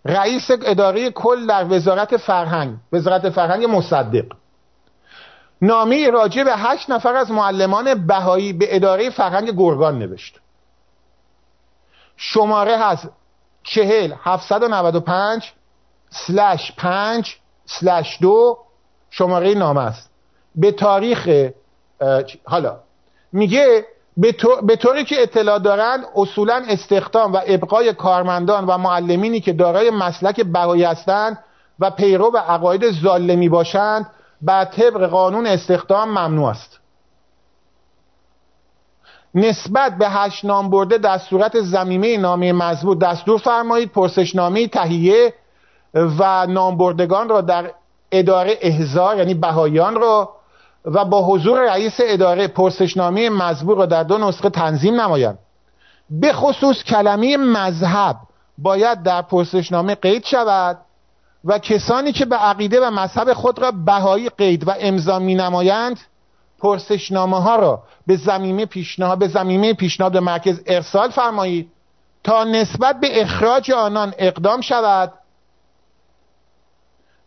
[0.06, 2.76] رئیس اداره کل در وزارت فرهنگ.
[2.94, 4.26] وزارت فرهنگ مصدق.
[5.62, 10.40] نامی راجع به هشت نفر از معلمان بهایی به اداره فرهنگ گرگان نوشت.
[12.18, 13.10] شماره هست
[13.64, 14.64] چهل هفتصد
[14.96, 15.52] و پنج
[16.10, 17.36] سلش پنج
[17.66, 18.58] سلش دو
[19.10, 20.10] شماره نامه است.
[20.56, 21.50] به تاریخ
[22.44, 22.80] حالا.
[23.32, 23.86] میگه
[24.18, 30.42] به طوری که اطلاع دارند اصولا استخدام و ابقای کارمندان و معلمینی که دارای مسلک
[30.42, 31.38] بهایی هستند
[31.80, 34.10] و پیرو و عقاید ظالمی باشند
[34.42, 36.80] بر طبق قانون استخدام ممنوع است.
[39.36, 45.34] نسبت به هشت نام برده در صورت زمینه نامه مزبور دستور فرمایید پرسشنامه تهیه
[45.94, 47.72] و نامبردگان را در
[48.12, 50.33] اداره احزار یعنی بهاییان را
[50.86, 55.40] و با حضور رئیس اداره پرسشنامه مزبور را در دو نسخه تنظیم نمایند
[56.10, 58.16] به خصوص کلمه مذهب
[58.58, 60.78] باید در پرسشنامه قید شود
[61.46, 66.00] و کسانی که به عقیده و مذهب خود را بهایی قید و امضا می نمایند
[66.60, 71.72] پرسشنامه ها را به زمینه پیشنهاد به زمینه پیشنهاد مرکز ارسال فرمایید
[72.24, 75.14] تا نسبت به اخراج آنان اقدام شود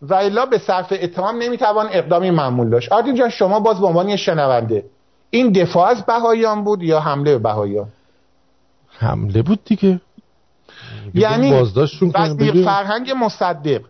[0.03, 2.93] و الا به صرف اتهام نمی‌توان اقدامی معمول داشت.
[2.93, 4.85] آردین جان شما باز به عنوان شنونده
[5.31, 7.89] این دفاع از بهاییان بود یا حمله به بهاییان؟
[8.99, 10.01] حمله بود دیگه.
[11.15, 11.53] یعنی
[12.15, 13.81] وزیر فرهنگ مصدق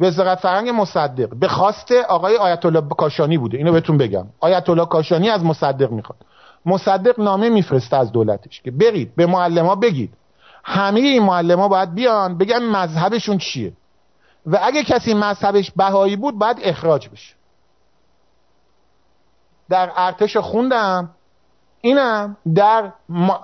[0.00, 3.58] وزارت فرهنگ مصدق به خواست آقای آیت الله کاشانی بوده.
[3.58, 4.26] اینو بهتون بگم.
[4.40, 6.18] آیت الله کاشانی از مصدق می‌خواد.
[6.66, 10.12] مصدق نامه میفرسته از دولتش که برید به معلما بگید.
[10.64, 13.72] همه این معلما باید بیان بگن مذهبشون چیه.
[14.46, 17.34] و اگه کسی مذهبش بهایی بود باید اخراج بشه.
[19.68, 21.10] در ارتش خوندم
[21.80, 22.92] اینم در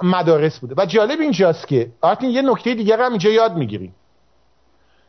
[0.03, 0.75] مدارس بوده.
[0.79, 3.95] و جالب اینجاست که آرتین یه نکته دیگه هم اینجا یاد می‌گیریم.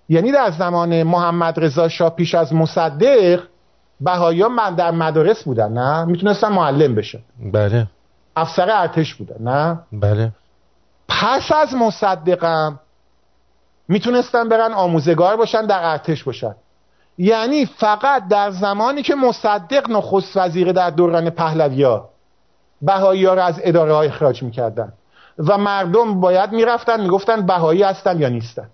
[0.09, 3.43] یعنی در زمان محمد رضا شاه پیش از مصدق
[4.01, 7.19] بهایی من در مدارس بودن نه؟ می‌تونستن معلم بشن.
[7.53, 7.87] بله.
[8.35, 10.31] افسر ارتش بودن نه؟ بله.
[11.09, 12.79] پس از مصدقم
[13.87, 16.55] می‌تونستن برن آموزگار باشن در ارتش باشن.
[17.17, 22.09] یعنی فقط در زمانی که مصدق نخست وزیر در دوران پهلویا
[22.81, 24.93] بهایی ها رو از اداره های اخراج می‌کردن
[25.37, 28.69] و مردم باید می‌رفتن می‌گفتن بهایی هستن یا نیستن.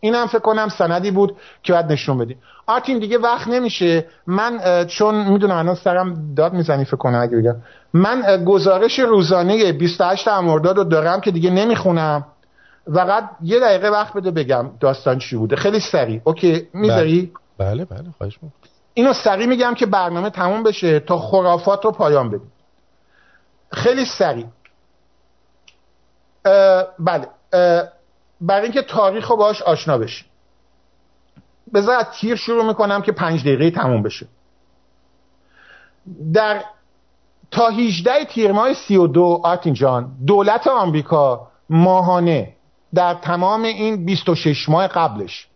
[0.00, 2.38] این هم فکر کنم سندی بود که باید نشون بدیم.
[2.66, 4.06] آرتین دیگه وقت نمیشه.
[4.26, 7.56] من چون می‌دونم الان سرم داد می‌زنی فکر کنم اگه بگم.
[7.94, 12.24] من گزارش روزانه 28 مرداد رو دارم که دیگه نمی‌خونم.
[12.94, 15.56] فقط یه دقیقه وقت بده بگم داستان چی بوده.
[15.56, 16.20] خیلی سریع.
[16.24, 18.38] اوکی می‌ذاری؟ بله بله, خواهش
[18.94, 22.52] اینو سریع میگم که برنامه تموم بشه تا خرافات رو پایان بدیم.
[23.72, 24.46] خیلی سریع.
[26.98, 27.28] بله
[28.40, 30.24] برای اینکه تاریخ رو باش آشنا بشی
[31.74, 34.26] بذار از تیر شروع می‌کنم که پنج دقیقه تموم بشه.
[36.32, 36.64] در
[37.50, 42.56] تا 18 تیر ماه 32 آرتین جان دولت آمریکا ماهانه
[42.94, 45.46] در تمام این 26 ماه قبلش.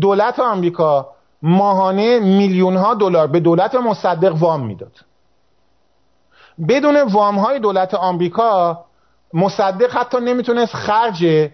[0.00, 1.08] دولت آمریکا
[1.42, 4.92] ماهانه میلیون ها دلار به دولت مصدق وام می‌داد.
[6.68, 8.84] بدون وام های دولت آمریکا
[9.34, 11.50] مصدق حتی نمی‌تونست خرج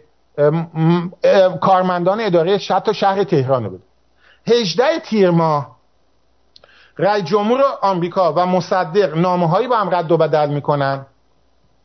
[1.60, 3.82] کارمندان اداره تا شهر تهران رو بده.
[4.46, 5.78] 18 تیر ماه
[6.98, 11.06] رئیس جمهور آمریکا و مصدق نامه هایی با هم رد و بدل می‌کنن.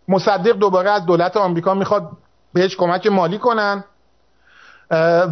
[0.07, 2.09] مصدق دوباره از دولت آمریکا می‌خواد
[2.53, 3.83] بهش کمک مالی کنن.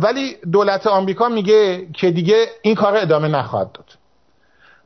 [0.02, 3.98] ولی دولت آمریکا میگه که دیگه این کار ادامه نخواهد داد.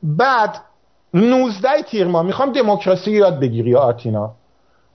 [0.02, 0.60] بعد
[1.14, 4.34] 19 تیر ماه می‌خوام دموکراسی یاد بگیری یا آرتینا.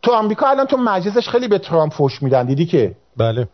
[0.02, 3.48] تو آمریکا الان تو مجلسش خیلی به ترامپ فوش میدن دیدی که؟ بله.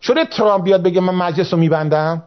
[0.00, 2.22] شده ترامپ بیاد بگه من مجلس رو میبندم؟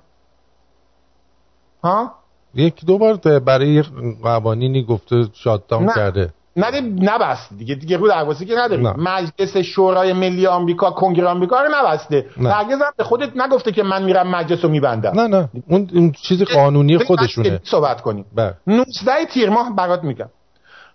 [1.83, 2.11] ها؟
[2.53, 3.83] یک دو بار برای
[4.23, 6.33] قوانینی گفته شادداون کرده.
[6.55, 7.75] نه نبست دیگه.
[7.75, 8.89] دیگه رو دروازه که نداریم.
[8.89, 12.25] مجلس شورای ملی آمریکا کنگره آمریکا رو نبسته.
[12.37, 15.19] هرگز هم به خودت نگفته که من میرم مجلس رو میبندم.
[15.19, 15.49] نه نه.
[15.67, 17.59] اون اون چیز قانونی خودشونه.
[17.63, 18.25] صحبت کنیم.
[18.35, 18.53] بله.
[18.67, 20.29] 19 تیر ماه برات میگم.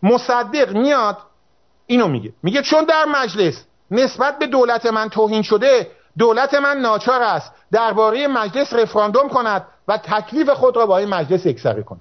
[0.02, 1.18] مصدق میاد
[1.86, 2.32] اینو میگه.
[2.42, 8.26] میگه چون در مجلس نسبت به دولت من توهین شده دولت من ناچار است درباره
[8.26, 12.00] مجلس رفراندوم کند و تکلیف خود را با این مجلس یکسره کند.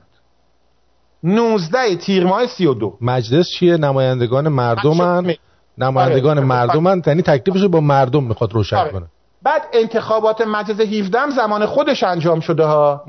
[1.25, 5.35] 19 تیر ماه 32 مجلس چیه؟ نمایندگان مردمن؟
[5.77, 6.47] نمایندگان آره.
[6.47, 8.91] مردمن؟ یعنی تکلیفش با مردم می‌خواد روشن آره.
[8.91, 9.05] کنه.
[9.43, 13.03] بعد انتخابات مجلس 17 زمان خودش انجام شده ها.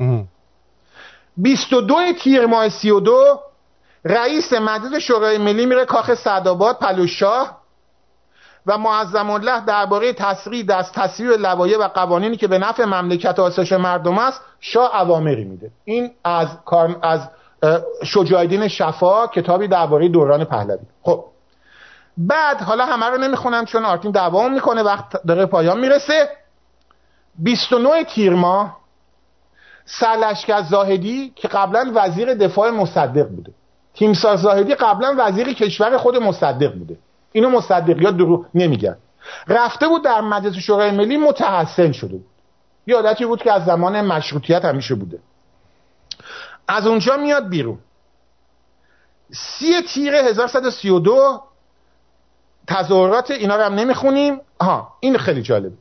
[1.36, 3.40] 22 تیر ماه 32
[4.04, 7.60] رئیس مجلس شورای ملی میره کاخ سعدآباد پلوشاه
[8.66, 13.42] و معظم الله درباره تسریع از تصویر لوایح و قوانینی که به نفع مملکت و
[13.42, 15.70] آسایش مردم است شاه اوامری میده.
[15.84, 17.20] این از کار از
[18.04, 20.86] شجاعدین شفا کتابی درباره دوران پهلوی.
[21.02, 21.24] خب
[22.18, 26.28] بعد حالا همه رو نمی‌خونم چون آرتین دوام می‌کنه وقت داره پایان می‌رسه.
[27.38, 28.76] 29 تیر ماه
[29.84, 33.52] سرلشکر زاهدی که قبلا وزیر دفاع مصدق بوده.
[33.94, 36.98] تیمسار زاهدی قبلا وزیر کشور خود مصدق بوده.
[37.32, 38.96] اینو مصدقیات درو نمیگن.
[39.48, 42.26] رفته بود در مجلس شورای ملی متحسن شده بود.
[42.86, 45.18] یادتی بود که از زمان مشروطیت همیشه بوده.
[46.68, 47.78] از اونجا میاد بیرون.
[49.32, 51.42] سی تیر 1132
[52.66, 54.40] تظاهرات اینا رو هم نمی‌خونیم.
[54.60, 55.76] ها این خیلی جالبه.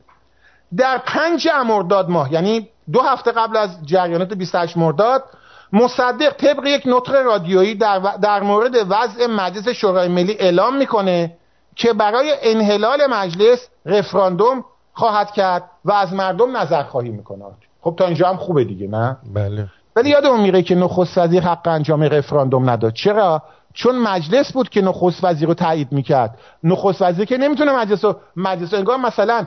[0.76, 5.24] در پنج مرداد ماه یعنی دو هفته قبل از جریانات 28 مرداد
[5.72, 11.36] مصدق طبق یک نطق رادیویی در, در مورد وضع مجلس شورای ملی اعلام می‌کنه
[11.76, 17.44] که برای انحلال مجلس رفراندوم خواهد کرد و از مردم نظر خواهی می‌کنه.
[17.80, 19.66] خب تا اینجا هم خوبه دیگه نه؟ بله.
[19.96, 22.92] ولی یادمون میره که نخست وزیر حق انجام رفراندوم نداد.
[22.92, 23.42] چرا؟
[23.74, 26.38] چون مجلس بود که نخست وزیر رو تایید می‌کرد.
[26.64, 29.46] نخست وزیر که نمی‌تونه مجلس رو مجلس انگار مثلا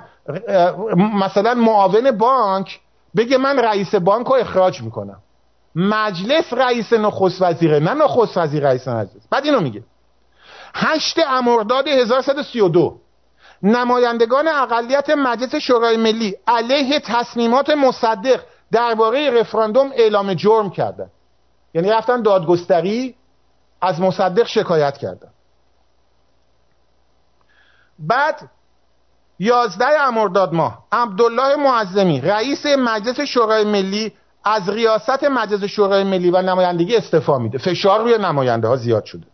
[0.96, 2.80] مثلا معاون بانک
[3.18, 5.18] بگه من رئیس بانک رو اخراج می‌کنم.
[5.76, 9.28] مجلس رئیس نخست وزیره نه نخست وزیر رئیس مجلس.
[9.32, 9.84] بعد اینو میگه.
[10.74, 13.00] هشت امرداد 1132
[13.64, 18.40] نمایندگان اقلیت مجلس شورای ملی علیه تصمیمات مصدق
[18.72, 21.10] درباره رفراندوم اعلام جرم کردن
[21.74, 23.16] یعنی رفتن دادگستری
[23.82, 25.30] از مصدق شکایت کردن
[28.00, 28.50] بعد
[29.40, 34.14] یازده امرداد ماه عبدالله معظمی رئیس مجلس شورای ملی
[34.44, 37.58] از ریاست مجلس شورای ملی و نمایندگی استعفا میده.
[37.58, 39.28] فشار روی نماینده ها زیاد شده.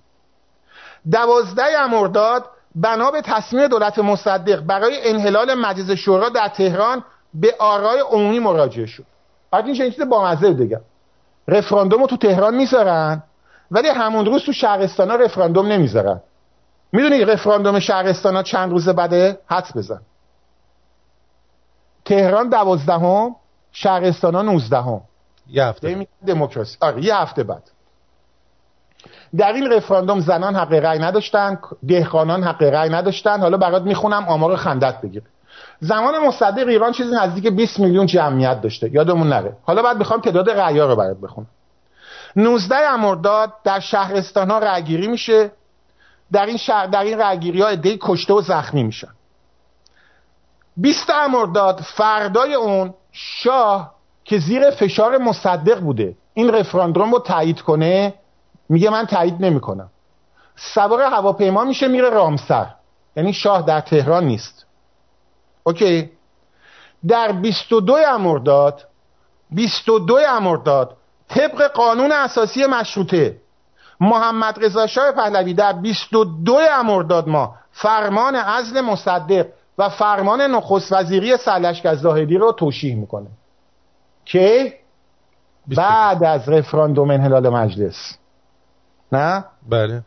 [1.12, 2.46] دوازده امرداد
[2.76, 7.04] بنا به تصمیم دولت مصدق برای انحلال مجلس شورا در تهران
[7.34, 9.06] به آرای عمومی مراجعه شد.
[9.56, 10.82] بعد این چیز بامزه بگم
[11.48, 13.24] رفراندوم رو تو تهران می‌ذارن
[13.72, 16.22] ولی همون روز تو شهرستان ها رفراندوم نمی‌ذارن.
[16.92, 20.02] می‌دونی رفراندوم شهرستان ها چند روز بعده حدس بزن.
[22.06, 23.36] تهران دوازدهم
[23.72, 25.02] شهرستان ها نوزدهم.
[25.48, 26.78] یه هفته دموکراسی.
[26.82, 27.72] آره یه هفته بعد.
[29.38, 33.40] در این رفراندوم زنان حق رأی نداشتن دهقانان حق رأی نداشتن.
[33.40, 35.24] حالا برات می‌خونم آمار خندت بگیر.
[35.80, 38.90] زمان مصدق ایران چیزی نزدیک 20 میلیون جمعیت داشته.
[38.94, 39.58] یادمون نره.
[39.64, 41.48] حالا بعد می‌خوام تعداد رأیا رو برات بخونم.
[42.36, 45.52] 19 امرداد در شهرستان ها رأیگیری میشه.
[46.32, 49.08] در این شهر در این رأیگیری ها کشته و زخمی میشن.
[50.78, 56.16] 20 امرداد فردای اون شاه که زیر فشار مصدق بوده.
[56.34, 58.14] این رفراندوم رو تایید کنه.
[58.70, 59.90] میگه من تایید نمی‌کنم.
[60.56, 62.68] سوار هواپیما میشه میره رامسر.
[63.16, 64.66] یعنی شاه در تهران نیست.
[65.68, 66.10] اوکی.
[67.08, 68.88] در 22 امرداد
[69.52, 70.98] 22 امرداد
[71.28, 73.38] طبق قانون اساسی مشروطه.
[74.00, 77.56] محمد رضا شاه پهلوی در 22 امرداد ما.
[77.72, 79.48] فرمان عزل مصدق
[79.78, 83.28] و فرمان نخست وزیری سرلشکر زاهدی رو توشیح می‌کنه.
[84.26, 84.74] که
[85.68, 88.18] بعد از رفراندوم انحلال مجلس.
[89.12, 90.02] نه؟ بله.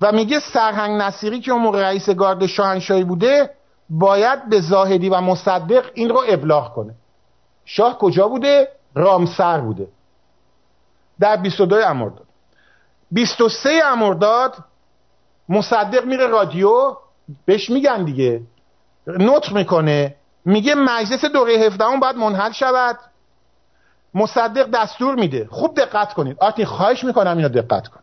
[0.00, 3.50] و میگه سرهنگ نصیری که اون موقع رئیس گارد شاهنشاهی بوده
[3.90, 6.94] باید به زاهدی و مصدق این رو ابلاغ کنه.
[7.64, 9.88] شاه کجا بوده؟ رامسر بوده.
[11.20, 12.26] در 22 امرداد.
[13.10, 14.56] 23 امرداد
[15.48, 16.96] مصدق میره رادیو
[17.44, 18.42] بهش میگن دیگه.
[19.06, 20.16] نطق می‌کنه.
[20.44, 22.98] میگه مجلس دوره 17 باید منحل شود.
[24.14, 25.48] مصدق دستور میده.
[25.50, 26.36] خوب دقت کنید.
[26.40, 28.00] آتی خواهش می‌کنم اینو دقت کن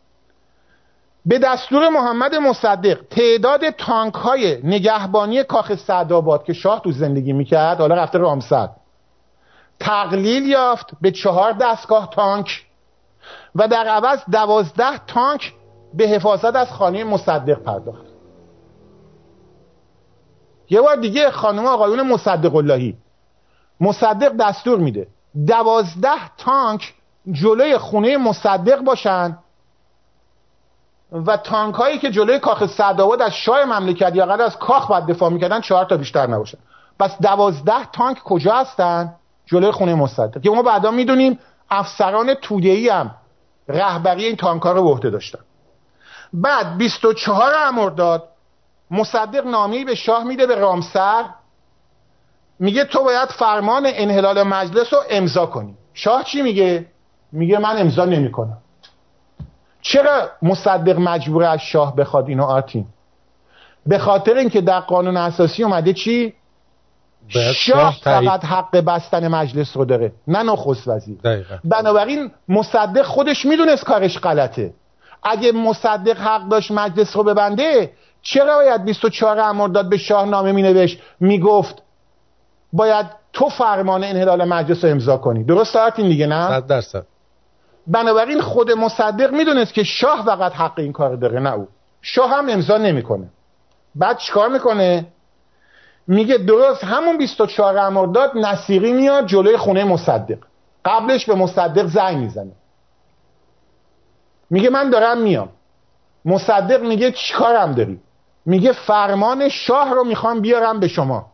[1.27, 7.79] به دستور محمد مصدق تعداد تانک های نگهبانی کاخ سعدآباد که شاه تو زندگی می‌کرد
[7.79, 8.69] حالا رفته رامسر
[9.79, 12.65] تقلیل یافت به چهار دستگاه تانک
[13.55, 15.53] و در عوض دوازده تانک
[15.93, 18.05] به حفاظت از خانه مصدق پرداخت.
[20.69, 22.97] یه بار دیگه خانم آقایون مصدق اللهی
[23.81, 25.07] مصدق دستور میده
[25.47, 26.93] دوازده تانک
[27.31, 29.37] جلوی خونه مصدق باشن
[31.11, 35.29] و تانک هایی که جلوی کاخ سعدآباد از شاه مملکت یا از کاخ باید دفاع
[35.29, 36.57] می‌کردن چهار تا بیشتر نباشن
[36.99, 39.15] پس دوازده تانک کجا هستن؟
[39.45, 40.41] جلوی خونه مصدق.
[40.41, 41.39] که ما بعدا می‌دونیم
[41.69, 43.11] افسران توده‌ای هم
[43.67, 45.39] رهبری این تانک ها رو به عهده داشتن.
[46.33, 48.29] بعد 24 امرداد
[48.91, 51.25] مصدق نامی به شاه میده به رامسر.
[52.59, 55.77] میگه تو باید فرمان انحلال مجلس رو امضا کنی.
[55.93, 56.85] شاه چی میگه؟
[57.31, 58.57] میگه من امضا نمی‌کنم.
[59.89, 62.85] چرا مصدق مجبور از شاه بخواد اینو آتین؟
[63.85, 66.33] به خاطر اینکه در قانون اساسی اومده چی؟
[67.55, 71.17] شاه فقط حق بستن مجلس رو داره نه نخست وزیر.
[71.63, 74.73] بنابراین مصدق خودش می‌دونست کارش غلطه.
[75.23, 77.91] اگه مصدق حق داشت مجلس رو ببنده
[78.21, 81.81] چرا باید 24 امرداد به شاه نامه مینوشت؟ می‌گفت
[82.73, 85.43] باید تو فرمان انحلال مجلس رو امضا کنی.
[85.43, 87.05] درست این دیگه نه؟ صد درصد.
[87.87, 91.67] بنابراین خود مصدق می‌دونست که شاه فقط حق این کار داره نه او.
[92.01, 93.29] شاه هم امضا نمی‌کنه.
[93.95, 95.05] بعد چیکار می‌کنه؟
[96.07, 100.37] میگه درست همون 24 امرداد نصیری میاد جلوی خونه مصدق.
[100.85, 102.51] قبلش به مصدق زنگ می‌زنه.
[104.49, 105.49] میگه من دارم میام.
[106.25, 107.99] مصدق میگه چیکارم داری؟
[108.45, 111.31] میگه فرمان شاه رو می‌خوام بیارم به شما.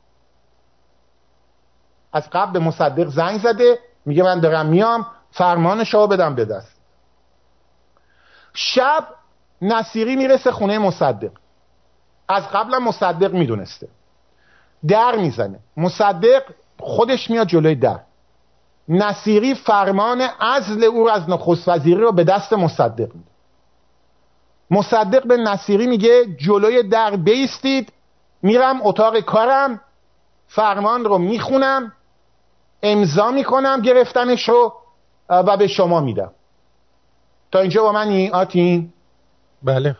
[2.14, 5.06] از قبل مصدق زنگ زده میگه من دارم میام.
[5.34, 6.76] فرمان شاه بدم به دست.
[8.54, 9.08] شب
[9.62, 11.32] نصیری می‌رسه خونه مصدق.
[12.30, 13.88] از قبل مصدق می‌دونسته.
[14.88, 15.60] در می‌زنه.
[15.78, 16.44] مصدق
[16.80, 18.00] خودش میاد جلوی در.
[18.88, 23.32] نصیری فرمان عزل او از نخست وزیری رو به دست مصدق میده.
[24.72, 27.94] مصدق به نصیری میگه جلوی در بیستید
[28.42, 29.82] میرم اتاق کارم
[30.48, 31.94] فرمان رو می‌خونم
[32.84, 34.74] امضا می‌کنم گرفتنش رو
[35.30, 36.32] و به شما میدم.
[37.52, 38.94] تا اینجا با منی آتین؟
[39.64, 39.96] بله.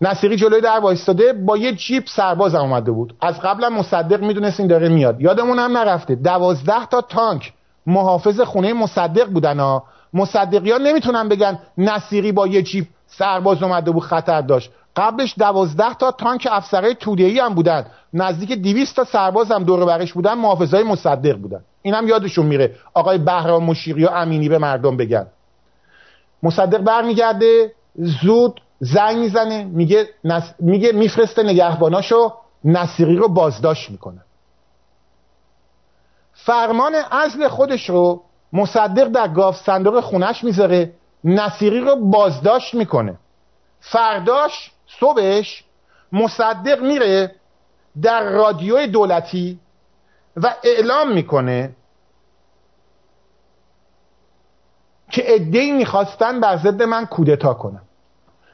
[0.00, 3.14] نصیری جلوی در وایستاده با یه جیپ سرباز اومده بود.
[3.20, 5.20] از قبلا مصدق می‌دونست این داره میاد.
[5.20, 6.14] یادمون هم نرفته.
[6.14, 7.52] دوازده تا تانک
[7.86, 9.84] محافظ خونه مصدق بودن ها.
[10.14, 14.70] مصدقی ها نمی‌تونن بگن نصیری با یه جیپ سرباز اومده بود خطر داشت.
[14.96, 17.86] قبلش دوازده تا تانک افسرهای تودهی هم بودن.
[18.12, 21.60] نزدیک دیویست تا سرباز هم دور برش بودن محافظای مصدق بودن.
[21.82, 22.76] این هم یادشون میره.
[22.94, 25.26] آقای بهرام مشیری و امینی به مردم بگن.
[26.42, 30.54] مصدق برمیگرده زود زنگ می‌زنه میگه نس...
[30.58, 32.32] میگه میفرسته نگهباناشو
[32.64, 34.20] نصیری رو بازداشت می‌کنه.
[36.32, 40.92] فرمان ازل خودش رو مصدق در گاف صندوق خونش می‌ذاره
[41.24, 43.18] نصیری رو بازداشت می‌کنه.
[43.80, 44.70] فرداش
[45.00, 45.64] صبحش
[46.12, 47.34] مصدق میره
[48.02, 49.58] در رادیو دولتی
[50.36, 51.76] و اعلام می‌کنه
[55.10, 57.82] که ادهی می‌خواستن بر ضد من کودتا کنن.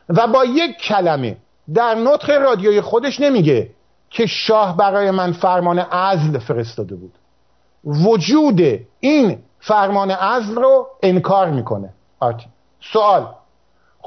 [0.09, 1.36] و با یک کلمه
[1.74, 3.70] در نطق رادیوی خودش نمیگه
[4.11, 7.12] که شاه برای من فرمان عزل فرستاده بود.
[7.85, 8.61] وجود
[9.01, 11.93] این فرمان عزل رو انکار می‌کنه.
[12.20, 12.47] آتی
[12.93, 13.35] سوال.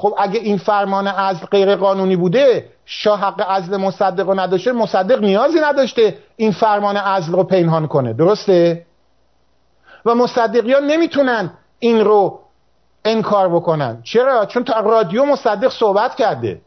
[0.00, 5.20] خب اگه این فرمان عزل غیر قانونی بوده شاه حق عزل مصدق رو نداشته مصدق
[5.20, 8.12] نیازی نداشته این فرمان عزل رو پنهان کنه.
[8.12, 8.86] درسته؟
[10.04, 12.40] و مصدقی ها نمی‌تونن این رو
[13.04, 14.02] انکار بکنن.
[14.02, 16.60] چرا؟ چون تا رادیو مصدق صحبت کرده.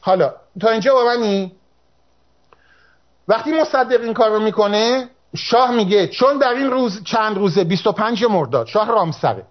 [0.00, 1.52] حالا تا اینجا با منی؟
[3.28, 8.24] وقتی مصدق این کار رو می‌کنه شاه میگه چون در این روز چند روزه 25
[8.24, 9.42] مرداد شاه رامسره.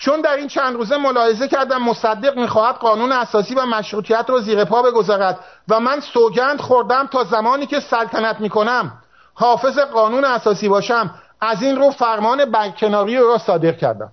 [0.00, 4.64] چون در این چند روزه ملاحظه کردم مصدق می‌خواهد قانون اساسی و مشروطیت رو زیر
[4.64, 5.38] پا بگذارد
[5.68, 8.98] و من سوگند خوردم تا زمانی که سلطنت می‌کنم.
[9.34, 11.14] حافظ قانون اساسی باشم.
[11.40, 14.12] از این رو فرمان برکناری را صادر کردم.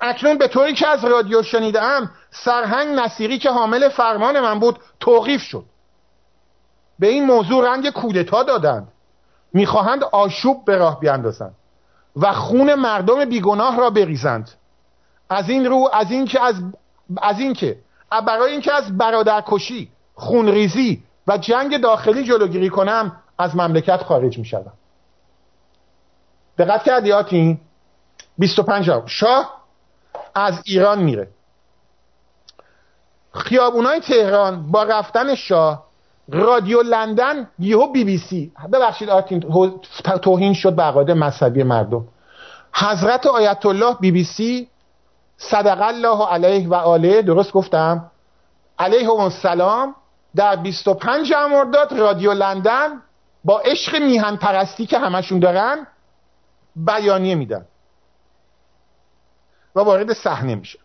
[0.00, 5.42] اکنون به طوری که از رادیو شنیدم سرهنگ نصیری که حامل فرمان من بود توقیف
[5.42, 5.64] شد.
[6.98, 8.88] به این موضوع رنگ کودتا دادند.
[9.52, 11.54] می‌خواهند آشوب به راه بیاندازند
[12.16, 14.50] و خون مردم بیگناه را بریزند.
[15.28, 16.54] از این رو از این که از
[17.22, 17.78] از این که
[18.26, 24.72] برای اینکه از برادرکشی خونریزی و جنگ داخلی جلوگیری کنم از مملکت خارج می‌شوم.
[26.58, 27.60] دقت کردی آتین؟
[28.38, 29.62] 25 شاه
[30.34, 31.28] از ایران میره.
[33.32, 35.86] خیابونای تهران با رفتن شاه
[36.28, 38.52] رادیو لندن یهو بی بی سی.
[38.72, 39.40] ببخشید آتین
[40.22, 42.04] توهین شد به عقاید مذهبی مردم.
[42.72, 44.68] حضرت آیت الله بی بی سی
[45.38, 48.10] صدق الله علیه و آله درست گفتم؟
[48.78, 49.94] علیه و سلام
[50.36, 53.02] در 25 مرداد رادیو لندن
[53.44, 55.86] با عشق میهن پرستی که همشون دارن
[56.76, 57.66] بیانیه میدن.
[59.76, 60.78] و وارد صحنه میشه.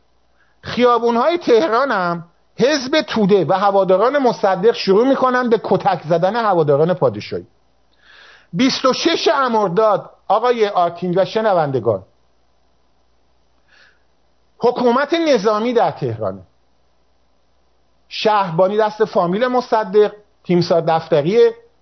[0.61, 2.23] خیابون های تهران هم
[2.57, 7.47] حزب توده و هواداران مصدق شروع می‌کنن به کتک زدن هواداران پادشاهی.
[8.53, 12.03] 26 امرداد آقای آرتین و شنوندگان
[14.61, 16.41] حکومت نظامی در تهرانه
[18.09, 20.13] شهربانی دست فامیل مصدق
[20.43, 21.39] تیمسار دفتری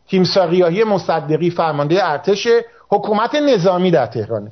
[0.07, 2.47] تیمسار ریاهی مصدقی فرمانده ارتش
[2.89, 4.51] حکومت نظامی در تهرانه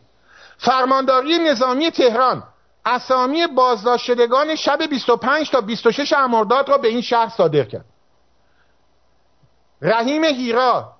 [0.57, 2.43] فرمانداری نظامی تهران
[2.85, 7.85] اسامی بازداشت شدگان شب 25 تا 26 مرداد را به این شهر صادر کرد.
[9.81, 10.96] رحیم هیرا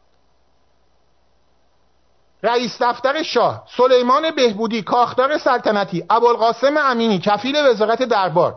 [2.44, 8.56] رئیس دفتر شاه سلیمان بهبودی کاختار سلطنتی ابوالقاسم امینی کفیل وزارت دربار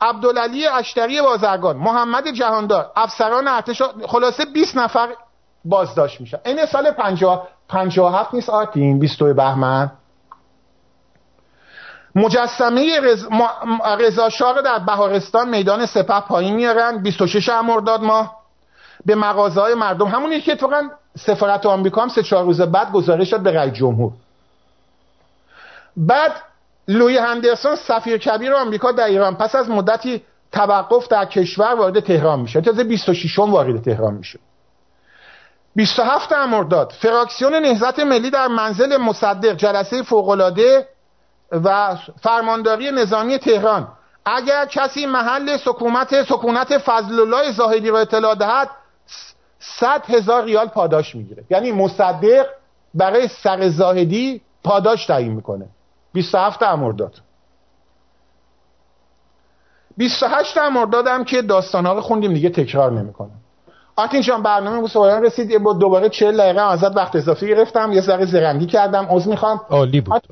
[0.00, 5.08] عبدالعلی اشتری بازرگان محمد جهاندار افسران ارتش خلاصه 20 نفر
[5.64, 6.38] بازداشت میشن.
[6.46, 9.92] این سال 50 57 نیست آرتین 22 بهمن.
[12.14, 13.00] مجسمه
[13.98, 18.38] رضا شاه در بهارستان میدان سپه پایین میارن 26 مرداد ماه.
[19.06, 20.06] به مغازه های مردم.
[20.06, 20.88] همونی که اتفاقا
[21.26, 24.12] سفارت آمریکا هم سه چهار روز بعد گزارش داد به رئیس جمهور.
[25.96, 26.32] بعد
[26.88, 30.22] لوی هندرسون سفیر کبیر آمریکا در ایران پس از مدتی
[30.52, 32.60] توقف در کشور وارد تهران میشه.
[32.60, 34.38] تازه 26 وارد تهران میشه.
[35.76, 40.88] 27 مرداد فراکسیون نهضت ملی در منزل مصدق جلسه فوقالعاده
[41.52, 43.88] و فرمانداری نظامی تهران.
[44.24, 48.70] اگر کسی محل سکونت سکونت فضل الله زاهدی را اطلاع دهد
[49.58, 51.44] صد هزار ریال پاداش می‌گیره.
[51.50, 52.46] یعنی مصدق
[52.94, 55.66] برای سر زاهدی پاداش تعیین می‌کنه.
[56.12, 57.14] 27 مرداد
[59.96, 63.30] 28 مرداد هم که داستان ها رو خوندیم دیگه تکرار نمی‌کنم
[63.96, 65.58] آرتین جان برنامه بود سوالان رسید.
[65.62, 67.92] با دوباره 40 دقیقه ازت وقت اضافی گرفتم.
[67.92, 69.06] یه ذره زرنگی کردم.
[69.10, 69.60] عذر می‌خوام.
[69.70, 70.22] عالی بود.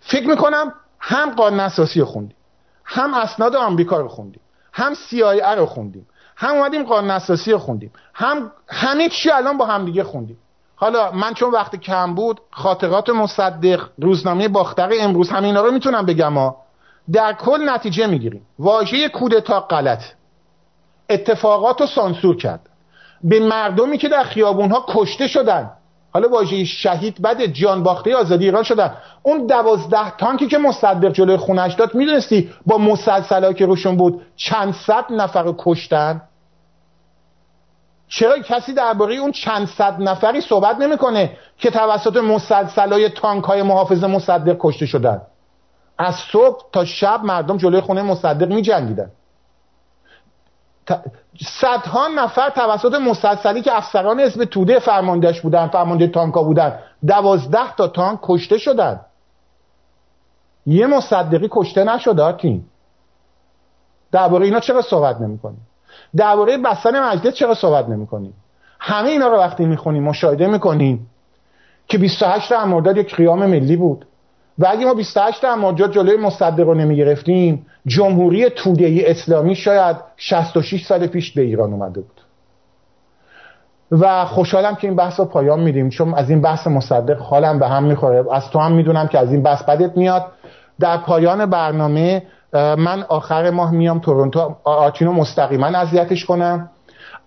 [0.00, 2.36] فکر می‌کنم هم قانون اساسی رو خوندیم
[2.84, 4.40] هم اسناد آمریکا رو خوندیم
[4.72, 6.06] هم CIA رو خوندیم
[6.40, 7.92] هم اومدیم قانون اساسی خوندیم.
[8.14, 10.38] هم همه چی الان با همدیگه خوندیم.
[10.76, 16.34] حالا من چون وقت کم بود خاطرات مصدق روزنامه باختر امروز همینا رو می‌تونم بگم
[16.34, 16.56] ها.
[17.12, 18.46] در کل نتیجه می‌گیریم.
[18.58, 20.02] واژه کودتا غلط.
[21.10, 22.60] اتفاقات رو سانسور کرد.
[23.24, 25.70] به مردمی که در خیابون ها کشته شدن.
[26.10, 28.94] حالا واژه شهید بعد جان باخته آزادی ایران شدن.
[29.22, 34.74] اون دوازده تانکی که مصدق جلوی خونش داد می‌دونستی با مسلسلایی که روشون بود چند
[34.74, 36.22] صد نفر کشتن؟
[38.08, 44.04] چرا کسی درباره اون چند صد نفری صحبت نمی‌کنه که توسط مسلسلای تانک های محافظ
[44.04, 45.22] مصدق کشته شدن؟
[45.98, 49.10] از صبح تا شب مردم جلوی خونه مصدق می جنگیدن
[51.60, 57.88] صدها نفر توسط مسلسلی که افسران حزب توده فرماندهش بودن فرمانده تانکا بودن دوازده تا
[57.88, 59.00] تانک کشته شدن.
[60.66, 62.64] یه مصدقی کشته نشده آتین.
[64.12, 65.67] درباره اینا چرا صحبت نمی‌کنیم
[66.16, 68.34] درباره بستن مجلس چرا صحبت نمی‌کنیم
[68.80, 71.10] همه اینا رو وقتی می‌خونیم مشاهده می‌کنیم
[71.88, 74.06] که 28 مرداد یک قیام ملی بود.
[74.58, 81.06] و اگه ما 28 مرداد جلوی مصدق رو نمی‌گرفتیم جمهوری توده اسلامی شاید 66 سال
[81.06, 82.20] پیش به ایران اومده بود.
[83.90, 87.68] و خوشحالم که این بحث رو پایان میدیم چون از این بحث مصدق حالم به
[87.68, 88.24] هم می‌خوره.
[88.32, 90.26] از تو هم می‌دونم که از این بحث بدت میاد.
[90.80, 92.22] در پایان برنامه
[92.52, 94.56] من آخر ماه میام تورنتو.
[94.64, 96.70] آرتینو مستقیما اذیتش کنم.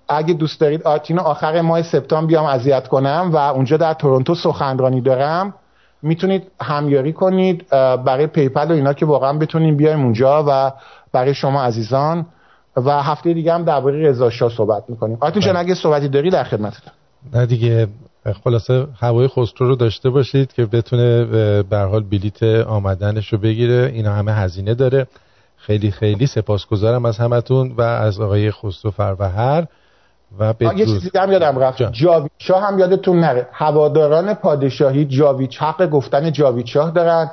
[0.10, 5.02] اگه دوست دارید آرتینو آخر ماه سپتامبر بیام اذیت کنم و اونجا در تورنتو سخنرانی
[5.02, 5.54] دارم.
[6.02, 7.70] می‌تونید همیاری کنید
[8.06, 10.72] برای PayPal و اینا که واقعا بتونیم بیایم اونجا و
[11.12, 12.26] برای شما عزیزان.
[12.76, 15.18] و هفته دیگه هم درباره رضا شاه صحبت می‌کنیم.
[15.22, 15.60] آتین جان بله.
[15.60, 16.92] اگه صحبتی داری در خدمتتم
[17.34, 17.88] نه دیگه
[18.44, 21.26] خلاصه هوای خسرو رو داشته باشید که بتونه
[21.64, 23.92] به حال بلیت آمدنش رو بگیره.
[23.94, 25.08] اینا همه هزینه داره.
[25.58, 29.68] خیلی خیلی سپاسگزارم از همتون و از آقای خسرو فروهر
[30.40, 31.92] و یه چیزی هم یادم رفت.
[31.92, 33.48] جاوید هم یادتون نره.
[33.52, 37.32] هواداران پادشاهی جاوید حق گفتن جاوید شاه دارن.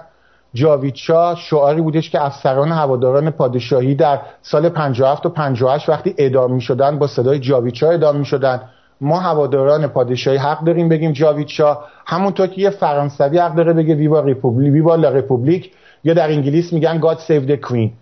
[0.54, 6.54] جاوید شاه شعاری بودش که افسران هواداران پادشاهی در سال 57 و 58 وقتی اعدام
[6.54, 8.60] می شدن با صدای جاوید شاه اعدام می شدن
[9.00, 11.84] ما هواداران پادشاهی حق داریم بگیم جاوید شاه.
[12.06, 15.70] همونطور که یه فرانسوی حق داره بگه viva République viva la République
[16.04, 17.92] یا در انگلیس میگن God save the Queen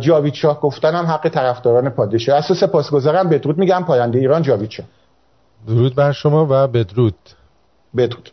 [0.00, 4.86] جاوید شاه گفتن هم حق طرفداران پادشاهی است سپاسگزارم بدرود میگم پاینده ایران جاوید شاه.
[5.66, 7.14] درود بر شما و بدرود.
[7.96, 8.30] بدرود.